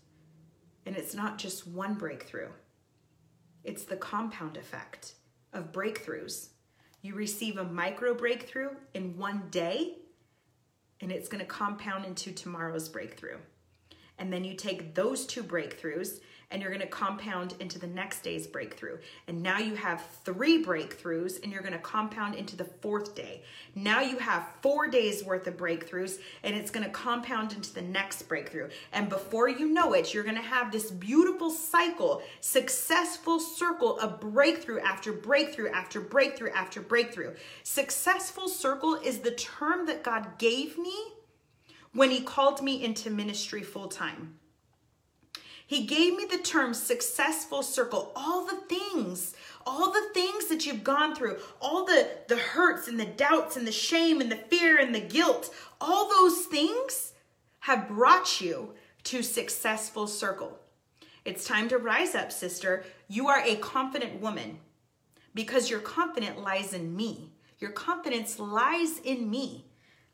And 0.86 0.96
it's 0.96 1.14
not 1.14 1.36
just 1.36 1.66
one 1.66 1.94
breakthrough, 1.94 2.48
it's 3.64 3.84
the 3.84 3.96
compound 3.96 4.56
effect 4.56 5.14
of 5.52 5.72
breakthroughs 5.72 6.48
you 7.02 7.14
receive 7.14 7.56
a 7.56 7.64
micro 7.64 8.14
breakthrough 8.14 8.70
in 8.92 9.16
one 9.16 9.44
day, 9.50 9.96
and 11.00 11.10
it's 11.10 11.28
going 11.28 11.40
to 11.40 11.46
compound 11.46 12.04
into 12.04 12.30
tomorrow's 12.30 12.88
breakthrough. 12.88 13.38
And 14.18 14.30
then 14.30 14.44
you 14.44 14.54
take 14.54 14.94
those 14.94 15.24
two 15.24 15.42
breakthroughs 15.42 16.20
and 16.50 16.60
you're 16.60 16.70
going 16.70 16.80
to 16.80 16.86
compound 16.86 17.54
into 17.60 17.78
the 17.78 17.86
next 17.86 18.22
day's 18.22 18.46
breakthrough. 18.46 18.98
And 19.28 19.42
now 19.42 19.58
you 19.58 19.74
have 19.76 20.04
three 20.24 20.64
breakthroughs 20.64 21.42
and 21.42 21.52
you're 21.52 21.62
going 21.62 21.72
to 21.72 21.78
compound 21.78 22.34
into 22.34 22.56
the 22.56 22.64
fourth 22.64 23.14
day. 23.14 23.42
Now 23.74 24.00
you 24.00 24.18
have 24.18 24.48
four 24.60 24.88
days 24.88 25.24
worth 25.24 25.46
of 25.46 25.56
breakthroughs 25.56 26.18
and 26.42 26.56
it's 26.56 26.70
going 26.70 26.84
to 26.84 26.90
compound 26.90 27.52
into 27.52 27.72
the 27.72 27.82
next 27.82 28.22
breakthrough. 28.22 28.68
And 28.92 29.08
before 29.08 29.48
you 29.48 29.68
know 29.68 29.92
it, 29.92 30.12
you're 30.12 30.24
going 30.24 30.34
to 30.34 30.42
have 30.42 30.72
this 30.72 30.90
beautiful 30.90 31.50
cycle, 31.50 32.22
successful 32.40 33.38
circle 33.38 33.98
of 34.00 34.20
breakthrough 34.20 34.80
after 34.80 35.12
breakthrough 35.12 35.70
after 35.70 36.00
breakthrough 36.00 36.50
after 36.50 36.80
breakthrough. 36.80 37.34
Successful 37.62 38.48
circle 38.48 38.96
is 38.96 39.20
the 39.20 39.30
term 39.32 39.86
that 39.86 40.02
God 40.02 40.38
gave 40.38 40.76
me 40.78 40.96
when 41.92 42.10
He 42.10 42.20
called 42.20 42.62
me 42.62 42.82
into 42.82 43.10
ministry 43.10 43.62
full 43.62 43.88
time. 43.88 44.40
He 45.70 45.86
gave 45.86 46.16
me 46.16 46.24
the 46.24 46.38
term 46.38 46.74
successful 46.74 47.62
circle, 47.62 48.10
all 48.16 48.44
the 48.44 48.56
things, 48.56 49.36
all 49.64 49.92
the 49.92 50.08
things 50.12 50.48
that 50.48 50.66
you've 50.66 50.82
gone 50.82 51.14
through, 51.14 51.36
all 51.60 51.84
the, 51.84 52.08
the 52.26 52.38
hurts 52.38 52.88
and 52.88 52.98
the 52.98 53.06
doubts 53.06 53.56
and 53.56 53.64
the 53.64 53.70
shame 53.70 54.20
and 54.20 54.32
the 54.32 54.36
fear 54.36 54.80
and 54.80 54.92
the 54.92 55.00
guilt, 55.00 55.54
all 55.80 56.08
those 56.08 56.46
things 56.46 57.12
have 57.60 57.86
brought 57.86 58.40
you 58.40 58.74
to 59.04 59.22
successful 59.22 60.08
circle. 60.08 60.58
It's 61.24 61.44
time 61.44 61.68
to 61.68 61.78
rise 61.78 62.16
up, 62.16 62.32
sister. 62.32 62.82
You 63.06 63.28
are 63.28 63.40
a 63.46 63.54
confident 63.54 64.20
woman 64.20 64.58
because 65.36 65.70
your 65.70 65.78
confidence 65.78 66.36
lies 66.36 66.74
in 66.74 66.96
me. 66.96 67.30
Your 67.60 67.70
confidence 67.70 68.40
lies 68.40 68.98
in 68.98 69.30
me. 69.30 69.66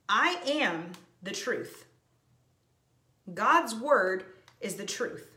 I 0.06 0.38
am 0.46 0.92
the 1.22 1.30
truth. 1.30 1.86
God's 3.32 3.74
word 3.74 4.26
is 4.60 4.74
the 4.74 4.84
truth. 4.84 5.35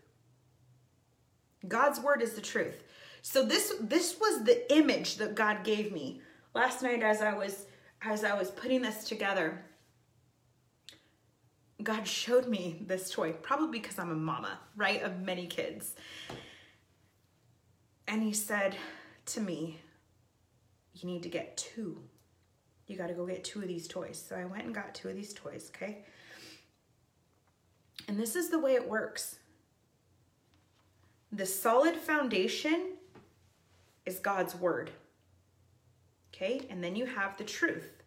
God's 1.67 1.99
word 1.99 2.21
is 2.21 2.33
the 2.33 2.41
truth. 2.41 2.83
So 3.21 3.45
this 3.45 3.73
this 3.81 4.17
was 4.19 4.43
the 4.43 4.73
image 4.73 5.17
that 5.17 5.35
God 5.35 5.63
gave 5.63 5.91
me 5.91 6.21
last 6.53 6.81
night 6.81 7.03
as 7.03 7.21
I 7.21 7.33
was 7.33 7.65
as 8.01 8.23
I 8.23 8.37
was 8.37 8.49
putting 8.51 8.81
this 8.81 9.03
together. 9.03 9.65
God 11.81 12.07
showed 12.07 12.47
me 12.47 12.77
this 12.81 13.09
toy, 13.09 13.31
probably 13.31 13.79
because 13.79 13.97
I'm 13.99 14.11
a 14.11 14.15
mama, 14.15 14.59
right, 14.75 15.01
of 15.01 15.21
many 15.21 15.47
kids. 15.47 15.95
And 18.07 18.21
he 18.21 18.33
said 18.33 18.75
to 19.27 19.41
me, 19.41 19.79
You 20.93 21.07
need 21.07 21.23
to 21.23 21.29
get 21.29 21.55
two. 21.55 22.01
You 22.87 22.97
got 22.97 23.07
to 23.07 23.13
go 23.13 23.25
get 23.25 23.43
two 23.43 23.61
of 23.61 23.67
these 23.67 23.87
toys. 23.87 24.23
So 24.27 24.35
I 24.35 24.45
went 24.45 24.65
and 24.65 24.73
got 24.73 24.95
two 24.95 25.09
of 25.09 25.15
these 25.15 25.33
toys, 25.33 25.71
okay? 25.73 26.03
And 28.07 28.19
this 28.19 28.35
is 28.35 28.49
the 28.49 28.59
way 28.59 28.73
it 28.73 28.89
works 28.89 29.38
the 31.31 31.45
solid 31.45 31.95
foundation 31.95 32.93
is 34.05 34.19
God's 34.19 34.55
word. 34.55 34.89
Okay? 36.33 36.65
And 36.69 36.83
then 36.83 36.95
you 36.95 37.05
have 37.05 37.37
the 37.37 37.43
truth. 37.43 38.03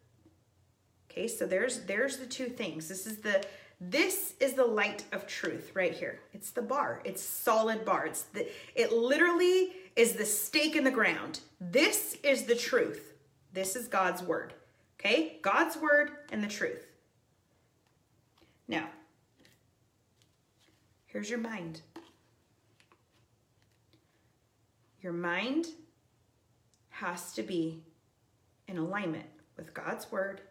Okay? 1.10 1.28
So 1.28 1.46
there's 1.46 1.80
there's 1.80 2.16
the 2.16 2.26
two 2.26 2.46
things. 2.46 2.88
This 2.88 3.06
is 3.06 3.18
the 3.18 3.44
this 3.80 4.34
is 4.38 4.54
the 4.54 4.64
light 4.64 5.04
of 5.12 5.26
truth 5.26 5.72
right 5.74 5.92
here. 5.92 6.20
It's 6.32 6.50
the 6.50 6.62
bar. 6.62 7.00
It's 7.04 7.22
solid 7.22 7.84
bar. 7.84 8.06
It's 8.06 8.22
the 8.24 8.48
it 8.74 8.92
literally 8.92 9.72
is 9.94 10.14
the 10.14 10.24
stake 10.24 10.76
in 10.76 10.84
the 10.84 10.90
ground. 10.90 11.40
This 11.60 12.16
is 12.22 12.44
the 12.44 12.56
truth. 12.56 13.14
This 13.52 13.76
is 13.76 13.88
God's 13.88 14.22
word. 14.22 14.54
Okay? 14.98 15.38
God's 15.42 15.76
word 15.76 16.12
and 16.30 16.42
the 16.42 16.48
truth. 16.48 16.86
Now, 18.68 18.88
here's 21.06 21.28
your 21.28 21.40
mind. 21.40 21.82
Your 25.02 25.12
mind 25.12 25.66
has 26.90 27.32
to 27.32 27.42
be 27.42 27.82
in 28.68 28.78
alignment 28.78 29.26
with 29.56 29.74
God's 29.74 30.10
word 30.12 30.42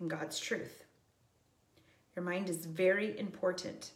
and 0.00 0.10
God's 0.10 0.38
truth. 0.40 0.84
Your 2.16 2.24
mind 2.24 2.50
is 2.50 2.66
very 2.66 3.16
important. 3.18 3.92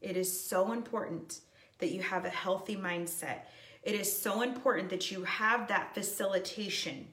It 0.00 0.16
is 0.16 0.48
so 0.48 0.70
important 0.70 1.40
that 1.78 1.90
you 1.90 2.02
have 2.02 2.24
a 2.24 2.30
healthy 2.30 2.76
mindset. 2.76 3.40
It 3.82 3.96
is 3.96 4.16
so 4.16 4.42
important 4.42 4.90
that 4.90 5.10
you 5.10 5.24
have 5.24 5.66
that 5.68 5.92
facilitation 5.92 7.08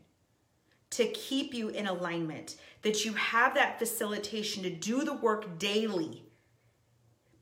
to 0.92 1.08
keep 1.08 1.54
you 1.54 1.70
in 1.70 1.88
alignment, 1.88 2.58
that 2.84 3.06
you 3.06 3.14
have 3.14 3.56
that 3.56 3.80
facilitation 3.80 4.62
to 4.64 4.70
do 4.70 5.04
the 5.04 5.14
work 5.14 5.58
daily 5.58 6.25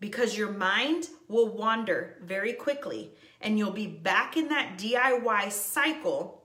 because 0.03 0.37
your 0.37 0.51
mind 0.51 1.07
will 1.29 1.47
wander 1.47 2.17
very 2.21 2.51
quickly 2.51 3.09
and 3.39 3.57
you'll 3.57 3.71
be 3.71 3.87
back 3.87 4.35
in 4.35 4.49
that 4.49 4.77
DIY 4.77 5.49
cycle 5.49 6.43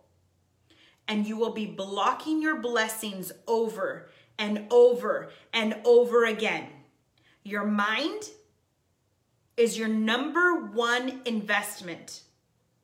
and 1.08 1.26
you 1.26 1.36
will 1.36 1.52
be 1.52 1.66
blocking 1.66 2.40
your 2.40 2.60
blessings 2.60 3.32
over 3.48 4.10
and 4.38 4.64
over 4.70 5.30
and 5.52 5.74
over 5.84 6.24
again. 6.24 6.68
Your 7.42 7.64
mind 7.64 8.30
is 9.56 9.76
your 9.76 9.88
number 9.88 10.66
one 10.66 11.20
investment. 11.24 12.20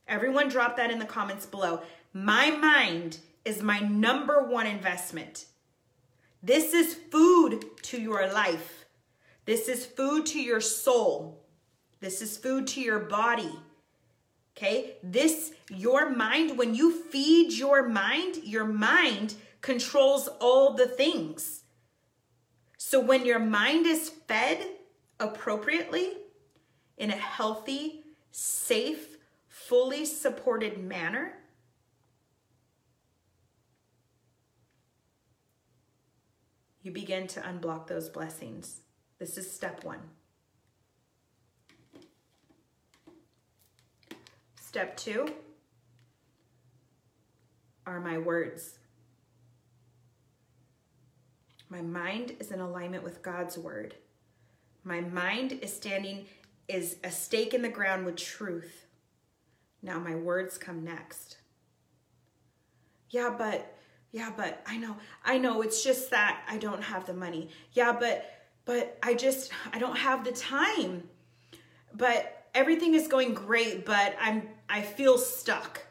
Everyone 0.09 0.49
drop 0.49 0.77
that 0.79 0.91
in 0.91 0.99
the 0.99 1.05
comments 1.05 1.47
below. 1.47 1.83
My 2.13 2.51
mind 2.51 3.19
is 3.45 3.63
my 3.63 3.79
number 3.79 4.43
one 4.43 4.67
investment. 4.67 5.47
This 6.43 6.75
is 6.75 6.95
food 7.13 7.65
to 7.83 8.01
your 8.01 8.27
life. 8.33 8.84
This 9.45 9.69
is 9.69 9.85
food 9.85 10.27
to 10.27 10.41
your 10.41 10.61
soul. 10.61 11.45
This 12.01 12.23
is 12.23 12.37
food 12.37 12.67
to 12.69 12.81
your 12.81 13.01
body. 13.01 13.53
Okay? 14.57 14.97
This, 15.03 15.53
your 15.71 16.11
mind, 16.11 16.57
when 16.57 16.75
you 16.75 17.03
feed 17.03 17.53
your 17.53 17.89
mind, 17.89 18.37
your 18.45 18.65
mind 18.65 19.35
controls 19.61 20.29
all 20.41 20.75
the 20.75 20.87
things. 20.87 21.63
So 22.79 23.01
when 23.01 23.25
your 23.25 23.39
mind 23.39 23.87
is 23.87 24.11
fed 24.11 24.67
appropriately, 25.19 26.13
in 26.97 27.11
a 27.11 27.17
healthy, 27.17 28.05
safe, 28.31 29.17
fully 29.49 30.05
supported 30.05 30.83
manner, 30.83 31.35
you 36.83 36.93
begin 36.93 37.27
to 37.27 37.41
unblock 37.41 37.87
those 37.87 38.09
blessings. 38.09 38.84
This 39.25 39.39
is 39.39 39.51
step 39.51 39.85
one. 39.85 40.01
Step 44.61 44.99
two 44.99 45.27
are 47.87 48.01
my 48.01 48.19
words. 48.19 48.81
My 51.71 51.81
mind 51.81 52.37
is 52.39 52.53
in 52.53 52.61
alignment 52.61 53.03
with 53.03 53.23
God's 53.23 53.57
word. 53.57 53.95
My 54.83 55.01
mind 55.01 55.53
is 55.63 55.73
standing, 55.73 56.27
is 56.69 56.97
a 57.03 57.11
stake 57.11 57.55
in 57.55 57.63
the 57.63 57.71
ground 57.71 58.05
with 58.05 58.17
truth. 58.17 58.85
Now 59.81 59.99
my 59.99 60.17
words 60.17 60.59
come 60.59 60.85
next. 60.85 61.39
Yeah, 63.09 63.35
but, 63.39 63.75
yeah, 64.13 64.33
but 64.37 64.61
I 64.67 64.77
know, 64.77 64.97
I 65.25 65.39
know, 65.39 65.63
it's 65.63 65.83
just 65.83 66.11
that 66.11 66.45
I 66.47 66.59
don't 66.59 66.83
have 66.83 67.07
the 67.07 67.15
money. 67.15 67.49
Yeah, 67.73 67.97
but 67.99 68.31
but 68.65 68.99
I 69.03 69.15
just, 69.15 69.53
I 69.73 69.79
don't 69.79 69.97
have 69.97 70.25
the 70.25 70.33
time. 70.33 71.05
But 71.93 72.47
everything 72.55 72.95
is 72.95 73.09
going 73.09 73.35
great, 73.35 73.85
but 73.85 74.17
I'm, 74.21 74.49
I 74.69 74.83
feel 74.83 75.19
stuck. 75.19 75.83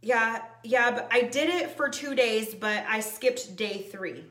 Yeah, 0.00 0.42
yeah, 0.64 0.90
but 0.90 1.08
I 1.12 1.22
did 1.22 1.48
it 1.48 1.76
for 1.76 1.88
two 1.88 2.14
days, 2.14 2.54
but 2.54 2.84
I 2.88 3.00
skipped 3.00 3.56
day 3.56 3.82
three. 3.82 4.24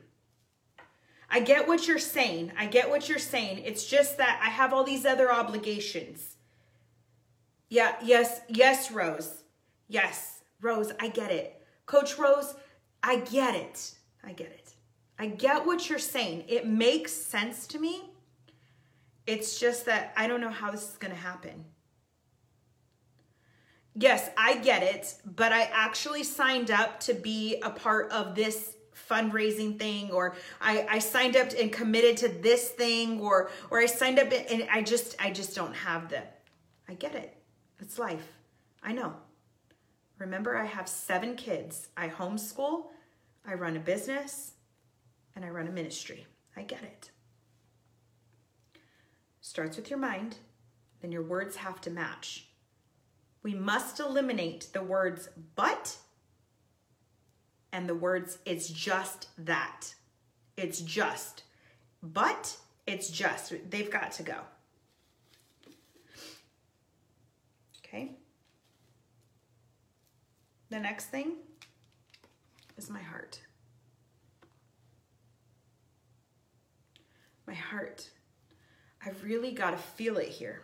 I 1.30 1.40
get 1.40 1.66
what 1.68 1.88
you're 1.88 1.98
saying. 1.98 2.52
I 2.58 2.66
get 2.66 2.90
what 2.90 3.08
you're 3.08 3.18
saying. 3.18 3.60
It's 3.60 3.86
just 3.86 4.18
that 4.18 4.42
I 4.44 4.50
have 4.50 4.74
all 4.74 4.84
these 4.84 5.06
other 5.06 5.32
obligations. 5.32 6.36
Yeah, 7.70 7.96
yes, 8.04 8.42
yes, 8.50 8.92
Rose. 8.92 9.44
Yes, 9.88 10.42
Rose, 10.60 10.92
I 11.00 11.08
get 11.08 11.32
it. 11.32 11.66
Coach 11.86 12.18
Rose, 12.18 12.54
I 13.02 13.18
get 13.18 13.56
it. 13.56 13.96
I 14.26 14.34
get 14.34 14.48
it. 14.48 14.61
I 15.22 15.28
get 15.28 15.68
what 15.68 15.88
you're 15.88 16.00
saying. 16.00 16.46
It 16.48 16.66
makes 16.66 17.12
sense 17.14 17.68
to 17.68 17.80
me. 17.80 18.10
It's 19.28 19.60
just 19.60 19.86
that 19.86 20.14
I 20.18 20.26
don't 20.26 20.42
know 20.42 20.50
how 20.50 20.72
this 20.72 20.82
is 20.82 20.98
going 20.98 21.14
to 21.14 21.20
happen. 21.20 21.64
Yes, 23.94 24.32
I 24.36 24.58
get 24.58 24.82
it, 24.82 25.14
but 25.24 25.54
I 25.54 25.70
actually 25.74 26.24
signed 26.24 26.72
up 26.72 27.00
to 27.02 27.14
be 27.14 27.62
a 27.62 27.70
part 27.70 28.12
of 28.12 28.34
this 28.34 28.76
fundraising 29.08 29.78
thing 29.78 30.10
or 30.10 30.36
I, 30.60 30.88
I 30.90 30.98
signed 30.98 31.36
up 31.36 31.50
and 31.52 31.72
committed 31.72 32.18
to 32.18 32.28
this 32.28 32.70
thing 32.70 33.20
or 33.20 33.52
or 33.70 33.80
I 33.80 33.86
signed 33.86 34.18
up 34.18 34.32
and 34.32 34.68
I 34.72 34.82
just 34.82 35.16
I 35.20 35.30
just 35.30 35.56
don't 35.56 35.76
have 35.76 36.10
the 36.10 36.24
I 36.90 36.96
get 36.96 37.14
it. 37.14 37.38
It's 37.80 38.00
life. 38.00 38.28
I 38.82 38.94
know. 38.94 39.14
Remember 40.18 40.58
I 40.58 40.66
have 40.66 40.88
7 40.90 41.36
kids. 41.36 41.90
I 41.96 42.10
homeschool, 42.10 42.86
I 43.46 43.54
run 43.54 43.76
a 43.76 43.80
business, 43.80 44.54
and 45.36 45.46
I 45.46 45.50
run 45.50 45.68
a 45.68 45.72
ministry. 45.72 46.26
I 46.56 46.64
get 46.64 46.84
it. 46.84 47.12
Starts 49.42 49.78
with 49.78 49.90
your 49.90 50.00
mind. 50.00 50.38
then 51.02 51.12
your 51.12 51.24
words 51.24 51.56
have 51.56 51.82
to 51.82 51.90
match. 51.90 52.48
We 53.44 53.56
must 53.56 54.00
eliminate 54.00 54.68
the 54.72 54.84
words 54.84 55.30
but 55.56 55.98
and 57.74 57.88
the 57.88 57.96
words 57.96 58.38
it's 58.46 58.70
just 58.70 59.30
that. 59.38 59.96
It's 60.58 60.82
just. 60.82 61.44
But 62.04 62.58
it's 62.86 63.10
just. 63.10 63.54
They've 63.70 63.90
got 63.90 64.12
to 64.14 64.24
go. 64.24 64.38
Okay. 67.80 68.12
The 70.70 70.80
next 70.80 71.06
thing 71.06 71.34
is 72.78 72.90
my 72.90 73.02
heart. 73.02 73.42
My 77.52 77.58
heart. 77.58 78.10
I've 79.06 79.26
really 79.26 79.52
got 79.52 79.72
to 79.72 79.78
feel 79.78 80.16
it 80.16 80.30
here. 80.30 80.62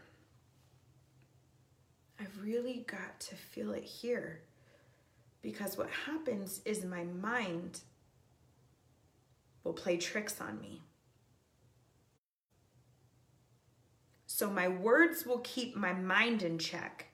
I've 2.17 2.41
really 2.41 2.85
got 2.87 3.19
to 3.19 3.35
feel 3.35 3.73
it 3.73 3.83
here. 3.83 4.43
Because 5.41 5.77
what 5.77 5.89
happens 5.89 6.61
is 6.63 6.85
my 6.85 7.03
mind 7.03 7.81
will 9.65 9.73
play 9.73 9.97
tricks 9.97 10.39
on 10.39 10.61
me. 10.61 10.81
So 14.27 14.49
my 14.49 14.69
words 14.69 15.25
will 15.25 15.39
keep 15.39 15.75
my 15.75 15.91
mind 15.91 16.41
in 16.41 16.57
check. 16.57 17.07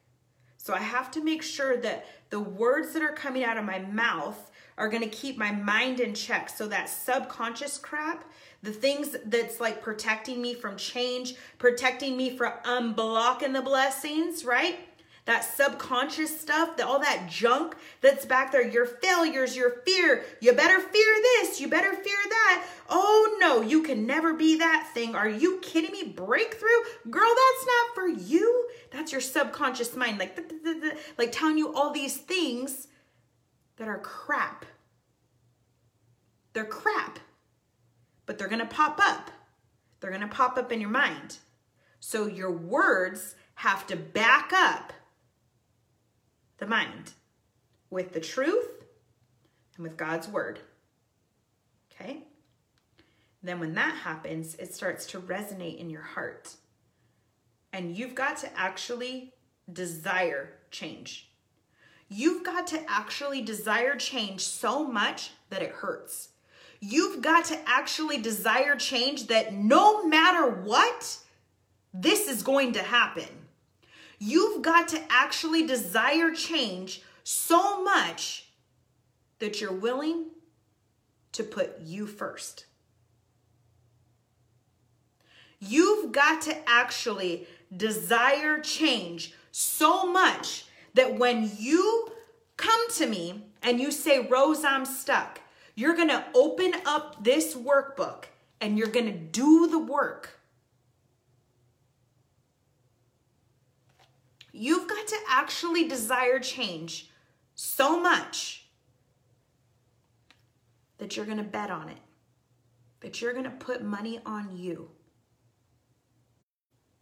So 0.58 0.76
I 0.76 0.82
have 0.82 1.10
to 1.10 1.24
make 1.24 1.42
sure 1.42 1.78
that 1.78 2.06
the 2.30 2.40
words 2.40 2.94
that 2.94 3.02
are 3.02 3.14
coming 3.14 3.44
out 3.44 3.58
of 3.58 3.66
my 3.66 3.80
mouth 3.80 4.52
are 4.78 4.90
going 4.90 5.04
to 5.04 5.10
keep 5.10 5.38
my 5.38 5.52
mind 5.52 6.00
in 6.00 6.14
check. 6.14 6.50
So 6.50 6.68
that 6.68 6.90
subconscious 6.90 7.78
crap, 7.78 8.26
the 8.62 8.72
things 8.72 9.16
that's 9.26 9.60
like 9.60 9.82
protecting 9.82 10.42
me 10.42 10.54
from 10.54 10.78
change, 10.78 11.36
protecting 11.58 12.18
me 12.18 12.36
from 12.36 12.54
unblocking 12.66 13.54
the 13.54 13.62
blessings, 13.62 14.46
right? 14.46 14.80
that 15.26 15.42
subconscious 15.42 16.40
stuff, 16.40 16.76
that 16.78 16.86
all 16.86 17.00
that 17.00 17.28
junk 17.30 17.76
that's 18.02 18.26
back 18.26 18.52
there, 18.52 18.68
your 18.68 18.86
failures, 18.86 19.56
your 19.56 19.82
fear. 19.86 20.26
You 20.42 20.54
better 20.54 20.80
fear 20.80 21.16
this, 21.22 21.62
you 21.62 21.70
better 21.70 21.94
fear 21.94 22.18
that. 22.30 22.66
Oh 22.90 23.38
no, 23.40 23.62
you 23.62 23.84
can 23.84 24.06
never 24.06 24.34
be 24.34 24.58
that 24.58 24.90
thing. 24.94 25.16
Are 25.16 25.30
you 25.30 25.60
kidding 25.62 25.92
me? 25.92 26.04
Breakthrough? 26.04 26.70
Girl, 27.10 27.34
that's 27.36 27.66
not 27.66 27.96
for 27.96 28.08
you. 28.08 28.68
That's 28.92 29.12
your 29.12 29.22
subconscious 29.22 29.96
mind, 29.96 30.20
like, 30.20 30.38
like 31.18 31.32
telling 31.32 31.58
you 31.58 31.74
all 31.74 31.92
these 31.92 32.18
things 32.18 32.88
that 33.78 33.88
are 33.88 34.00
crap. 34.00 34.66
They're 36.54 36.66
crap, 36.66 37.20
but 38.26 38.38
they're 38.38 38.48
gonna 38.48 38.66
pop 38.66 39.00
up. 39.02 39.32
They're 40.00 40.12
gonna 40.12 40.28
pop 40.28 40.58
up 40.58 40.72
in 40.72 40.80
your 40.80 40.90
mind. 40.90 41.38
So 42.00 42.28
your 42.28 42.52
words 42.52 43.36
have 43.56 43.88
to 43.88 43.96
back 43.96 44.52
up 44.54 44.94
the 46.58 46.68
mind 46.68 47.14
with 47.90 48.14
the 48.14 48.20
truth 48.20 48.84
and 49.76 49.84
with 49.84 49.98
God's 49.98 50.28
word. 50.28 50.60
Okay? 51.92 52.24
Then 53.42 53.60
when 53.60 53.76
that 53.76 53.96
happens, 53.96 54.56
it 54.56 54.74
starts 54.74 55.06
to 55.08 55.20
resonate 55.20 55.78
in 55.78 55.90
your 55.90 56.02
heart. 56.02 56.56
And 57.72 57.96
you've 57.96 58.16
got 58.16 58.38
to 58.38 58.60
actually 58.60 59.34
desire 59.72 60.54
change. 60.72 61.33
You've 62.16 62.44
got 62.44 62.68
to 62.68 62.80
actually 62.88 63.42
desire 63.42 63.96
change 63.96 64.42
so 64.42 64.86
much 64.86 65.32
that 65.50 65.64
it 65.64 65.72
hurts. 65.72 66.30
You've 66.80 67.24
got 67.24 67.46
to 67.46 67.58
actually 67.66 68.22
desire 68.22 68.76
change 68.76 69.26
that 69.28 69.52
no 69.52 70.06
matter 70.06 70.48
what, 70.48 71.18
this 71.92 72.28
is 72.28 72.44
going 72.44 72.74
to 72.74 72.84
happen. 72.84 73.48
You've 74.20 74.62
got 74.62 74.90
to 74.90 75.02
actually 75.10 75.66
desire 75.66 76.30
change 76.32 77.02
so 77.24 77.84
much 77.84 78.46
that 79.40 79.60
you're 79.60 79.74
willing 79.74 80.26
to 81.32 81.42
put 81.42 81.80
you 81.82 82.06
first. 82.06 82.66
You've 85.60 86.12
got 86.12 86.44
to 86.44 86.56
actually 86.70 87.48
desire 87.76 88.60
change 88.60 89.34
so 89.52 90.06
much 90.06 90.66
that 90.94 91.18
when 91.18 91.52
you 91.58 92.12
come 92.58 92.90
to 92.92 93.06
me 93.06 93.46
and 93.62 93.80
you 93.80 93.92
say, 93.92 94.20
Rose, 94.28 94.64
I'm 94.64 94.86
stuck, 94.86 95.42
you're 95.76 95.96
gonna 95.96 96.26
open 96.34 96.74
up 96.86 97.24
this 97.24 97.56
workbook 97.56 98.26
and 98.62 98.78
you're 98.78 98.88
gonna 98.88 99.12
do 99.12 99.68
the 99.68 99.80
work. 99.80 100.40
You've 104.52 104.88
got 104.88 105.08
to 105.08 105.18
actually 105.28 105.88
desire 105.88 106.40
change 106.40 107.10
so 107.56 108.00
much 108.00 108.68
that 111.00 111.18
you're 111.18 111.26
going 111.26 111.38
to 111.38 111.44
bet 111.44 111.72
on 111.72 111.90
it, 111.90 111.98
that 113.02 113.20
you're 113.20 113.34
going 113.34 113.46
to 113.46 113.50
put 113.50 113.84
money 113.84 114.20
on 114.26 114.56
you. 114.56 114.92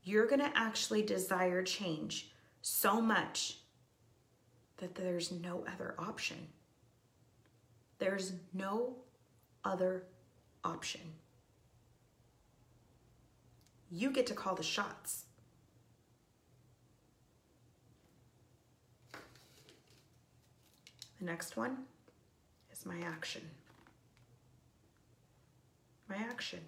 You're 0.04 0.26
going 0.26 0.40
to 0.40 0.52
actually 0.56 1.04
desire 1.04 1.62
change 1.62 2.32
so 2.62 3.02
much 3.02 3.58
that 4.82 4.96
there's 4.96 5.32
no 5.32 5.64
other 5.72 5.94
option. 5.98 6.38
There's 8.00 8.34
no 8.52 8.96
other 9.64 10.04
option. 10.64 11.02
You 13.92 14.10
get 14.10 14.26
to 14.28 14.34
call 14.34 14.56
the 14.56 14.64
shots. 14.64 15.26
The 21.20 21.26
next 21.26 21.56
one 21.56 21.78
is 22.74 22.84
my 22.84 23.00
action. 23.06 23.44
My 26.10 26.16
action. 26.16 26.62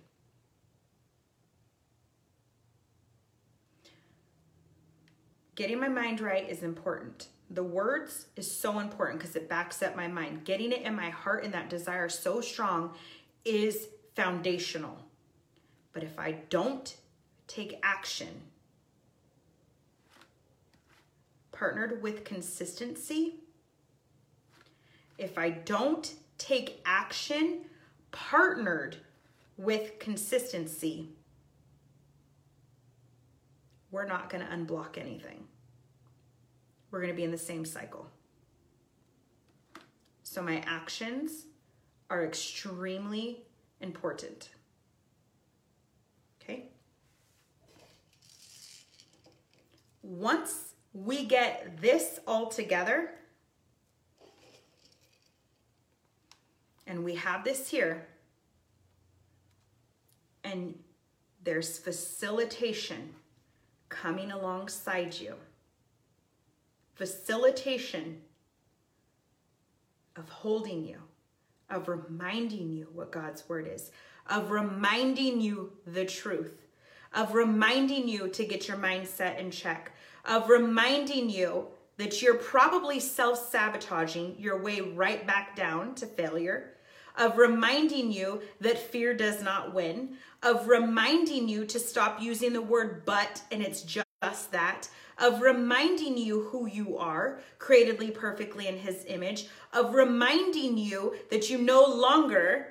Getting 5.56 5.80
my 5.80 5.88
mind 5.88 6.22
right 6.22 6.48
is 6.48 6.62
important. 6.62 7.28
The 7.50 7.64
words 7.64 8.28
is 8.36 8.50
so 8.50 8.80
important 8.80 9.20
because 9.20 9.36
it 9.36 9.50
backs 9.50 9.82
up 9.84 9.96
my 9.96 10.08
mind. 10.08 10.46
Getting 10.46 10.72
it 10.72 10.82
in 10.82 10.96
my 10.96 11.10
heart 11.10 11.44
and 11.44 11.54
that 11.54 11.70
desire 11.70 12.10
so 12.10 12.42
strong 12.42 12.94
is 13.46 13.88
foundational. 14.16 14.98
But 15.92 16.04
if 16.04 16.18
I 16.18 16.32
don't 16.50 16.96
take 17.48 17.80
action, 17.84 18.42
partnered 21.52 22.02
with 22.02 22.24
consistency, 22.24 23.36
if 25.18 25.38
I 25.38 25.52
don't 25.52 26.14
take 26.38 26.82
action 26.86 27.62
partnered 28.12 28.98
with 29.58 30.00
consistency, 30.00 31.10
we're 33.92 34.06
not 34.06 34.30
going 34.30 34.46
to 34.46 34.52
unblock 34.52 34.98
anything. 34.98 35.46
We're 36.94 37.00
going 37.00 37.12
to 37.12 37.18
be 37.18 37.24
in 37.24 37.32
the 37.32 37.38
same 37.40 37.66
cycle. 37.66 38.06
So, 40.22 40.44
my 40.44 40.64
actions 40.68 41.48
are 42.08 42.24
extremely 42.24 43.40
important. 43.82 44.50
Okay? 46.40 46.66
Once 50.04 50.76
we 50.94 51.26
get 51.26 51.82
this 51.82 52.20
all 52.28 52.50
together, 52.50 53.10
And 56.86 57.04
we 57.04 57.16
have 57.16 57.44
this 57.44 57.70
here. 57.70 58.06
And 60.44 60.78
there's 61.44 61.78
facilitation 61.80 63.16
coming 63.90 64.32
alongside 64.32 65.20
you. 65.20 65.36
Facilitation 66.96 68.22
of 70.16 70.30
holding 70.30 70.86
you, 70.86 71.00
of 71.70 71.88
reminding 71.88 72.72
you 72.72 72.88
what 72.94 73.12
God's 73.12 73.48
word 73.50 73.68
is, 73.68 73.92
of 74.28 74.52
reminding 74.52 75.42
you 75.42 75.74
the 75.88 76.06
truth, 76.06 76.68
of 77.14 77.34
reminding 77.34 78.08
you 78.08 78.28
to 78.30 78.46
get 78.46 78.68
your 78.68 78.78
mindset 78.78 79.40
in 79.40 79.50
check, 79.50 79.92
of 80.26 80.50
reminding 80.50 81.30
you 81.30 81.68
that 81.98 82.22
you're 82.22 82.36
probably 82.36 83.00
self 83.00 83.50
sabotaging 83.50 84.36
your 84.38 84.62
way 84.62 84.82
right 84.82 85.26
back 85.26 85.56
down 85.56 85.96
to 85.96 86.06
failure, 86.06 86.74
of 87.18 87.38
reminding 87.38 88.12
you 88.12 88.42
that 88.62 88.78
fear 88.78 89.16
does 89.16 89.42
not 89.42 89.74
win, 89.74 90.16
of 90.42 90.68
reminding 90.68 91.48
you 91.48 91.66
to 91.66 91.80
stop 91.80 92.22
using 92.22 92.54
the 92.54 92.62
word 92.62 93.04
but 93.06 93.42
and 93.52 93.62
it's 93.62 93.82
just 93.82 94.52
that, 94.52 94.90
of 95.24 95.42
reminding 95.42 96.18
you 96.18 96.42
who 96.52 96.68
you 96.68 96.98
are, 96.98 97.40
createdly 97.58 98.14
perfectly 98.14 98.68
in 98.68 98.78
his 98.78 99.06
image, 99.08 99.48
of 99.72 99.96
reminding 99.96 100.78
you 100.78 101.16
that 101.32 101.50
you 101.50 101.58
no 101.58 101.86
longer 101.86 102.68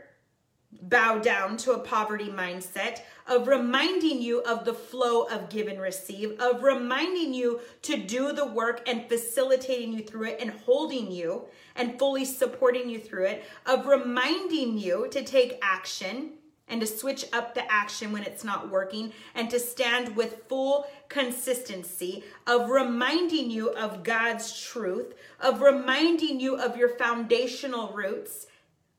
bow 0.82 1.18
down 1.18 1.57
to 1.57 1.72
a 1.72 1.78
poverty 1.78 2.28
mindset, 2.28 3.00
of 3.26 3.48
reminding 3.48 4.20
you 4.20 4.42
of 4.42 4.66
the 4.66 4.74
flow 4.74 5.22
of 5.24 5.48
give 5.48 5.66
and 5.66 5.80
receive, 5.80 6.38
of 6.40 6.62
reminding 6.62 7.32
you 7.32 7.59
to 7.80 7.96
do 7.96 8.32
the 8.32 8.46
work 8.46 8.86
and 8.86 9.09
facilitating 9.09 9.92
you 9.92 10.03
through 10.03 10.24
it 10.24 10.38
and 10.38 10.50
holding 10.50 11.11
you 11.11 11.46
and 11.74 11.98
fully 11.98 12.24
supporting 12.26 12.86
you 12.86 12.98
through 12.98 13.24
it, 13.24 13.44
of 13.64 13.86
reminding 13.86 14.76
you 14.76 15.09
to 15.11 15.24
take 15.24 15.59
action 15.62 16.32
and 16.68 16.80
to 16.80 16.86
switch 16.86 17.24
up 17.32 17.54
the 17.54 17.70
action 17.70 18.12
when 18.12 18.22
it's 18.22 18.44
not 18.44 18.70
working 18.70 19.12
and 19.34 19.50
to 19.50 19.58
stand 19.58 20.16
with 20.16 20.44
full 20.48 20.86
consistency 21.08 22.24
of 22.46 22.70
reminding 22.70 23.50
you 23.50 23.70
of 23.70 24.02
God's 24.02 24.58
truth, 24.60 25.14
of 25.40 25.60
reminding 25.60 26.40
you 26.40 26.56
of 26.56 26.76
your 26.76 26.96
foundational 26.96 27.92
roots. 27.92 28.46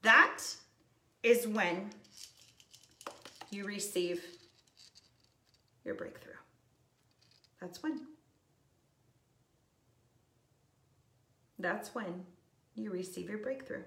That 0.02 0.42
is 1.24 1.48
when 1.48 1.90
you 3.50 3.66
receive 3.66 4.24
your 5.86 5.96
breakthrough. 5.96 6.34
That's 7.62 7.82
when. 7.82 8.02
That's 11.60 11.96
when 11.96 12.26
you 12.76 12.92
receive 12.92 13.30
your 13.30 13.38
breakthrough. 13.38 13.84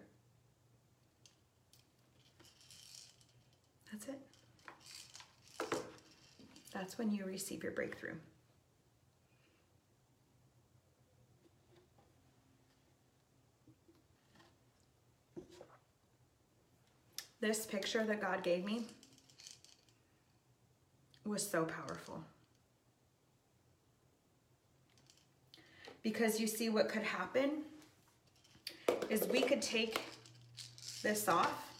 That's 3.96 4.08
it. 4.08 5.80
That's 6.72 6.98
when 6.98 7.12
you 7.12 7.24
receive 7.24 7.62
your 7.62 7.72
breakthrough. 7.72 8.16
This 17.40 17.64
picture 17.64 18.04
that 18.04 18.20
God 18.20 18.42
gave 18.42 18.64
me 18.64 18.84
was 21.24 21.48
so 21.48 21.64
powerful. 21.64 22.22
Because 26.02 26.38
you 26.40 26.46
see, 26.46 26.68
what 26.68 26.88
could 26.88 27.02
happen 27.02 27.62
is 29.08 29.26
we 29.28 29.40
could 29.40 29.62
take 29.62 30.02
this 31.02 31.28
off 31.28 31.75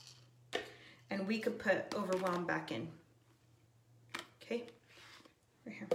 and 1.11 1.27
we 1.27 1.39
could 1.39 1.59
put 1.59 1.95
overwhelm 1.95 2.47
back 2.47 2.73
in. 2.73 2.89
Okay, 4.43 4.65
right 5.67 5.77
here. 5.77 5.89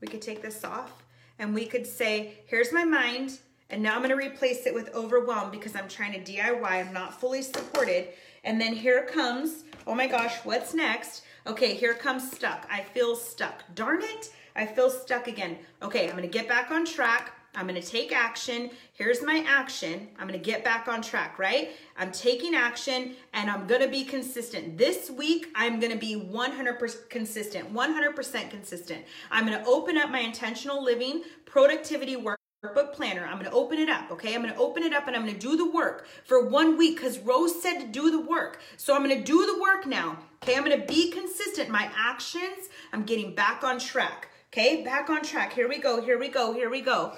We 0.00 0.08
could 0.08 0.22
take 0.22 0.42
this 0.42 0.64
off 0.64 1.02
and 1.38 1.54
we 1.54 1.66
could 1.66 1.86
say, 1.86 2.38
here's 2.46 2.72
my 2.72 2.84
mind, 2.84 3.38
and 3.70 3.82
now 3.82 3.96
I'm 3.96 4.02
gonna 4.02 4.16
replace 4.16 4.66
it 4.66 4.74
with 4.74 4.94
overwhelm 4.94 5.50
because 5.50 5.74
I'm 5.74 5.88
trying 5.88 6.12
to 6.12 6.32
DIY, 6.32 6.64
I'm 6.64 6.92
not 6.92 7.18
fully 7.20 7.42
supported. 7.42 8.08
And 8.44 8.60
then 8.60 8.74
here 8.74 9.04
comes, 9.04 9.64
oh 9.86 9.94
my 9.94 10.06
gosh, 10.06 10.36
what's 10.44 10.72
next? 10.72 11.22
Okay, 11.46 11.74
here 11.74 11.94
comes 11.94 12.30
stuck. 12.30 12.66
I 12.70 12.82
feel 12.82 13.16
stuck. 13.16 13.64
Darn 13.74 14.02
it, 14.02 14.32
I 14.54 14.66
feel 14.66 14.88
stuck 14.88 15.26
again. 15.26 15.58
Okay, 15.82 16.08
I'm 16.08 16.14
gonna 16.14 16.28
get 16.28 16.48
back 16.48 16.70
on 16.70 16.84
track. 16.84 17.32
I'm 17.56 17.66
gonna 17.66 17.82
take 17.82 18.12
action. 18.12 18.70
Here's 18.92 19.22
my 19.22 19.44
action. 19.48 20.08
I'm 20.18 20.26
gonna 20.26 20.38
get 20.38 20.62
back 20.62 20.86
on 20.86 21.00
track, 21.00 21.38
right? 21.38 21.70
I'm 21.96 22.12
taking 22.12 22.54
action 22.54 23.16
and 23.32 23.50
I'm 23.50 23.66
gonna 23.66 23.88
be 23.88 24.04
consistent. 24.04 24.76
This 24.76 25.10
week, 25.10 25.48
I'm 25.54 25.80
gonna 25.80 25.96
be 25.96 26.14
100% 26.14 27.08
consistent, 27.08 27.72
100% 27.72 28.50
consistent. 28.50 29.04
I'm 29.30 29.44
gonna 29.44 29.64
open 29.66 29.96
up 29.96 30.10
my 30.10 30.20
intentional 30.20 30.84
living 30.84 31.22
productivity 31.46 32.16
work 32.16 32.38
workbook 32.64 32.92
planner. 32.92 33.24
I'm 33.24 33.38
going 33.38 33.50
to 33.50 33.52
open 33.52 33.78
it 33.78 33.88
up, 33.88 34.10
okay? 34.10 34.34
I'm 34.34 34.42
going 34.42 34.52
to 34.52 34.58
open 34.58 34.82
it 34.82 34.92
up 34.92 35.06
and 35.06 35.14
I'm 35.14 35.22
going 35.22 35.34
to 35.34 35.40
do 35.40 35.56
the 35.56 35.70
work 35.70 36.06
for 36.24 36.48
one 36.48 36.76
week 36.76 36.96
because 36.96 37.18
Rose 37.18 37.60
said 37.62 37.80
to 37.80 37.86
do 37.86 38.10
the 38.10 38.20
work. 38.20 38.60
So 38.76 38.94
I'm 38.94 39.04
going 39.04 39.16
to 39.16 39.24
do 39.24 39.46
the 39.46 39.60
work 39.60 39.86
now, 39.86 40.18
okay? 40.42 40.56
I'm 40.56 40.64
going 40.64 40.80
to 40.80 40.86
be 40.86 41.10
consistent. 41.10 41.68
My 41.68 41.90
actions, 41.96 42.68
I'm 42.92 43.04
getting 43.04 43.34
back 43.34 43.62
on 43.62 43.78
track, 43.78 44.28
okay? 44.52 44.82
Back 44.82 45.10
on 45.10 45.22
track. 45.22 45.52
Here 45.52 45.68
we 45.68 45.78
go, 45.78 46.02
here 46.02 46.18
we 46.18 46.28
go, 46.28 46.52
here 46.52 46.70
we 46.70 46.80
go. 46.80 47.12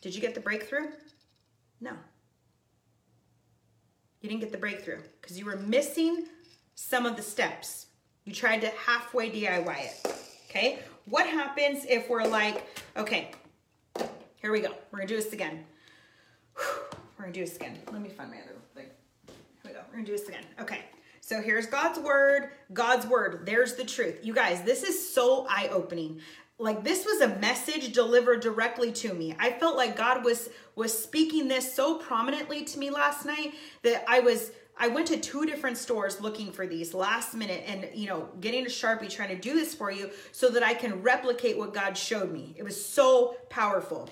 Did 0.00 0.14
you 0.14 0.20
get 0.20 0.34
the 0.34 0.40
breakthrough? 0.40 0.88
No. 1.80 1.92
You 4.20 4.28
didn't 4.28 4.40
get 4.40 4.52
the 4.52 4.58
breakthrough 4.58 5.00
because 5.20 5.38
you 5.38 5.44
were 5.44 5.56
missing 5.56 6.26
some 6.74 7.06
of 7.06 7.16
the 7.16 7.22
steps. 7.22 7.86
You 8.24 8.32
tried 8.32 8.60
to 8.62 8.68
halfway 8.68 9.30
DIY 9.30 9.84
it. 9.84 10.14
Okay? 10.48 10.78
What 11.06 11.26
happens 11.26 11.84
if 11.88 12.08
we're 12.08 12.24
like, 12.24 12.66
okay, 12.96 13.30
here 14.36 14.52
we 14.52 14.60
go. 14.60 14.74
We're 14.90 15.00
gonna 15.00 15.08
do 15.08 15.16
this 15.16 15.32
again. 15.32 15.64
We're 16.56 17.24
gonna 17.24 17.32
do 17.32 17.40
this 17.40 17.56
again. 17.56 17.78
Let 17.92 18.00
me 18.00 18.08
find 18.08 18.30
my 18.30 18.38
other 18.38 18.56
thing. 18.74 18.86
Here 19.26 19.34
we 19.64 19.70
go. 19.70 19.80
We're 19.88 19.96
gonna 19.96 20.06
do 20.06 20.12
this 20.12 20.28
again. 20.28 20.44
Okay. 20.60 20.80
So 21.20 21.40
here's 21.40 21.66
God's 21.66 21.98
word. 21.98 22.50
God's 22.72 23.06
word. 23.06 23.46
There's 23.46 23.74
the 23.74 23.84
truth. 23.84 24.20
You 24.22 24.34
guys, 24.34 24.62
this 24.62 24.82
is 24.82 25.14
so 25.14 25.46
eye 25.48 25.68
opening 25.70 26.20
like 26.60 26.84
this 26.84 27.06
was 27.06 27.22
a 27.22 27.38
message 27.38 27.92
delivered 27.92 28.40
directly 28.40 28.92
to 28.92 29.14
me. 29.14 29.34
I 29.38 29.50
felt 29.50 29.76
like 29.76 29.96
God 29.96 30.24
was 30.24 30.50
was 30.76 30.96
speaking 30.96 31.48
this 31.48 31.74
so 31.74 31.96
prominently 31.96 32.64
to 32.64 32.78
me 32.78 32.90
last 32.90 33.24
night 33.24 33.54
that 33.82 34.04
I 34.06 34.20
was 34.20 34.52
I 34.78 34.88
went 34.88 35.08
to 35.08 35.18
two 35.18 35.46
different 35.46 35.78
stores 35.78 36.20
looking 36.20 36.52
for 36.52 36.66
these 36.66 36.94
last 36.94 37.34
minute 37.34 37.64
and 37.66 37.88
you 37.94 38.08
know 38.08 38.28
getting 38.40 38.66
a 38.66 38.68
Sharpie 38.68 39.08
trying 39.08 39.30
to 39.30 39.36
do 39.36 39.54
this 39.54 39.74
for 39.74 39.90
you 39.90 40.10
so 40.32 40.50
that 40.50 40.62
I 40.62 40.74
can 40.74 41.02
replicate 41.02 41.56
what 41.56 41.72
God 41.72 41.96
showed 41.96 42.30
me. 42.30 42.54
It 42.56 42.62
was 42.62 42.82
so 42.82 43.36
powerful. 43.48 44.10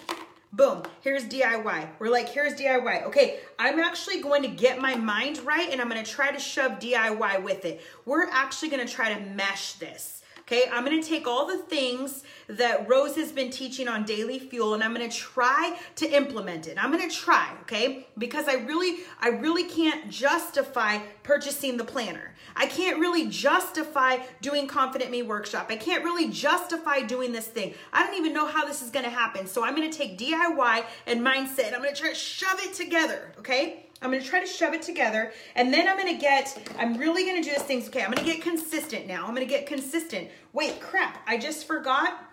Boom, 0.51 0.83
here's 1.03 1.25
DIY. 1.25 1.89
We're 1.99 2.09
like, 2.09 2.31
here's 2.31 2.55
DIY. 2.55 3.05
Okay, 3.05 3.41
I'm 3.59 3.79
actually 3.79 4.23
going 4.23 4.41
to 4.41 4.49
get 4.49 4.81
my 4.81 4.95
mind 4.95 5.39
right 5.41 5.71
and 5.71 5.83
I'm 5.83 5.89
gonna 5.89 6.03
try 6.03 6.33
to 6.33 6.39
shove 6.39 6.79
DIY 6.79 7.43
with 7.43 7.67
it. 7.67 7.83
We're 8.07 8.29
actually 8.31 8.71
gonna 8.71 8.89
try 8.89 9.13
to 9.13 9.21
mesh 9.21 9.75
this. 9.75 10.23
Okay, 10.51 10.65
I'm 10.73 10.83
gonna 10.83 11.03
take 11.03 11.27
all 11.27 11.45
the 11.45 11.59
things 11.59 12.25
that 12.47 12.89
Rose 12.89 13.17
has 13.17 13.33
been 13.33 13.51
teaching 13.51 13.87
on 13.87 14.07
Daily 14.07 14.39
Fuel 14.39 14.73
and 14.73 14.83
I'm 14.83 14.95
gonna 14.95 15.11
try 15.11 15.77
to 15.97 16.09
implement 16.09 16.67
it. 16.67 16.83
I'm 16.83 16.91
gonna 16.91 17.11
try, 17.11 17.53
okay? 17.61 18.07
Because 18.17 18.49
I 18.49 18.55
really, 18.55 19.01
I 19.21 19.29
really 19.29 19.65
can't 19.65 20.09
justify 20.09 21.01
purchasing 21.23 21.77
the 21.77 21.85
planner. 21.85 22.35
I 22.57 22.65
can't 22.65 22.99
really 22.99 23.29
justify 23.29 24.21
doing 24.41 24.67
Confident 24.67 25.11
Me 25.11 25.21
workshop. 25.21 25.67
I 25.69 25.77
can't 25.77 26.03
really 26.03 26.31
justify 26.31 27.03
doing 27.03 27.33
this 27.33 27.47
thing. 27.47 27.75
I 27.93 28.07
don't 28.07 28.17
even 28.17 28.33
know 28.33 28.47
how 28.47 28.65
this 28.65 28.81
is 28.81 28.89
gonna 28.89 29.11
happen. 29.11 29.47
So 29.47 29.63
I'm 29.63 29.75
gonna 29.75 29.93
take 29.93 30.17
DIY 30.17 30.87
and 31.07 31.21
mindset 31.21 31.67
and 31.67 31.77
I'm 31.77 31.83
gonna 31.83 31.95
try 31.95 32.09
to 32.09 32.15
shove 32.15 32.59
it 32.61 32.73
together, 32.73 33.35
okay? 33.39 33.85
I'm 34.01 34.11
gonna 34.11 34.23
try 34.23 34.41
to 34.41 34.47
shove 34.47 34.75
it 34.75 34.83
together 34.83 35.33
and 35.55 35.73
then 35.73 35.89
I'm 35.89 35.97
gonna 35.97 36.19
get, 36.19 36.57
I'm 36.79 36.97
really 36.97 37.25
gonna 37.25 37.43
do 37.43 37.51
this 37.51 37.63
things, 37.63 37.89
okay, 37.89 38.03
I'm 38.03 38.11
gonna 38.11 38.27
get 38.27 38.43
consistent 38.43 39.07
now. 39.07 39.27
I'm 39.27 39.35
gonna 39.35 39.47
get 39.47 39.67
consistent. 39.67 40.29
Wait, 40.53 40.81
crap, 40.81 41.19
I 41.27 41.37
just 41.37 41.67
forgot, 41.67 42.25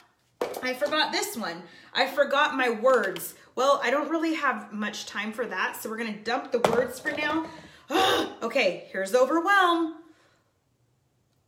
I 0.61 0.73
forgot 0.73 1.11
this 1.11 1.35
one. 1.35 1.63
I 1.93 2.07
forgot 2.07 2.55
my 2.55 2.69
words. 2.69 3.35
Well, 3.55 3.79
I 3.83 3.89
don't 3.89 4.09
really 4.09 4.35
have 4.35 4.73
much 4.73 5.05
time 5.05 5.31
for 5.31 5.45
that, 5.45 5.77
so 5.77 5.89
we're 5.89 5.97
gonna 5.97 6.17
dump 6.23 6.51
the 6.51 6.59
words 6.71 6.99
for 6.99 7.11
now. 7.11 7.47
okay, 8.41 8.87
here's 8.91 9.15
overwhelm. 9.15 9.95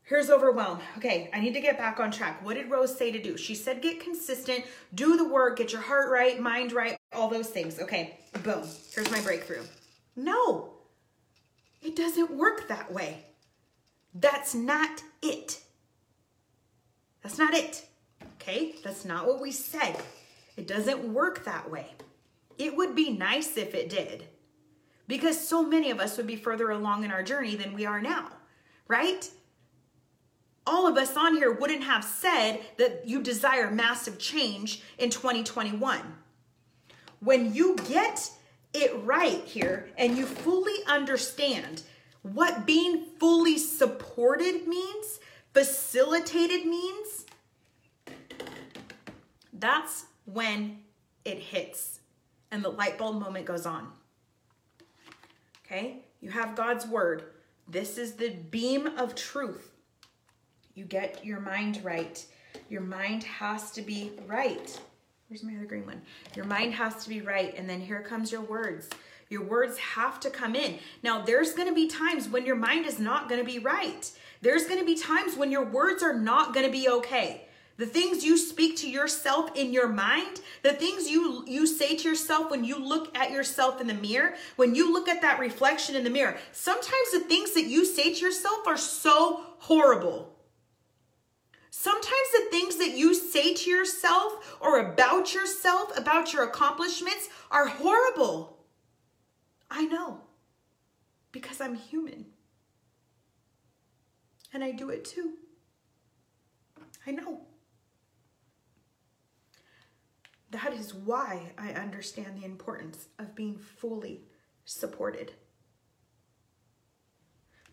Here's 0.03 0.29
overwhelm. 0.29 0.79
Okay, 0.97 1.29
I 1.33 1.41
need 1.41 1.53
to 1.53 1.59
get 1.59 1.77
back 1.77 1.99
on 1.99 2.11
track. 2.11 2.43
What 2.43 2.53
did 2.53 2.71
Rose 2.71 2.97
say 2.97 3.11
to 3.11 3.21
do? 3.21 3.35
She 3.35 3.53
said 3.53 3.81
get 3.81 3.99
consistent, 3.99 4.63
do 4.93 5.17
the 5.17 5.27
work, 5.27 5.57
get 5.57 5.73
your 5.73 5.81
heart 5.81 6.09
right, 6.09 6.39
mind 6.39 6.71
right, 6.71 6.97
all 7.11 7.27
those 7.27 7.49
things. 7.49 7.79
Okay, 7.79 8.17
boom. 8.41 8.63
Here's 8.93 9.11
my 9.11 9.19
breakthrough. 9.19 9.63
No, 10.17 10.73
it 11.81 11.95
doesn't 11.95 12.31
work 12.31 12.67
that 12.67 12.91
way. 12.91 13.23
That's 14.13 14.55
not 14.55 15.03
it. 15.21 15.61
That's 17.21 17.37
not 17.37 17.53
it. 17.53 17.85
Okay? 18.35 18.75
That's 18.83 19.05
not 19.05 19.27
what 19.27 19.39
we 19.39 19.51
said. 19.51 19.95
It 20.57 20.67
doesn't 20.67 21.13
work 21.13 21.45
that 21.45 21.69
way. 21.69 21.93
It 22.57 22.75
would 22.75 22.95
be 22.95 23.11
nice 23.11 23.57
if 23.57 23.75
it 23.75 23.89
did 23.89 24.25
because 25.07 25.47
so 25.47 25.63
many 25.63 25.91
of 25.91 25.99
us 25.99 26.17
would 26.17 26.27
be 26.27 26.35
further 26.35 26.71
along 26.71 27.03
in 27.03 27.11
our 27.11 27.23
journey 27.23 27.55
than 27.55 27.73
we 27.73 27.85
are 27.85 28.01
now, 28.01 28.29
right? 28.87 29.29
All 30.65 30.87
of 30.87 30.97
us 30.97 31.15
on 31.15 31.35
here 31.35 31.51
wouldn't 31.51 31.83
have 31.83 32.03
said 32.03 32.59
that 32.77 33.07
you 33.07 33.21
desire 33.21 33.69
massive 33.69 34.17
change 34.17 34.81
in 34.97 35.11
2021. 35.11 36.01
When 37.19 37.53
you 37.53 37.75
get 37.87 38.31
it 38.77 39.03
right 39.03 39.43
here 39.45 39.89
and 39.97 40.17
you 40.17 40.25
fully 40.25 40.83
understand 40.87 41.83
what 42.21 42.65
being 42.65 43.05
fully 43.19 43.57
supported 43.57 44.67
means, 44.67 45.19
facilitated 45.53 46.65
means, 46.65 47.25
that's 49.53 50.05
when 50.25 50.79
it 51.25 51.39
hits 51.39 51.99
and 52.51 52.63
the 52.63 52.69
light 52.69 52.97
bulb 52.97 53.19
moment 53.19 53.45
goes 53.45 53.65
on. 53.65 53.91
Okay? 55.65 56.03
You 56.21 56.29
have 56.31 56.55
God's 56.55 56.85
word. 56.87 57.23
This 57.67 57.97
is 57.97 58.13
the 58.13 58.29
beam 58.29 58.87
of 58.97 59.15
truth. 59.15 59.71
You 60.75 60.85
get 60.85 61.25
your 61.25 61.39
mind 61.39 61.83
right. 61.83 62.23
Your 62.69 62.81
mind 62.81 63.23
has 63.23 63.71
to 63.71 63.81
be 63.81 64.11
right. 64.27 64.79
Where's 65.29 65.43
my 65.43 65.55
other 65.55 65.65
green 65.65 65.85
one? 65.85 66.01
Your 66.35 66.45
mind 66.45 66.73
has 66.75 67.03
to 67.03 67.09
be 67.09 67.21
right. 67.21 67.53
And 67.57 67.69
then 67.69 67.81
here 67.81 68.01
comes 68.01 68.31
your 68.31 68.41
words. 68.41 68.89
Your 69.29 69.43
words 69.43 69.77
have 69.77 70.21
to 70.21 70.29
come 70.29 70.55
in. 70.55 70.79
Now, 71.03 71.21
there's 71.21 71.53
going 71.53 71.67
to 71.67 71.75
be 71.75 71.87
times 71.87 72.29
when 72.29 72.45
your 72.45 72.55
mind 72.55 72.85
is 72.85 72.97
not 72.97 73.27
going 73.27 73.41
to 73.41 73.45
be 73.45 73.59
right. 73.59 74.09
There's 74.41 74.65
going 74.65 74.79
to 74.79 74.85
be 74.85 74.95
times 74.95 75.35
when 75.35 75.51
your 75.51 75.65
words 75.65 76.01
are 76.01 76.17
not 76.17 76.53
going 76.53 76.65
to 76.65 76.71
be 76.71 76.87
okay. 76.87 77.43
The 77.75 77.85
things 77.85 78.23
you 78.23 78.37
speak 78.37 78.77
to 78.77 78.89
yourself 78.89 79.51
in 79.55 79.71
your 79.71 79.87
mind, 79.87 80.41
the 80.63 80.73
things 80.73 81.09
you 81.09 81.43
you 81.45 81.67
say 81.67 81.95
to 81.95 82.09
yourself 82.09 82.49
when 82.49 82.63
you 82.63 82.79
look 82.79 83.15
at 83.15 83.29
yourself 83.29 83.79
in 83.79 83.85
the 83.85 83.93
mirror, 83.93 84.33
when 84.55 84.73
you 84.73 84.91
look 84.91 85.07
at 85.07 85.21
that 85.21 85.39
reflection 85.39 85.95
in 85.95 86.03
the 86.03 86.09
mirror, 86.09 86.37
sometimes 86.53 87.11
the 87.11 87.19
things 87.19 87.53
that 87.53 87.65
you 87.65 87.85
say 87.85 88.13
to 88.15 88.19
yourself 88.19 88.65
are 88.65 88.77
so 88.77 89.43
horrible. 89.59 90.36
Sometimes 91.87 92.31
the 92.33 92.49
things 92.51 92.75
that 92.79 92.97
you 92.97 93.13
say 93.15 93.53
to 93.53 93.69
yourself 93.69 94.57
or 94.59 94.79
about 94.81 95.33
yourself, 95.33 95.97
about 95.97 96.33
your 96.33 96.43
accomplishments, 96.43 97.29
are 97.49 97.65
horrible. 97.65 98.57
I 99.71 99.85
know 99.85 100.19
because 101.31 101.61
I'm 101.61 101.75
human. 101.75 102.25
And 104.53 104.65
I 104.65 104.71
do 104.71 104.89
it 104.89 105.05
too. 105.05 105.35
I 107.05 107.11
know. 107.11 107.43
That 110.51 110.73
is 110.73 110.93
why 110.93 111.53
I 111.57 111.69
understand 111.69 112.37
the 112.37 112.45
importance 112.45 113.07
of 113.17 113.33
being 113.33 113.57
fully 113.57 114.23
supported. 114.65 115.31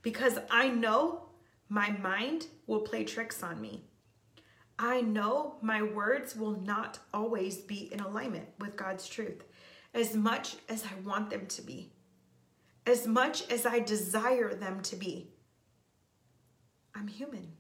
Because 0.03 0.39
I 0.53 0.69
know 0.69 1.31
my 1.69 1.91
mind 1.91 2.47
will 2.69 2.83
play 2.83 3.03
tricks 3.03 3.43
on 3.43 3.61
me. 3.61 3.89
I 4.79 5.03
know 5.03 5.57
my 5.63 5.83
words 5.83 6.35
will 6.35 6.61
not 6.61 6.99
always 7.13 7.59
be 7.59 7.93
in 7.93 8.01
alignment 8.01 8.49
with 8.59 8.77
God's 8.77 9.09
truth 9.09 9.45
as 9.93 10.17
much 10.17 10.57
as 10.69 10.85
I 10.85 11.01
want 11.07 11.31
them 11.31 11.47
to 11.47 11.63
be, 11.63 11.93
as 12.87 13.07
much 13.07 13.49
as 13.51 13.65
I 13.65 13.79
desire 13.79 14.53
them 14.53 14.81
to 14.83 14.97
be. 14.97 15.31
I'm 16.95 17.07
human. 17.07 17.53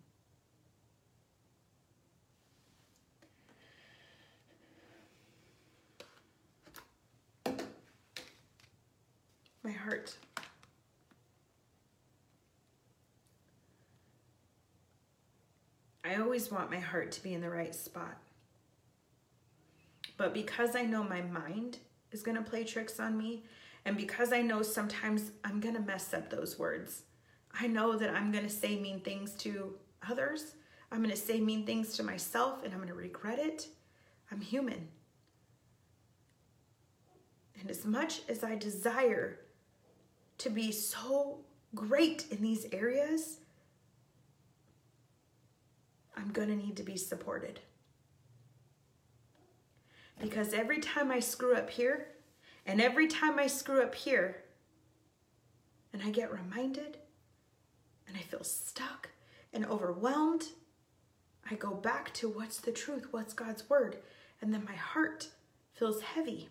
My 9.62 9.70
heart. 9.70 10.16
I 16.04 16.16
always 16.16 16.50
want 16.50 16.70
my 16.70 16.78
heart 16.78 17.12
to 17.12 17.22
be 17.22 17.32
in 17.32 17.40
the 17.40 17.48
right 17.50 17.74
spot. 17.74 18.18
But 20.16 20.34
because 20.34 20.76
I 20.76 20.82
know 20.82 21.02
my 21.02 21.22
mind 21.22 21.78
is 22.12 22.22
going 22.22 22.36
to 22.36 22.42
play 22.42 22.62
tricks 22.64 23.00
on 23.00 23.16
me, 23.16 23.44
and 23.84 23.96
because 23.96 24.32
I 24.32 24.42
know 24.42 24.62
sometimes 24.62 25.32
I'm 25.44 25.60
going 25.60 25.74
to 25.74 25.80
mess 25.80 26.12
up 26.12 26.30
those 26.30 26.58
words, 26.58 27.02
I 27.58 27.66
know 27.66 27.96
that 27.96 28.10
I'm 28.10 28.30
going 28.30 28.44
to 28.44 28.50
say 28.50 28.78
mean 28.78 29.00
things 29.00 29.32
to 29.36 29.74
others. 30.08 30.54
I'm 30.92 30.98
going 30.98 31.10
to 31.10 31.16
say 31.16 31.40
mean 31.40 31.64
things 31.64 31.96
to 31.96 32.02
myself, 32.02 32.62
and 32.64 32.72
I'm 32.72 32.78
going 32.78 32.88
to 32.88 32.94
regret 32.94 33.38
it. 33.38 33.68
I'm 34.30 34.40
human. 34.40 34.88
And 37.60 37.70
as 37.70 37.86
much 37.86 38.20
as 38.28 38.44
I 38.44 38.56
desire 38.56 39.40
to 40.38 40.50
be 40.50 40.70
so 40.70 41.38
great 41.74 42.26
in 42.30 42.42
these 42.42 42.66
areas, 42.72 43.38
I'm 46.16 46.30
going 46.30 46.48
to 46.48 46.56
need 46.56 46.76
to 46.76 46.82
be 46.82 46.96
supported. 46.96 47.60
Because 50.20 50.52
every 50.52 50.78
time 50.78 51.10
I 51.10 51.20
screw 51.20 51.54
up 51.54 51.70
here, 51.70 52.06
and 52.66 52.80
every 52.80 53.08
time 53.08 53.38
I 53.38 53.46
screw 53.46 53.82
up 53.82 53.94
here, 53.94 54.44
and 55.92 56.02
I 56.02 56.10
get 56.10 56.32
reminded, 56.32 56.98
and 58.06 58.16
I 58.16 58.20
feel 58.20 58.44
stuck 58.44 59.10
and 59.52 59.66
overwhelmed, 59.66 60.44
I 61.50 61.56
go 61.56 61.72
back 61.74 62.14
to 62.14 62.28
what's 62.28 62.58
the 62.58 62.72
truth, 62.72 63.08
what's 63.10 63.34
God's 63.34 63.68
word, 63.68 63.98
and 64.40 64.52
then 64.52 64.64
my 64.64 64.74
heart 64.74 65.28
feels 65.72 66.00
heavy. 66.00 66.48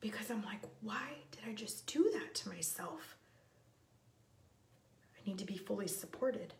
Because 0.00 0.30
I'm 0.30 0.44
like, 0.44 0.60
why 0.82 1.08
did 1.30 1.42
I 1.48 1.54
just 1.54 1.86
do 1.86 2.10
that 2.12 2.34
to 2.34 2.48
myself? 2.50 3.16
I 5.16 5.28
need 5.28 5.38
to 5.38 5.46
be 5.46 5.56
fully 5.56 5.88
supported. 5.88 6.52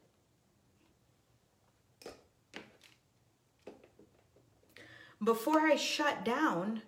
Before 5.25 5.61
I 5.61 5.77
shut 5.77 6.25
down, 6.25 6.83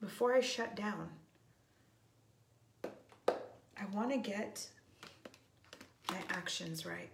before 0.00 0.34
I 0.34 0.40
shut 0.40 0.74
down, 0.74 1.10
I 2.84 3.86
want 3.94 4.10
to 4.10 4.18
get 4.18 4.66
my 6.10 6.18
actions 6.28 6.84
right. 6.84 7.10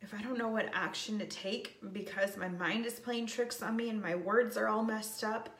If 0.00 0.14
I 0.14 0.22
don't 0.22 0.38
know 0.38 0.48
what 0.48 0.70
action 0.72 1.18
to 1.18 1.26
take 1.26 1.76
because 1.92 2.36
my 2.36 2.48
mind 2.48 2.86
is 2.86 2.94
playing 2.94 3.26
tricks 3.26 3.62
on 3.62 3.76
me 3.76 3.90
and 3.90 4.00
my 4.00 4.14
words 4.14 4.56
are 4.56 4.68
all 4.68 4.82
messed 4.82 5.22
up, 5.22 5.50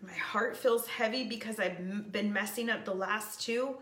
my 0.00 0.12
heart 0.12 0.56
feels 0.56 0.86
heavy 0.86 1.24
because 1.24 1.58
I've 1.58 2.12
been 2.12 2.32
messing 2.32 2.70
up 2.70 2.84
the 2.84 2.94
last 2.94 3.40
two, 3.40 3.78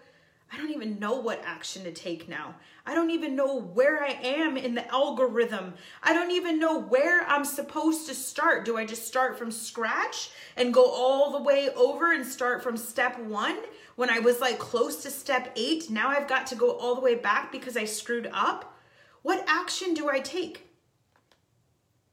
I 0.53 0.59
don't 0.59 0.73
even 0.73 0.99
know 0.99 1.15
what 1.15 1.43
action 1.47 1.85
to 1.85 1.93
take 1.93 2.29
now. 2.29 2.57
I 2.85 2.95
don't 2.95 3.11
even 3.11 3.35
know 3.35 3.59
where 3.59 4.05
I 4.05 4.11
am 4.23 4.59
in 4.59 4.75
the 4.75 4.87
algorithm. 4.93 5.75
I 6.03 6.13
don't 6.13 6.31
even 6.31 6.59
know 6.59 6.79
where 6.79 7.27
I'm 7.27 7.47
supposed 7.47 8.07
to 8.09 8.15
start. 8.15 8.67
Do 8.67 8.77
I 8.77 8.85
just 8.85 9.07
start 9.07 9.39
from 9.39 9.51
scratch 9.51 10.31
and 10.57 10.75
go 10.75 10.85
all 10.85 11.31
the 11.31 11.43
way 11.43 11.71
over 11.71 12.13
and 12.13 12.27
start 12.27 12.63
from 12.63 12.77
step 12.77 13.19
one 13.19 13.57
when 13.97 14.11
I 14.11 14.19
was 14.19 14.41
like 14.41 14.59
close 14.59 15.03
to 15.05 15.11
step 15.11 15.53
eight? 15.57 15.89
Now 15.89 16.11
I've 16.11 16.29
got 16.29 16.47
to 16.49 16.55
go 16.55 16.73
all 16.73 16.95
the 16.95 17.01
way 17.01 17.15
back 17.15 17.51
because 17.51 17.77
I 17.77 17.87
screwed 17.87 18.29
up. 18.31 18.77
What 19.23 19.45
action 19.49 19.95
do 19.95 20.11
I 20.11 20.21
take? 20.21 20.69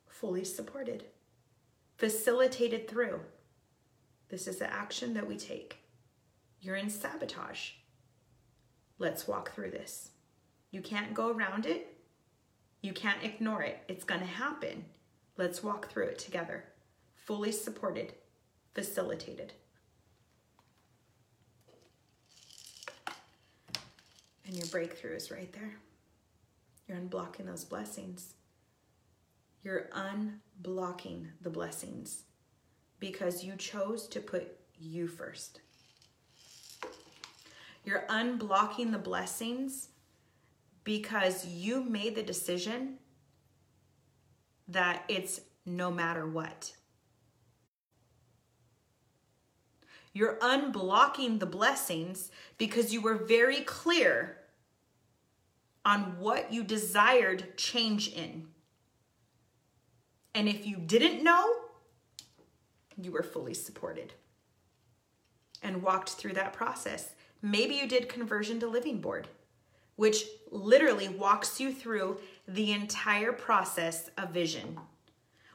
Fully 0.08 0.46
supported, 0.46 1.06
facilitated 1.98 2.88
through. 2.88 3.20
This 4.30 4.48
is 4.48 4.60
the 4.60 4.72
action 4.72 5.14
that 5.16 5.28
we 5.28 5.36
take. 5.36 5.80
You're 6.62 6.76
in 6.78 6.90
sabotage. 6.90 7.72
Let's 9.00 9.28
walk 9.28 9.56
through 9.56 9.72
this. 9.72 10.12
You 10.72 10.82
can't 10.82 11.14
go 11.14 11.32
around 11.32 11.66
it. 11.66 11.96
You 12.82 12.94
can't 12.94 13.24
ignore 13.24 13.64
it. 13.64 13.80
It's 13.88 14.04
going 14.04 14.22
to 14.22 14.28
happen. 14.28 14.86
Let's 15.38 15.64
walk 15.64 15.90
through 15.90 16.08
it 16.08 16.20
together. 16.20 16.66
Fully 17.16 17.52
supported, 17.52 18.14
facilitated. 18.74 19.54
And 24.46 24.56
your 24.56 24.68
breakthrough 24.68 25.16
is 25.16 25.32
right 25.32 25.52
there. 25.54 25.76
You're 26.88 26.98
unblocking 26.98 27.46
those 27.46 27.64
blessings. 27.64 28.34
You're 29.64 29.90
unblocking 29.94 31.28
the 31.42 31.50
blessings 31.50 32.24
because 33.00 33.44
you 33.44 33.56
chose 33.56 34.08
to 34.08 34.20
put 34.20 34.58
you 34.80 35.08
first. 35.08 35.62
You're 37.84 38.06
unblocking 38.10 38.92
the 38.92 38.98
blessings 38.98 39.90
because 40.84 41.46
you 41.46 41.84
made 41.84 42.16
the 42.16 42.24
decision 42.24 42.98
that 44.68 45.04
it's 45.08 45.42
no 45.66 45.92
matter 45.92 46.28
what. 46.28 46.74
You're 50.14 50.38
unblocking 50.38 51.40
the 51.40 51.46
blessings 51.46 52.32
because 52.58 52.94
you 52.94 53.02
were 53.02 53.16
very 53.16 53.62
clear 53.62 54.38
on 55.86 56.20
what 56.20 56.52
you 56.52 56.64
desired 56.64 57.58
change 57.58 58.10
in. 58.10 58.48
And 60.34 60.48
if 60.50 60.66
you 60.66 60.78
didn't 60.78 61.24
know, 61.24 61.48
you 63.02 63.12
were 63.12 63.24
fully 63.24 63.54
supported 63.54 64.14
and 65.62 65.82
walked 65.82 66.10
through 66.10 66.34
that 66.34 66.54
process. 66.54 67.14
Maybe 67.42 67.76
you 67.76 67.88
did 67.88 68.10
conversion 68.10 68.60
to 68.60 68.68
living 68.68 69.00
board, 69.00 69.28
which 69.96 70.24
literally 70.52 71.08
walks 71.08 71.60
you 71.60 71.74
through 71.74 72.20
the 72.48 72.72
entire 72.72 73.32
process 73.32 74.10
of 74.18 74.32
vision, 74.32 74.78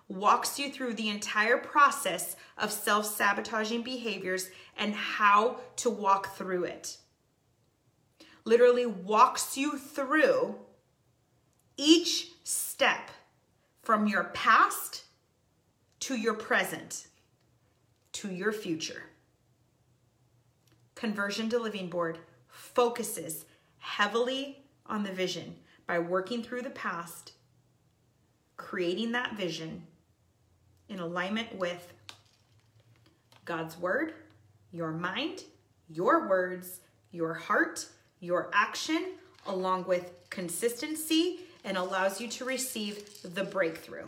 walks 0.09 0.59
you 0.59 0.70
through 0.70 0.95
the 0.95 1.09
entire 1.09 1.59
process 1.59 2.37
of 2.57 2.70
self 2.70 3.07
sabotaging 3.07 3.82
behaviors 3.82 4.51
and 4.76 4.95
how 4.95 5.61
to 5.76 5.91
walk 5.91 6.37
through 6.37 6.64
it. 6.64 6.99
Literally 8.45 8.87
walks 8.87 9.57
you 9.57 9.78
through 9.78 10.57
each 11.76 12.28
step 12.45 13.11
from 13.82 14.07
your 14.07 14.24
past 14.24 15.05
to 16.01 16.16
your 16.16 16.35
present 16.35 17.07
to 18.12 18.30
your 18.32 18.53
future. 18.53 19.03
Conversion 21.05 21.50
to 21.50 21.59
Living 21.59 21.90
Board 21.90 22.18
focuses 22.48 23.44
heavily 23.76 24.64
on 24.86 25.02
the 25.02 25.12
vision 25.12 25.55
by 25.86 25.98
working 25.98 26.42
through 26.42 26.62
the 26.62 26.70
past, 26.70 27.32
creating 28.57 29.12
that 29.12 29.36
vision, 29.36 29.82
in 30.88 31.00
alignment 31.00 31.55
with 31.57 31.92
God's 33.44 33.78
word, 33.78 34.14
your 34.72 34.92
mind, 34.92 35.44
your 35.90 36.26
words, 36.26 36.80
your 37.12 37.34
heart, 37.34 37.86
your 38.20 38.48
action, 38.55 39.09
along 39.46 39.84
with 39.84 40.11
consistency, 40.30 41.40
and 41.64 41.76
allows 41.76 42.18
you 42.18 42.28
to 42.28 42.46
receive 42.46 43.20
the 43.34 43.44
breakthrough. 43.44 44.07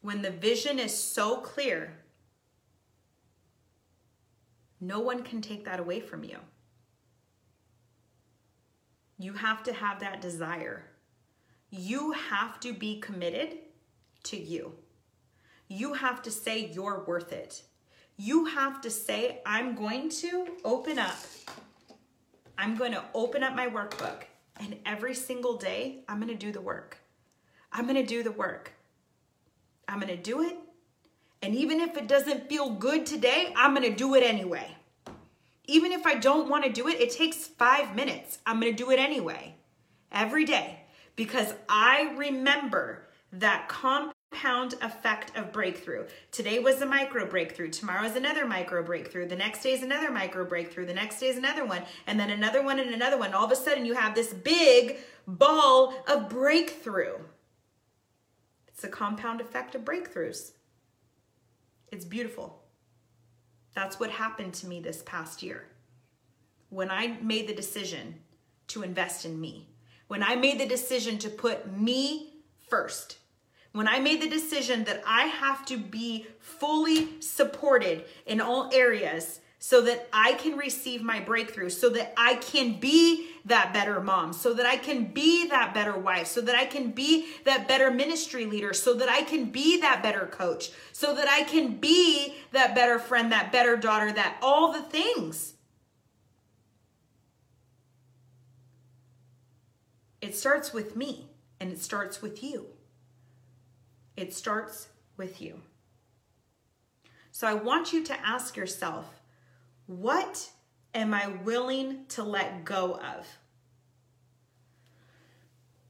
When 0.00 0.22
the 0.22 0.30
vision 0.30 0.78
is 0.78 0.96
so 0.96 1.38
clear, 1.38 1.92
no 4.80 5.00
one 5.00 5.22
can 5.22 5.40
take 5.40 5.64
that 5.64 5.80
away 5.80 6.00
from 6.00 6.24
you. 6.24 6.38
You 9.18 9.32
have 9.32 9.64
to 9.64 9.72
have 9.72 10.00
that 10.00 10.20
desire. 10.20 10.84
You 11.70 12.12
have 12.12 12.60
to 12.60 12.72
be 12.72 13.00
committed 13.00 13.58
to 14.24 14.36
you. 14.36 14.74
You 15.66 15.94
have 15.94 16.22
to 16.22 16.30
say 16.30 16.70
you're 16.72 17.04
worth 17.06 17.32
it. 17.32 17.62
You 18.16 18.46
have 18.46 18.80
to 18.82 18.90
say, 18.90 19.40
I'm 19.44 19.74
going 19.74 20.08
to 20.10 20.48
open 20.64 20.98
up. 20.98 21.16
I'm 22.56 22.76
going 22.76 22.92
to 22.92 23.04
open 23.14 23.42
up 23.42 23.54
my 23.54 23.68
workbook. 23.68 24.22
And 24.60 24.76
every 24.86 25.14
single 25.14 25.56
day, 25.56 26.04
I'm 26.08 26.18
going 26.18 26.28
to 26.28 26.34
do 26.34 26.50
the 26.50 26.60
work. 26.60 26.98
I'm 27.72 27.84
going 27.84 27.96
to 27.96 28.06
do 28.06 28.22
the 28.22 28.32
work. 28.32 28.72
I'm 29.88 29.98
going 29.98 30.14
to 30.14 30.22
do 30.22 30.42
it. 30.42 30.56
And 31.42 31.54
even 31.54 31.80
if 31.80 31.96
it 31.96 32.06
doesn't 32.06 32.48
feel 32.48 32.70
good 32.70 33.06
today, 33.06 33.52
I'm 33.56 33.74
going 33.74 33.88
to 33.88 33.96
do 33.96 34.14
it 34.14 34.22
anyway. 34.22 34.76
Even 35.64 35.92
if 35.92 36.06
I 36.06 36.14
don't 36.14 36.48
want 36.48 36.64
to 36.64 36.70
do 36.70 36.88
it, 36.88 37.00
it 37.00 37.10
takes 37.10 37.46
five 37.46 37.94
minutes. 37.94 38.38
I'm 38.46 38.60
going 38.60 38.74
to 38.74 38.84
do 38.84 38.90
it 38.90 38.98
anyway. 38.98 39.54
Every 40.12 40.44
day. 40.44 40.80
Because 41.16 41.54
I 41.68 42.14
remember 42.16 43.08
that 43.32 43.68
compound 43.68 44.74
effect 44.80 45.36
of 45.36 45.52
breakthrough. 45.52 46.06
Today 46.32 46.58
was 46.58 46.80
a 46.80 46.86
micro 46.86 47.26
breakthrough. 47.26 47.70
Tomorrow 47.70 48.04
is 48.04 48.16
another 48.16 48.46
micro 48.46 48.82
breakthrough. 48.82 49.28
The 49.28 49.36
next 49.36 49.62
day 49.62 49.72
is 49.72 49.82
another 49.82 50.10
micro 50.10 50.44
breakthrough. 50.44 50.86
The 50.86 50.94
next 50.94 51.20
day 51.20 51.28
is 51.28 51.36
another 51.36 51.64
one. 51.64 51.82
And 52.06 52.18
then 52.18 52.30
another 52.30 52.62
one 52.62 52.78
and 52.78 52.90
another 52.90 53.18
one. 53.18 53.34
All 53.34 53.44
of 53.44 53.52
a 53.52 53.56
sudden, 53.56 53.84
you 53.84 53.94
have 53.94 54.14
this 54.14 54.32
big 54.32 54.98
ball 55.26 55.94
of 56.06 56.28
breakthrough. 56.28 57.16
It's 58.78 58.84
a 58.84 58.88
compound 58.88 59.40
effect 59.40 59.74
of 59.74 59.84
breakthroughs. 59.84 60.52
It's 61.90 62.04
beautiful. 62.04 62.62
That's 63.74 63.98
what 63.98 64.08
happened 64.08 64.54
to 64.54 64.68
me 64.68 64.78
this 64.78 65.02
past 65.04 65.42
year. 65.42 65.64
When 66.68 66.88
I 66.88 67.18
made 67.20 67.48
the 67.48 67.54
decision 67.56 68.20
to 68.68 68.84
invest 68.84 69.24
in 69.24 69.40
me, 69.40 69.68
when 70.06 70.22
I 70.22 70.36
made 70.36 70.60
the 70.60 70.66
decision 70.66 71.18
to 71.18 71.28
put 71.28 71.76
me 71.76 72.34
first, 72.68 73.18
when 73.72 73.88
I 73.88 73.98
made 73.98 74.22
the 74.22 74.30
decision 74.30 74.84
that 74.84 75.02
I 75.04 75.22
have 75.24 75.66
to 75.66 75.76
be 75.76 76.28
fully 76.38 77.20
supported 77.20 78.04
in 78.26 78.40
all 78.40 78.70
areas 78.72 79.40
so 79.58 79.82
that 79.82 80.08
I 80.12 80.34
can 80.34 80.56
receive 80.56 81.02
my 81.02 81.18
breakthrough, 81.18 81.70
so 81.70 81.88
that 81.90 82.14
I 82.16 82.36
can 82.36 82.78
be 82.78 83.30
that 83.44 83.72
better 83.72 84.00
mom, 84.00 84.32
so 84.32 84.54
that 84.54 84.66
I 84.66 84.76
can 84.76 85.06
be 85.06 85.48
that 85.48 85.74
better 85.74 85.98
wife, 85.98 86.28
so 86.28 86.40
that 86.42 86.54
I 86.54 86.64
can 86.64 86.92
be 86.92 87.26
that 87.44 87.66
better 87.66 87.90
ministry 87.90 88.46
leader, 88.46 88.72
so 88.72 88.94
that 88.94 89.08
I 89.08 89.22
can 89.22 89.46
be 89.46 89.80
that 89.80 90.02
better 90.02 90.26
coach, 90.26 90.70
so 90.92 91.12
that 91.14 91.28
I 91.28 91.42
can 91.42 91.76
be 91.76 92.34
that 92.52 92.74
better 92.74 93.00
friend, 93.00 93.32
that 93.32 93.50
better 93.50 93.76
daughter, 93.76 94.12
that 94.12 94.36
all 94.42 94.72
the 94.72 94.82
things. 94.82 95.54
It 100.20 100.36
starts 100.36 100.72
with 100.72 100.94
me 100.94 101.30
and 101.60 101.72
it 101.72 101.80
starts 101.80 102.22
with 102.22 102.42
you. 102.42 102.66
It 104.16 104.34
starts 104.34 104.88
with 105.16 105.40
you. 105.40 105.62
So 107.30 107.46
I 107.46 107.54
want 107.54 107.92
you 107.92 108.04
to 108.04 108.26
ask 108.26 108.56
yourself, 108.56 109.17
what 109.88 110.50
am 110.94 111.14
I 111.14 111.28
willing 111.28 112.04
to 112.10 112.22
let 112.22 112.64
go 112.66 112.94
of? 112.94 113.26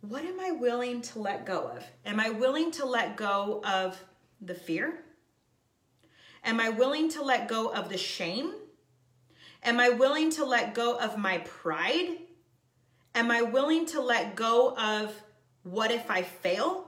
What 0.00 0.24
am 0.24 0.38
I 0.38 0.52
willing 0.52 1.02
to 1.02 1.18
let 1.18 1.44
go 1.44 1.72
of? 1.76 1.84
Am 2.06 2.20
I 2.20 2.30
willing 2.30 2.70
to 2.72 2.86
let 2.86 3.16
go 3.16 3.60
of 3.64 4.00
the 4.40 4.54
fear? 4.54 5.00
Am 6.44 6.60
I 6.60 6.68
willing 6.68 7.08
to 7.10 7.22
let 7.22 7.48
go 7.48 7.72
of 7.72 7.88
the 7.88 7.98
shame? 7.98 8.52
Am 9.64 9.80
I 9.80 9.88
willing 9.88 10.30
to 10.30 10.44
let 10.44 10.74
go 10.74 10.96
of 10.96 11.18
my 11.18 11.38
pride? 11.38 12.18
Am 13.16 13.32
I 13.32 13.42
willing 13.42 13.84
to 13.86 14.00
let 14.00 14.36
go 14.36 14.76
of 14.78 15.12
what 15.64 15.90
if 15.90 16.08
I 16.08 16.22
fail? 16.22 16.86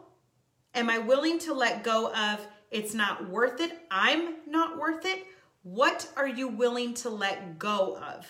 Am 0.74 0.88
I 0.88 0.98
willing 0.98 1.40
to 1.40 1.54
let 1.54 1.82
go 1.82 2.14
of 2.14 2.40
it's 2.70 2.94
not 2.94 3.28
worth 3.28 3.60
it? 3.60 3.76
I'm 3.90 4.36
not 4.46 4.78
worth 4.78 5.04
it? 5.04 5.19
What 5.62 6.08
are 6.16 6.28
you 6.28 6.48
willing 6.48 6.94
to 6.94 7.10
let 7.10 7.58
go 7.58 7.96
of? 7.98 8.26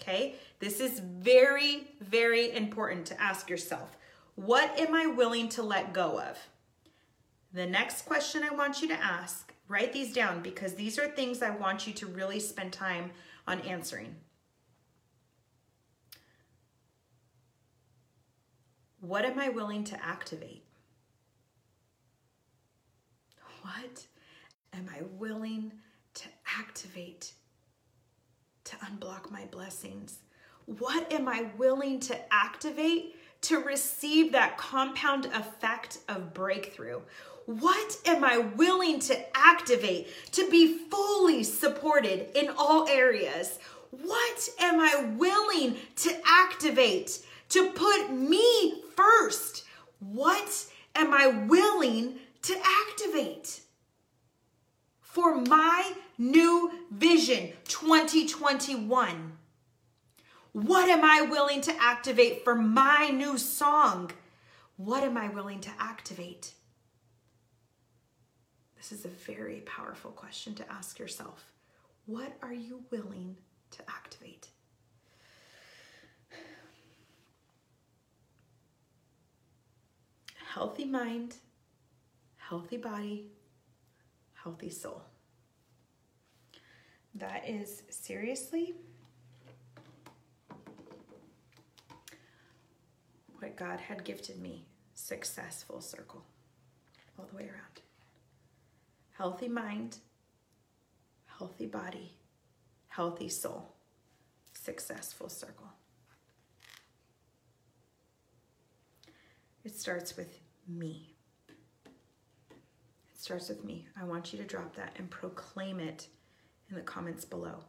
Okay, 0.00 0.34
this 0.58 0.80
is 0.80 0.98
very, 0.98 1.88
very 2.00 2.54
important 2.54 3.06
to 3.06 3.20
ask 3.20 3.50
yourself. 3.50 3.96
What 4.34 4.78
am 4.78 4.94
I 4.94 5.06
willing 5.06 5.48
to 5.50 5.62
let 5.62 5.92
go 5.92 6.20
of? 6.20 6.38
The 7.52 7.66
next 7.66 8.02
question 8.06 8.42
I 8.42 8.54
want 8.54 8.80
you 8.80 8.88
to 8.88 8.94
ask, 8.94 9.52
write 9.68 9.92
these 9.92 10.12
down 10.12 10.40
because 10.40 10.74
these 10.74 10.98
are 10.98 11.08
things 11.08 11.42
I 11.42 11.50
want 11.50 11.86
you 11.86 11.92
to 11.94 12.06
really 12.06 12.40
spend 12.40 12.72
time 12.72 13.10
on 13.46 13.60
answering. 13.60 14.16
What 19.00 19.24
am 19.24 19.38
I 19.38 19.48
willing 19.48 19.84
to 19.84 20.04
activate? 20.04 20.64
What 23.62 24.06
am 24.72 24.88
I 24.94 25.02
willing 25.18 25.72
activate, 26.58 27.32
to 28.64 28.76
unblock 28.76 29.30
my 29.30 29.46
blessings? 29.46 30.18
What 30.66 31.12
am 31.12 31.28
I 31.28 31.50
willing 31.58 32.00
to 32.00 32.16
activate 32.32 33.16
to 33.42 33.58
receive 33.58 34.32
that 34.32 34.58
compound 34.58 35.26
effect 35.26 35.98
of 36.08 36.34
breakthrough? 36.34 37.00
What 37.46 37.96
am 38.06 38.22
I 38.22 38.38
willing 38.38 39.00
to 39.00 39.36
activate 39.36 40.08
to 40.32 40.48
be 40.50 40.78
fully 40.88 41.42
supported 41.42 42.36
in 42.36 42.50
all 42.56 42.88
areas? 42.88 43.58
What 43.90 44.48
am 44.60 44.78
I 44.78 45.14
willing 45.16 45.76
to 45.96 46.20
activate 46.24 47.24
to 47.48 47.70
put 47.70 48.12
me 48.12 48.82
first? 48.94 49.64
What 49.98 50.66
am 50.94 51.12
I 51.12 51.26
willing 51.48 52.18
to 52.42 52.56
activate? 52.88 53.60
for 55.10 55.34
my 55.34 55.92
new 56.20 56.70
vision 56.90 57.50
2021? 57.66 59.32
What 60.52 60.88
am 60.90 61.02
I 61.02 61.22
willing 61.22 61.62
to 61.62 61.74
activate 61.80 62.44
for 62.44 62.54
my 62.54 63.08
new 63.08 63.38
song? 63.38 64.10
What 64.76 65.02
am 65.02 65.16
I 65.16 65.28
willing 65.28 65.60
to 65.60 65.70
activate? 65.78 66.52
This 68.76 68.92
is 68.92 69.04
a 69.04 69.08
very 69.08 69.62
powerful 69.64 70.10
question 70.10 70.54
to 70.56 70.72
ask 70.72 70.98
yourself. 70.98 71.52
What 72.06 72.32
are 72.42 72.52
you 72.52 72.82
willing 72.90 73.36
to 73.72 73.82
activate? 73.88 74.48
Healthy 80.54 80.84
mind, 80.84 81.36
healthy 82.36 82.76
body, 82.76 83.26
healthy 84.34 84.70
soul. 84.70 85.04
That 87.14 87.48
is 87.48 87.82
seriously 87.90 88.74
what 93.38 93.56
God 93.56 93.80
had 93.80 94.04
gifted 94.04 94.40
me 94.40 94.66
successful 94.94 95.80
circle 95.80 96.24
all 97.18 97.26
the 97.30 97.36
way 97.36 97.44
around. 97.44 97.80
Healthy 99.12 99.48
mind, 99.48 99.98
healthy 101.26 101.66
body, 101.66 102.12
healthy 102.88 103.28
soul, 103.28 103.72
successful 104.52 105.28
circle. 105.28 105.68
It 109.64 109.76
starts 109.76 110.16
with 110.16 110.40
me 110.66 111.14
It 113.12 113.20
starts 113.20 113.48
with 113.48 113.64
me. 113.64 113.86
I 114.00 114.04
want 114.04 114.32
you 114.32 114.38
to 114.38 114.44
drop 114.46 114.74
that 114.76 114.94
and 114.96 115.10
proclaim 115.10 115.78
it 115.80 116.08
in 116.70 116.76
the 116.76 116.82
comments 116.82 117.24
below. 117.24 117.64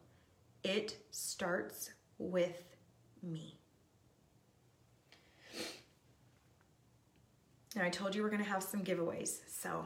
It 0.64 0.96
starts 1.10 1.92
with 2.18 2.64
me. 3.24 3.58
Now, 7.76 7.86
I 7.86 7.90
told 7.90 8.14
you 8.14 8.22
we're 8.22 8.30
to 8.44 8.50
have 8.50 8.64
some 8.64 8.84
giveaways. 8.84 9.40
So 9.48 9.86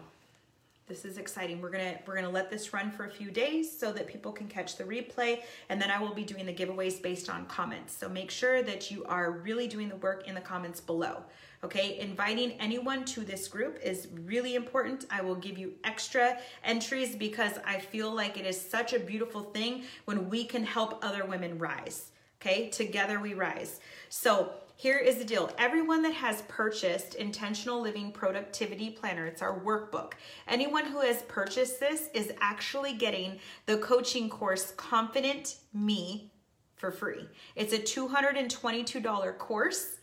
this 0.88 1.04
is 1.04 1.18
exciting. 1.18 1.62
We're 1.62 1.72
gonna 1.72 1.98
we're 2.06 2.16
gonna 2.16 2.30
let 2.30 2.52
this 2.52 2.72
run 2.72 2.92
for 2.92 3.06
a 3.06 3.10
few 3.10 3.32
days 3.32 3.76
so 3.76 3.92
that 3.94 4.06
people 4.06 4.32
can 4.32 4.48
catch 4.48 4.78
the 4.78 4.84
replay, 4.84 5.42
and 5.70 5.82
then 5.82 5.90
I 5.90 6.00
will 6.00 6.14
be 6.14 6.24
doing 6.24 6.46
the 6.46 6.54
giveaways 6.54 7.02
based 7.02 7.28
on 7.30 7.48
comments. 7.48 7.96
So 7.98 8.08
make 8.08 8.30
sure 8.30 8.62
that 8.62 8.92
you 8.92 9.04
are 9.06 9.32
really 9.32 9.68
doing 9.68 9.90
the 9.90 9.96
work 9.96 10.28
in 10.28 10.36
the 10.36 10.42
comments 10.42 10.80
below. 10.80 11.24
Okay, 11.64 11.98
inviting 12.00 12.52
anyone 12.54 13.04
to 13.06 13.22
this 13.22 13.48
group 13.48 13.80
is 13.82 14.10
really 14.26 14.54
important. 14.54 15.08
I 15.10 15.22
will 15.22 15.36
give 15.36 15.58
you 15.58 15.74
extra 15.84 16.38
entries 16.64 17.16
because 17.16 17.54
I 17.66 17.80
feel 17.80 18.14
like 18.14 18.38
it 18.38 18.46
is 18.46 18.60
such 18.60 18.94
a 18.94 19.00
beautiful 19.00 19.42
thing 19.42 19.86
when 20.06 20.30
we 20.30 20.46
can 20.46 20.64
help 20.64 21.04
other 21.04 21.26
women 21.26 21.58
rise. 21.58 22.12
Okay, 22.40 22.70
together 22.70 23.20
we 23.20 23.34
rise. 23.34 23.80
So 24.10 24.54
here 24.78 24.98
is 24.98 25.16
the 25.16 25.24
deal. 25.24 25.50
Everyone 25.58 26.02
that 26.04 26.14
has 26.14 26.42
purchased 26.50 27.16
Intentional 27.16 27.80
Living 27.80 28.12
Productivity 28.12 28.90
Planner, 28.90 29.26
it's 29.26 29.42
our 29.42 29.58
workbook. 29.60 30.14
Anyone 30.48 30.86
who 30.86 31.00
has 31.00 31.22
purchased 31.24 31.80
this 31.80 32.10
is 32.14 32.34
actually 32.42 32.94
getting 32.94 33.40
the 33.68 33.78
coaching 33.78 34.30
course 34.30 34.74
Confident 34.76 35.58
Me 35.74 36.30
for 36.76 36.92
free. 36.92 37.26
It's 37.56 37.72
a 37.74 37.80
$222 37.80 39.38
course. 39.38 39.98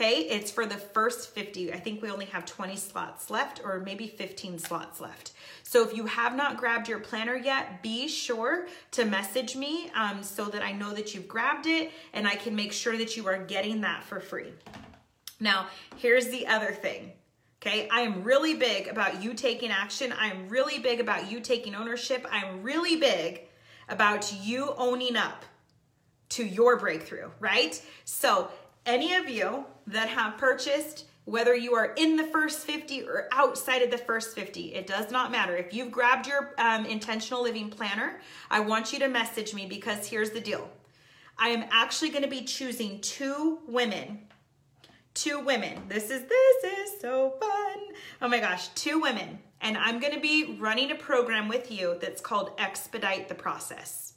Okay, 0.00 0.20
it's 0.30 0.52
for 0.52 0.64
the 0.64 0.76
first 0.76 1.34
50. 1.34 1.72
I 1.72 1.80
think 1.80 2.00
we 2.00 2.08
only 2.08 2.26
have 2.26 2.46
20 2.46 2.76
slots 2.76 3.30
left 3.30 3.60
or 3.64 3.80
maybe 3.80 4.06
15 4.06 4.60
slots 4.60 5.00
left. 5.00 5.32
So 5.64 5.84
if 5.84 5.92
you 5.92 6.06
have 6.06 6.36
not 6.36 6.56
grabbed 6.56 6.88
your 6.88 7.00
planner 7.00 7.34
yet, 7.34 7.82
be 7.82 8.06
sure 8.06 8.68
to 8.92 9.04
message 9.04 9.56
me 9.56 9.90
um, 9.96 10.22
so 10.22 10.44
that 10.44 10.62
I 10.62 10.70
know 10.70 10.94
that 10.94 11.14
you've 11.14 11.26
grabbed 11.26 11.66
it 11.66 11.90
and 12.12 12.28
I 12.28 12.36
can 12.36 12.54
make 12.54 12.72
sure 12.72 12.96
that 12.96 13.16
you 13.16 13.26
are 13.26 13.38
getting 13.38 13.80
that 13.80 14.04
for 14.04 14.20
free. 14.20 14.52
Now, 15.40 15.66
here's 15.96 16.28
the 16.28 16.46
other 16.46 16.70
thing. 16.70 17.10
Okay, 17.60 17.88
I 17.90 18.02
am 18.02 18.22
really 18.22 18.54
big 18.54 18.86
about 18.86 19.20
you 19.20 19.34
taking 19.34 19.72
action. 19.72 20.14
I'm 20.16 20.48
really 20.48 20.78
big 20.78 21.00
about 21.00 21.28
you 21.28 21.40
taking 21.40 21.74
ownership. 21.74 22.24
I'm 22.30 22.62
really 22.62 22.94
big 22.94 23.48
about 23.88 24.32
you 24.44 24.74
owning 24.76 25.16
up 25.16 25.44
to 26.28 26.44
your 26.44 26.76
breakthrough, 26.76 27.30
right? 27.40 27.82
So 28.04 28.48
any 28.88 29.14
of 29.14 29.28
you 29.28 29.66
that 29.86 30.08
have 30.08 30.38
purchased, 30.38 31.04
whether 31.26 31.54
you 31.54 31.74
are 31.74 31.92
in 31.96 32.16
the 32.16 32.24
first 32.24 32.60
50 32.60 33.02
or 33.02 33.28
outside 33.32 33.82
of 33.82 33.90
the 33.90 33.98
first 33.98 34.34
50, 34.34 34.74
it 34.74 34.86
does 34.86 35.10
not 35.10 35.30
matter. 35.30 35.54
If 35.54 35.74
you've 35.74 35.92
grabbed 35.92 36.26
your 36.26 36.54
um, 36.58 36.86
intentional 36.86 37.42
living 37.42 37.68
planner, 37.68 38.18
I 38.50 38.60
want 38.60 38.92
you 38.92 38.98
to 39.00 39.08
message 39.08 39.52
me 39.54 39.66
because 39.66 40.08
here's 40.08 40.30
the 40.30 40.40
deal. 40.40 40.68
I 41.38 41.50
am 41.50 41.68
actually 41.70 42.08
going 42.08 42.24
to 42.24 42.30
be 42.30 42.42
choosing 42.42 43.00
two 43.00 43.58
women. 43.68 44.20
Two 45.12 45.40
women. 45.40 45.82
This 45.88 46.10
is 46.10 46.22
this 46.22 46.64
is 46.64 47.00
so 47.00 47.34
fun. 47.40 47.78
Oh 48.22 48.28
my 48.28 48.38
gosh, 48.38 48.68
two 48.68 49.00
women. 49.00 49.38
And 49.60 49.76
I'm 49.76 50.00
going 50.00 50.14
to 50.14 50.20
be 50.20 50.56
running 50.58 50.92
a 50.92 50.94
program 50.94 51.48
with 51.48 51.70
you 51.70 51.98
that's 52.00 52.20
called 52.20 52.52
Expedite 52.58 53.28
the 53.28 53.34
Process 53.34 54.08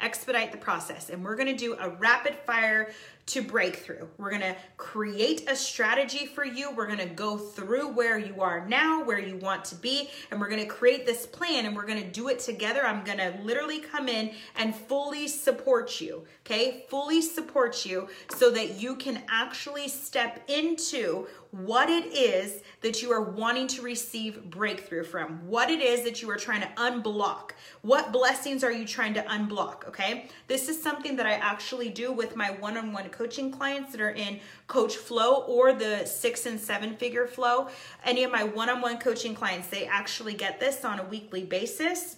expedite 0.00 0.52
the 0.52 0.58
process. 0.58 1.10
And 1.10 1.24
we're 1.24 1.36
gonna 1.36 1.56
do 1.56 1.76
a 1.78 1.90
rapid 1.90 2.34
fire 2.46 2.90
to 3.26 3.42
breakthrough. 3.42 4.06
We're 4.18 4.30
gonna 4.30 4.56
create 4.76 5.48
a 5.48 5.54
strategy 5.54 6.26
for 6.26 6.44
you. 6.44 6.70
We're 6.72 6.88
gonna 6.88 7.06
go 7.06 7.36
through 7.38 7.88
where 7.88 8.18
you 8.18 8.42
are 8.42 8.66
now, 8.66 9.04
where 9.04 9.18
you 9.18 9.36
want 9.36 9.64
to 9.66 9.74
be, 9.76 10.10
and 10.30 10.40
we're 10.40 10.48
gonna 10.48 10.66
create 10.66 11.06
this 11.06 11.26
plan 11.26 11.66
and 11.66 11.76
we're 11.76 11.86
gonna 11.86 12.10
do 12.10 12.28
it 12.28 12.40
together. 12.40 12.84
I'm 12.84 13.04
gonna 13.04 13.38
literally 13.42 13.78
come 13.78 14.08
in 14.08 14.32
and 14.56 14.74
fully 14.74 15.28
support 15.28 16.00
you, 16.00 16.24
okay? 16.46 16.84
Fully 16.88 17.22
support 17.22 17.86
you 17.86 18.08
so 18.36 18.50
that 18.50 18.80
you 18.80 18.96
can 18.96 19.22
actually 19.28 19.88
step 19.88 20.42
into 20.48 21.26
what 21.50 21.90
it 21.90 22.06
is 22.14 22.62
that 22.80 23.02
you 23.02 23.10
are 23.10 23.22
wanting 23.22 23.66
to 23.66 23.82
receive 23.82 24.50
breakthrough 24.50 25.02
from, 25.02 25.46
what 25.48 25.68
it 25.68 25.80
is 25.80 26.04
that 26.04 26.22
you 26.22 26.30
are 26.30 26.36
trying 26.36 26.60
to 26.60 26.68
unblock. 26.76 27.50
What 27.82 28.12
blessings 28.12 28.62
are 28.62 28.70
you 28.70 28.86
trying 28.86 29.14
to 29.14 29.22
unblock? 29.22 29.88
Okay, 29.88 30.28
this 30.46 30.68
is 30.68 30.80
something 30.80 31.16
that 31.16 31.26
I 31.26 31.32
actually 31.32 31.88
do 31.88 32.12
with 32.12 32.36
my 32.36 32.52
one 32.52 32.76
on 32.76 32.92
one 32.92 33.08
coaching 33.10 33.50
clients 33.50 33.92
that 33.92 34.00
are 34.00 34.10
in 34.10 34.40
Coach 34.66 34.96
Flow 34.96 35.42
or 35.42 35.72
the 35.72 36.04
six 36.04 36.46
and 36.46 36.58
seven 36.58 36.96
figure 36.96 37.26
flow. 37.26 37.68
Any 38.04 38.24
of 38.24 38.32
my 38.32 38.44
one 38.44 38.68
on 38.68 38.80
one 38.80 38.98
coaching 38.98 39.34
clients, 39.34 39.68
they 39.68 39.86
actually 39.86 40.34
get 40.34 40.60
this 40.60 40.84
on 40.84 41.00
a 41.00 41.04
weekly 41.04 41.44
basis. 41.44 42.16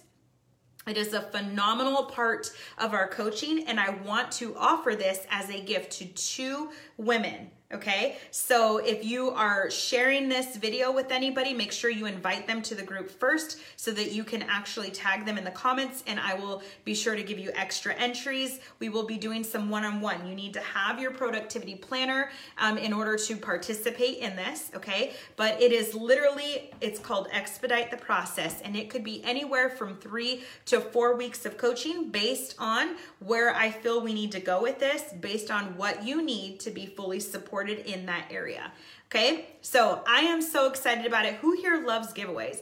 It 0.85 0.97
is 0.97 1.13
a 1.13 1.21
phenomenal 1.21 2.05
part 2.05 2.51
of 2.77 2.93
our 2.93 3.07
coaching, 3.07 3.67
and 3.67 3.79
I 3.79 3.91
want 3.91 4.31
to 4.33 4.55
offer 4.57 4.95
this 4.95 5.25
as 5.29 5.49
a 5.49 5.61
gift 5.61 5.93
to 5.99 6.05
two 6.05 6.71
women 6.97 7.51
Okay, 7.73 8.17
so 8.29 8.77
if 8.77 9.03
you 9.03 9.31
are 9.31 9.71
sharing 9.71 10.29
this 10.29 10.57
video 10.57 10.91
with 10.91 11.11
anybody, 11.11 11.55
make 11.55 11.71
sure 11.71 11.89
you 11.89 12.05
invite 12.05 12.45
them 12.45 12.61
to 12.61 12.75
the 12.75 12.83
group 12.83 13.09
first 13.09 13.59
so 13.77 13.89
that 13.93 14.11
you 14.11 14.23
can 14.23 14.43
actually 14.43 14.91
tag 14.91 15.25
them 15.25 15.39
in 15.39 15.43
the 15.43 15.49
comments 15.49 16.03
and 16.05 16.19
I 16.19 16.35
will 16.35 16.61
be 16.85 16.93
sure 16.93 17.15
to 17.15 17.23
give 17.23 17.39
you 17.39 17.51
extra 17.55 17.95
entries. 17.95 18.59
We 18.77 18.89
will 18.89 19.07
be 19.07 19.17
doing 19.17 19.43
some 19.43 19.71
one-on-one. 19.71 20.17
-on 20.17 20.21
-one. 20.21 20.29
You 20.29 20.35
need 20.35 20.53
to 20.53 20.59
have 20.59 21.01
your 21.01 21.11
productivity 21.11 21.75
planner 21.75 22.29
um, 22.59 22.77
in 22.77 22.93
order 22.93 23.17
to 23.27 23.37
participate 23.37 24.17
in 24.19 24.35
this, 24.35 24.69
okay? 24.75 25.13
But 25.35 25.59
it 25.59 25.71
is 25.71 25.95
literally, 25.95 26.51
it's 26.79 26.99
called 26.99 27.27
Expedite 27.31 27.89
the 27.89 28.01
Process 28.09 28.61
and 28.63 28.75
it 28.75 28.91
could 28.91 29.03
be 29.03 29.17
anywhere 29.33 29.69
from 29.77 29.97
three 29.97 30.33
to 30.65 30.79
four 30.93 31.09
weeks 31.15 31.43
of 31.47 31.57
coaching 31.57 32.11
based 32.11 32.53
on 32.59 32.85
where 33.29 33.49
I 33.65 33.71
feel 33.81 33.95
we 33.99 34.13
need 34.13 34.31
to 34.37 34.43
go 34.51 34.61
with 34.61 34.77
this, 34.77 35.01
based 35.29 35.49
on 35.49 35.63
what 35.81 35.95
you 36.07 36.21
need 36.21 36.59
to 36.65 36.69
be 36.69 36.85
fully 36.85 37.19
supported 37.19 37.62
supported 37.63 37.91
in 37.91 38.05
that 38.05 38.25
area. 38.29 38.71
Okay, 39.07 39.47
so 39.61 40.01
I 40.07 40.21
am 40.21 40.41
so 40.41 40.67
excited 40.67 41.05
about 41.05 41.25
it. 41.25 41.35
Who 41.35 41.55
here 41.55 41.83
loves 41.85 42.13
giveaways? 42.13 42.57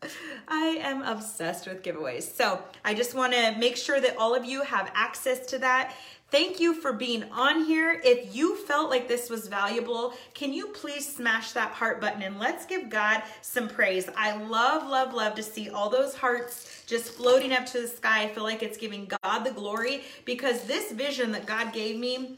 I 0.48 0.78
am 0.80 1.02
obsessed 1.02 1.66
with 1.66 1.82
giveaways. 1.82 2.22
So 2.22 2.62
I 2.84 2.94
just 2.94 3.14
want 3.14 3.32
to 3.32 3.56
make 3.58 3.76
sure 3.76 4.00
that 4.00 4.16
all 4.16 4.34
of 4.34 4.44
you 4.44 4.62
have 4.62 4.90
access 4.94 5.44
to 5.46 5.58
that. 5.58 5.94
Thank 6.30 6.60
you 6.60 6.74
for 6.74 6.92
being 6.92 7.24
on 7.32 7.64
here. 7.64 8.00
If 8.04 8.34
you 8.34 8.56
felt 8.56 8.90
like 8.90 9.08
this 9.08 9.30
was 9.30 9.48
valuable, 9.48 10.14
can 10.34 10.52
you 10.52 10.68
please 10.68 11.06
smash 11.16 11.52
that 11.52 11.72
heart 11.72 12.00
button 12.00 12.22
and 12.22 12.38
let's 12.38 12.66
give 12.66 12.90
God 12.90 13.22
some 13.40 13.66
praise. 13.66 14.08
I 14.16 14.36
love, 14.36 14.88
love, 14.88 15.14
love 15.14 15.34
to 15.36 15.42
see 15.42 15.70
all 15.70 15.88
those 15.88 16.14
hearts 16.14 16.84
just 16.86 17.12
floating 17.12 17.52
up 17.52 17.66
to 17.66 17.80
the 17.80 17.88
sky. 17.88 18.24
I 18.24 18.28
feel 18.28 18.44
like 18.44 18.62
it's 18.62 18.76
giving 18.76 19.10
God 19.22 19.44
the 19.44 19.52
glory 19.52 20.02
because 20.24 20.64
this 20.64 20.92
vision 20.92 21.32
that 21.32 21.46
God 21.46 21.72
gave 21.72 21.98
me 21.98 22.36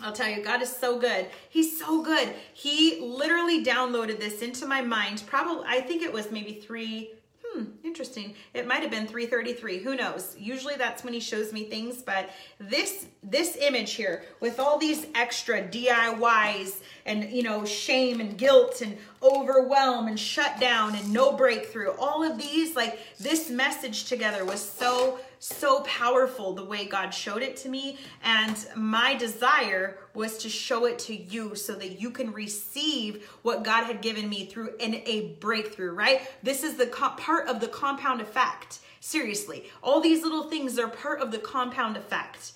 I'll 0.00 0.12
tell 0.12 0.28
you, 0.28 0.42
God 0.42 0.62
is 0.62 0.74
so 0.74 0.98
good. 0.98 1.26
He's 1.48 1.78
so 1.78 2.02
good. 2.02 2.32
He 2.54 3.00
literally 3.00 3.64
downloaded 3.64 4.20
this 4.20 4.42
into 4.42 4.66
my 4.66 4.80
mind. 4.80 5.24
Probably, 5.26 5.64
I 5.66 5.80
think 5.80 6.02
it 6.02 6.12
was 6.12 6.30
maybe 6.30 6.52
three. 6.52 7.10
Hmm, 7.44 7.64
interesting. 7.82 8.34
It 8.52 8.66
might 8.66 8.82
have 8.82 8.90
been 8.90 9.06
333. 9.06 9.78
Who 9.78 9.96
knows? 9.96 10.36
Usually 10.38 10.76
that's 10.76 11.02
when 11.02 11.14
he 11.14 11.20
shows 11.20 11.52
me 11.52 11.64
things, 11.64 12.02
but 12.02 12.30
this 12.60 13.06
this 13.22 13.56
image 13.56 13.94
here 13.94 14.22
with 14.40 14.60
all 14.60 14.78
these 14.78 15.06
extra 15.14 15.62
DIYs 15.62 16.82
and 17.06 17.30
you 17.30 17.42
know 17.42 17.64
shame 17.64 18.20
and 18.20 18.36
guilt 18.36 18.82
and 18.82 18.98
overwhelm 19.22 20.08
and 20.08 20.20
shut 20.20 20.60
down 20.60 20.94
and 20.94 21.10
no 21.10 21.32
breakthrough. 21.32 21.90
All 21.98 22.22
of 22.22 22.36
these 22.36 22.76
like 22.76 23.00
this 23.18 23.48
message 23.48 24.04
together 24.04 24.44
was 24.44 24.60
so 24.60 25.18
so 25.38 25.80
powerful 25.82 26.52
the 26.52 26.64
way 26.64 26.86
God 26.86 27.10
showed 27.10 27.42
it 27.42 27.56
to 27.58 27.68
me. 27.68 27.98
And 28.22 28.56
my 28.76 29.14
desire 29.14 29.98
was 30.14 30.38
to 30.38 30.48
show 30.48 30.84
it 30.86 30.98
to 31.00 31.14
you 31.14 31.54
so 31.54 31.74
that 31.74 32.00
you 32.00 32.10
can 32.10 32.32
receive 32.32 33.28
what 33.42 33.62
God 33.62 33.84
had 33.84 34.00
given 34.00 34.28
me 34.28 34.46
through 34.46 34.74
in 34.78 34.96
a 35.06 35.36
breakthrough, 35.40 35.92
right? 35.92 36.22
This 36.42 36.62
is 36.62 36.76
the 36.76 36.86
co- 36.86 37.10
part 37.10 37.48
of 37.48 37.60
the 37.60 37.68
compound 37.68 38.20
effect. 38.20 38.80
Seriously, 39.00 39.70
all 39.82 40.00
these 40.00 40.22
little 40.22 40.50
things 40.50 40.78
are 40.78 40.88
part 40.88 41.20
of 41.20 41.30
the 41.30 41.38
compound 41.38 41.96
effect. 41.96 42.52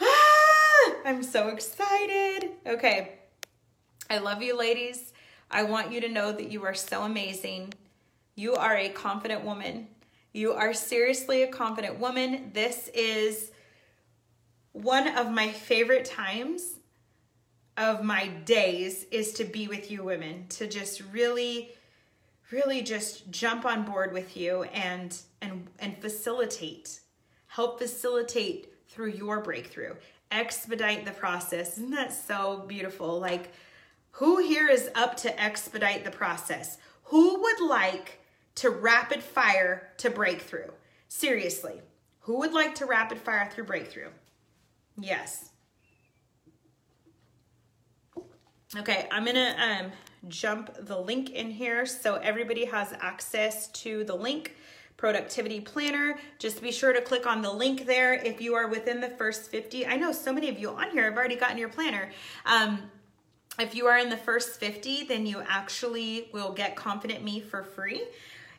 Ah, 0.00 0.92
I'm 1.04 1.22
so 1.22 1.48
excited. 1.48 2.50
Okay. 2.66 3.12
I 4.08 4.18
love 4.18 4.42
you, 4.42 4.56
ladies. 4.56 5.12
I 5.50 5.64
want 5.64 5.92
you 5.92 6.00
to 6.00 6.08
know 6.08 6.32
that 6.32 6.50
you 6.50 6.64
are 6.64 6.74
so 6.74 7.02
amazing. 7.02 7.74
You 8.36 8.54
are 8.54 8.76
a 8.76 8.88
confident 8.88 9.44
woman. 9.44 9.88
You 10.36 10.52
are 10.52 10.74
seriously 10.74 11.44
a 11.44 11.46
confident 11.46 11.98
woman. 11.98 12.50
This 12.52 12.88
is 12.88 13.52
one 14.72 15.08
of 15.16 15.30
my 15.30 15.48
favorite 15.48 16.04
times 16.04 16.74
of 17.78 18.04
my 18.04 18.26
days 18.44 19.06
is 19.10 19.32
to 19.32 19.44
be 19.44 19.66
with 19.66 19.90
you 19.90 20.04
women, 20.04 20.44
to 20.50 20.66
just 20.66 21.02
really 21.10 21.72
really 22.50 22.82
just 22.82 23.30
jump 23.30 23.64
on 23.64 23.84
board 23.84 24.12
with 24.12 24.36
you 24.36 24.64
and 24.74 25.18
and 25.40 25.68
and 25.78 25.96
facilitate. 26.02 27.00
Help 27.46 27.78
facilitate 27.78 28.74
through 28.90 29.12
your 29.12 29.40
breakthrough. 29.40 29.94
Expedite 30.30 31.06
the 31.06 31.12
process. 31.12 31.78
Isn't 31.78 31.92
that 31.92 32.12
so 32.12 32.62
beautiful? 32.68 33.18
Like 33.18 33.52
who 34.10 34.46
here 34.46 34.68
is 34.68 34.90
up 34.94 35.16
to 35.18 35.42
expedite 35.42 36.04
the 36.04 36.10
process? 36.10 36.76
Who 37.04 37.40
would 37.40 37.60
like 37.70 38.20
to 38.56 38.70
rapid 38.70 39.22
fire 39.22 39.88
to 39.98 40.10
breakthrough? 40.10 40.70
Seriously, 41.08 41.80
who 42.20 42.38
would 42.38 42.52
like 42.52 42.74
to 42.76 42.86
rapid 42.86 43.18
fire 43.18 43.48
through 43.50 43.64
breakthrough? 43.64 44.10
Yes. 44.98 45.50
Okay, 48.76 49.06
I'm 49.10 49.24
gonna 49.24 49.54
um, 49.58 49.92
jump 50.28 50.70
the 50.80 50.98
link 50.98 51.30
in 51.30 51.50
here 51.50 51.86
so 51.86 52.16
everybody 52.16 52.64
has 52.64 52.92
access 53.00 53.68
to 53.68 54.04
the 54.04 54.14
link 54.14 54.56
productivity 54.96 55.60
planner. 55.60 56.18
Just 56.38 56.62
be 56.62 56.72
sure 56.72 56.92
to 56.92 57.00
click 57.00 57.26
on 57.26 57.42
the 57.42 57.52
link 57.52 57.86
there 57.86 58.14
if 58.14 58.40
you 58.40 58.54
are 58.54 58.66
within 58.66 59.00
the 59.00 59.10
first 59.10 59.50
50. 59.50 59.86
I 59.86 59.96
know 59.96 60.10
so 60.12 60.32
many 60.32 60.48
of 60.48 60.58
you 60.58 60.70
on 60.70 60.90
here 60.90 61.04
have 61.04 61.16
already 61.16 61.36
gotten 61.36 61.58
your 61.58 61.68
planner. 61.68 62.10
Um, 62.44 62.90
if 63.58 63.74
you 63.74 63.86
are 63.86 63.98
in 63.98 64.10
the 64.10 64.16
first 64.16 64.58
50, 64.58 65.04
then 65.04 65.26
you 65.26 65.42
actually 65.46 66.28
will 66.32 66.52
get 66.52 66.76
Confident 66.76 67.22
Me 67.22 67.40
for 67.40 67.62
free. 67.62 68.02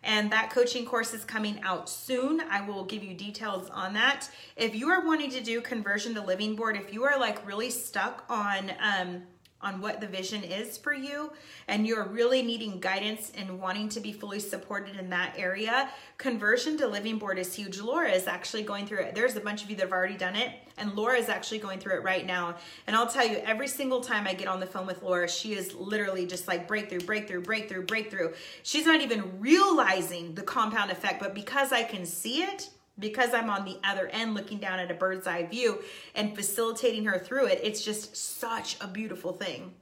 And 0.08 0.32
that 0.32 0.50
coaching 0.50 0.86
course 0.86 1.14
is 1.14 1.26
coming 1.26 1.60
out 1.64 1.90
soon. 1.90 2.40
I 2.40 2.62
will 2.62 2.86
give 2.86 3.04
you 3.04 3.14
details 3.14 3.70
on 3.70 3.94
that. 3.96 4.30
If 4.56 4.74
you 4.74 4.88
are 4.90 5.06
wanting 5.06 5.30
to 5.32 5.42
do 5.42 5.60
conversion 5.60 6.16
to 6.16 6.22
living 6.22 6.56
board, 6.56 6.78
if 6.78 6.94
you 6.94 7.04
are 7.04 7.20
like 7.20 7.46
really 7.46 7.70
stuck 7.70 8.24
on, 8.30 8.72
um, 8.82 9.24
on 9.62 9.82
what 9.82 10.00
the 10.00 10.08
vision 10.08 10.44
is 10.44 10.78
for 10.78 10.94
you 10.94 11.32
and 11.68 11.88
you're 11.88 12.06
really 12.06 12.42
needing 12.42 12.80
guidance 12.80 13.32
and 13.36 13.60
wanting 13.60 13.90
to 13.90 14.00
be 14.00 14.12
fully 14.12 14.40
supported 14.40 14.96
in 14.98 15.10
that 15.10 15.34
area, 15.38 15.90
conversion 16.18 16.78
to 16.78 16.88
living 16.88 17.18
board 17.18 17.40
is 17.40 17.56
huge. 17.56 17.80
Laura 17.80 18.10
is 18.10 18.28
actually 18.28 18.64
going 18.64 18.86
through 18.86 19.00
it. 19.00 19.16
There's 19.16 19.36
a 19.36 19.42
bunch 19.42 19.64
of 19.64 19.70
you 19.70 19.76
that 19.78 19.84
have 19.84 19.92
already 19.92 20.18
done 20.18 20.36
it, 20.36 20.52
and 20.78 20.94
Laura 20.94 21.18
is 21.18 21.28
actually 21.28 21.58
going 21.58 21.80
through 21.80 21.96
it 21.96 22.04
right 22.04 22.26
now. 22.26 22.56
And 22.86 22.96
I'll 22.96 23.08
tell 23.08 23.28
you, 23.28 23.38
every 23.38 23.68
single 23.68 24.02
time 24.02 24.28
I 24.28 24.34
get 24.34 24.48
on 24.48 24.60
the 24.60 24.66
phone 24.66 24.86
with 24.86 25.02
Laura, 25.02 25.28
she 25.28 25.54
is 25.54 25.74
literally 25.74 26.28
just 26.28 26.48
like 26.48 26.68
breakthrough, 26.68 27.00
breakthrough, 27.00 27.42
breakthrough, 27.42 27.86
breakthrough. 27.86 28.34
She's 28.64 28.86
not 28.86 29.02
even 29.02 29.40
realizing 29.40 30.36
the 30.36 30.44
compound 30.44 30.92
effect, 30.92 31.20
but 31.20 31.34
because 31.34 31.72
I 31.72 31.84
can 31.84 32.06
see 32.06 32.44
it, 32.44 32.70
because 32.99 33.34
I'm 33.34 33.49
on 33.49 33.65
the 33.65 33.78
other 33.84 34.07
end 34.07 34.34
looking 34.34 34.57
down 34.57 34.80
at 34.80 34.91
a 34.91 34.95
bird's 34.95 35.28
eye 35.28 35.45
view 35.45 35.84
and 36.15 36.36
facilitating 36.36 37.06
her 37.06 37.19
through 37.19 37.48
it, 37.48 37.60
it's 37.64 37.84
just 37.84 38.15
such 38.15 38.78
a 38.82 38.88
beautiful 38.88 39.34
thing. 39.34 39.74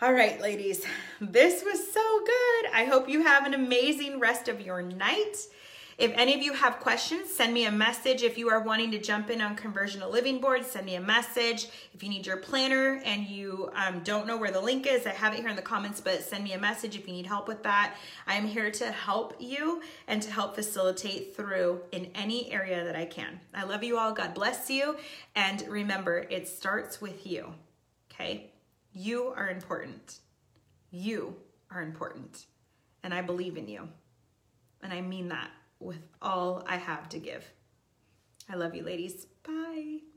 All 0.00 0.12
right, 0.12 0.40
ladies, 0.40 0.84
this 1.20 1.64
was 1.64 1.92
so 1.92 2.20
good. 2.20 2.70
I 2.72 2.84
hope 2.84 3.08
you 3.08 3.24
have 3.24 3.46
an 3.46 3.54
amazing 3.54 4.20
rest 4.20 4.46
of 4.46 4.60
your 4.60 4.80
night. 4.80 5.36
If 5.98 6.12
any 6.14 6.32
of 6.32 6.40
you 6.40 6.52
have 6.52 6.78
questions, 6.78 7.28
send 7.28 7.52
me 7.52 7.66
a 7.66 7.72
message. 7.72 8.22
If 8.22 8.38
you 8.38 8.48
are 8.50 8.62
wanting 8.62 8.92
to 8.92 9.00
jump 9.00 9.30
in 9.30 9.40
on 9.40 9.56
conversion 9.56 10.00
to 10.00 10.06
living 10.06 10.40
board, 10.40 10.64
send 10.64 10.86
me 10.86 10.94
a 10.94 11.00
message. 11.00 11.66
If 11.92 12.04
you 12.04 12.08
need 12.08 12.24
your 12.24 12.36
planner 12.36 13.02
and 13.04 13.26
you 13.26 13.68
um, 13.74 14.02
don't 14.04 14.24
know 14.24 14.36
where 14.36 14.52
the 14.52 14.60
link 14.60 14.86
is, 14.86 15.08
I 15.08 15.10
have 15.10 15.34
it 15.34 15.40
here 15.40 15.48
in 15.48 15.56
the 15.56 15.62
comments, 15.62 16.00
but 16.00 16.22
send 16.22 16.44
me 16.44 16.52
a 16.52 16.58
message 16.58 16.94
if 16.94 17.08
you 17.08 17.12
need 17.12 17.26
help 17.26 17.48
with 17.48 17.64
that. 17.64 17.96
I 18.28 18.34
am 18.34 18.46
here 18.46 18.70
to 18.70 18.92
help 18.92 19.34
you 19.40 19.82
and 20.06 20.22
to 20.22 20.30
help 20.30 20.54
facilitate 20.54 21.34
through 21.34 21.80
in 21.90 22.12
any 22.14 22.52
area 22.52 22.84
that 22.84 22.94
I 22.94 23.04
can. 23.04 23.40
I 23.52 23.64
love 23.64 23.82
you 23.82 23.98
all. 23.98 24.12
God 24.12 24.34
bless 24.34 24.70
you. 24.70 24.96
And 25.34 25.66
remember, 25.66 26.26
it 26.30 26.46
starts 26.46 27.00
with 27.00 27.26
you. 27.26 27.54
Okay? 28.12 28.52
You 28.92 29.32
are 29.36 29.50
important. 29.50 30.20
You 30.92 31.34
are 31.72 31.82
important. 31.82 32.46
And 33.02 33.12
I 33.12 33.20
believe 33.20 33.56
in 33.56 33.66
you. 33.66 33.88
And 34.80 34.92
I 34.92 35.00
mean 35.00 35.30
that 35.30 35.50
with 35.80 36.06
all 36.20 36.64
I 36.66 36.76
have 36.76 37.08
to 37.10 37.18
give. 37.18 37.44
I 38.48 38.56
love 38.56 38.74
you, 38.74 38.82
ladies. 38.82 39.26
Bye. 39.42 40.07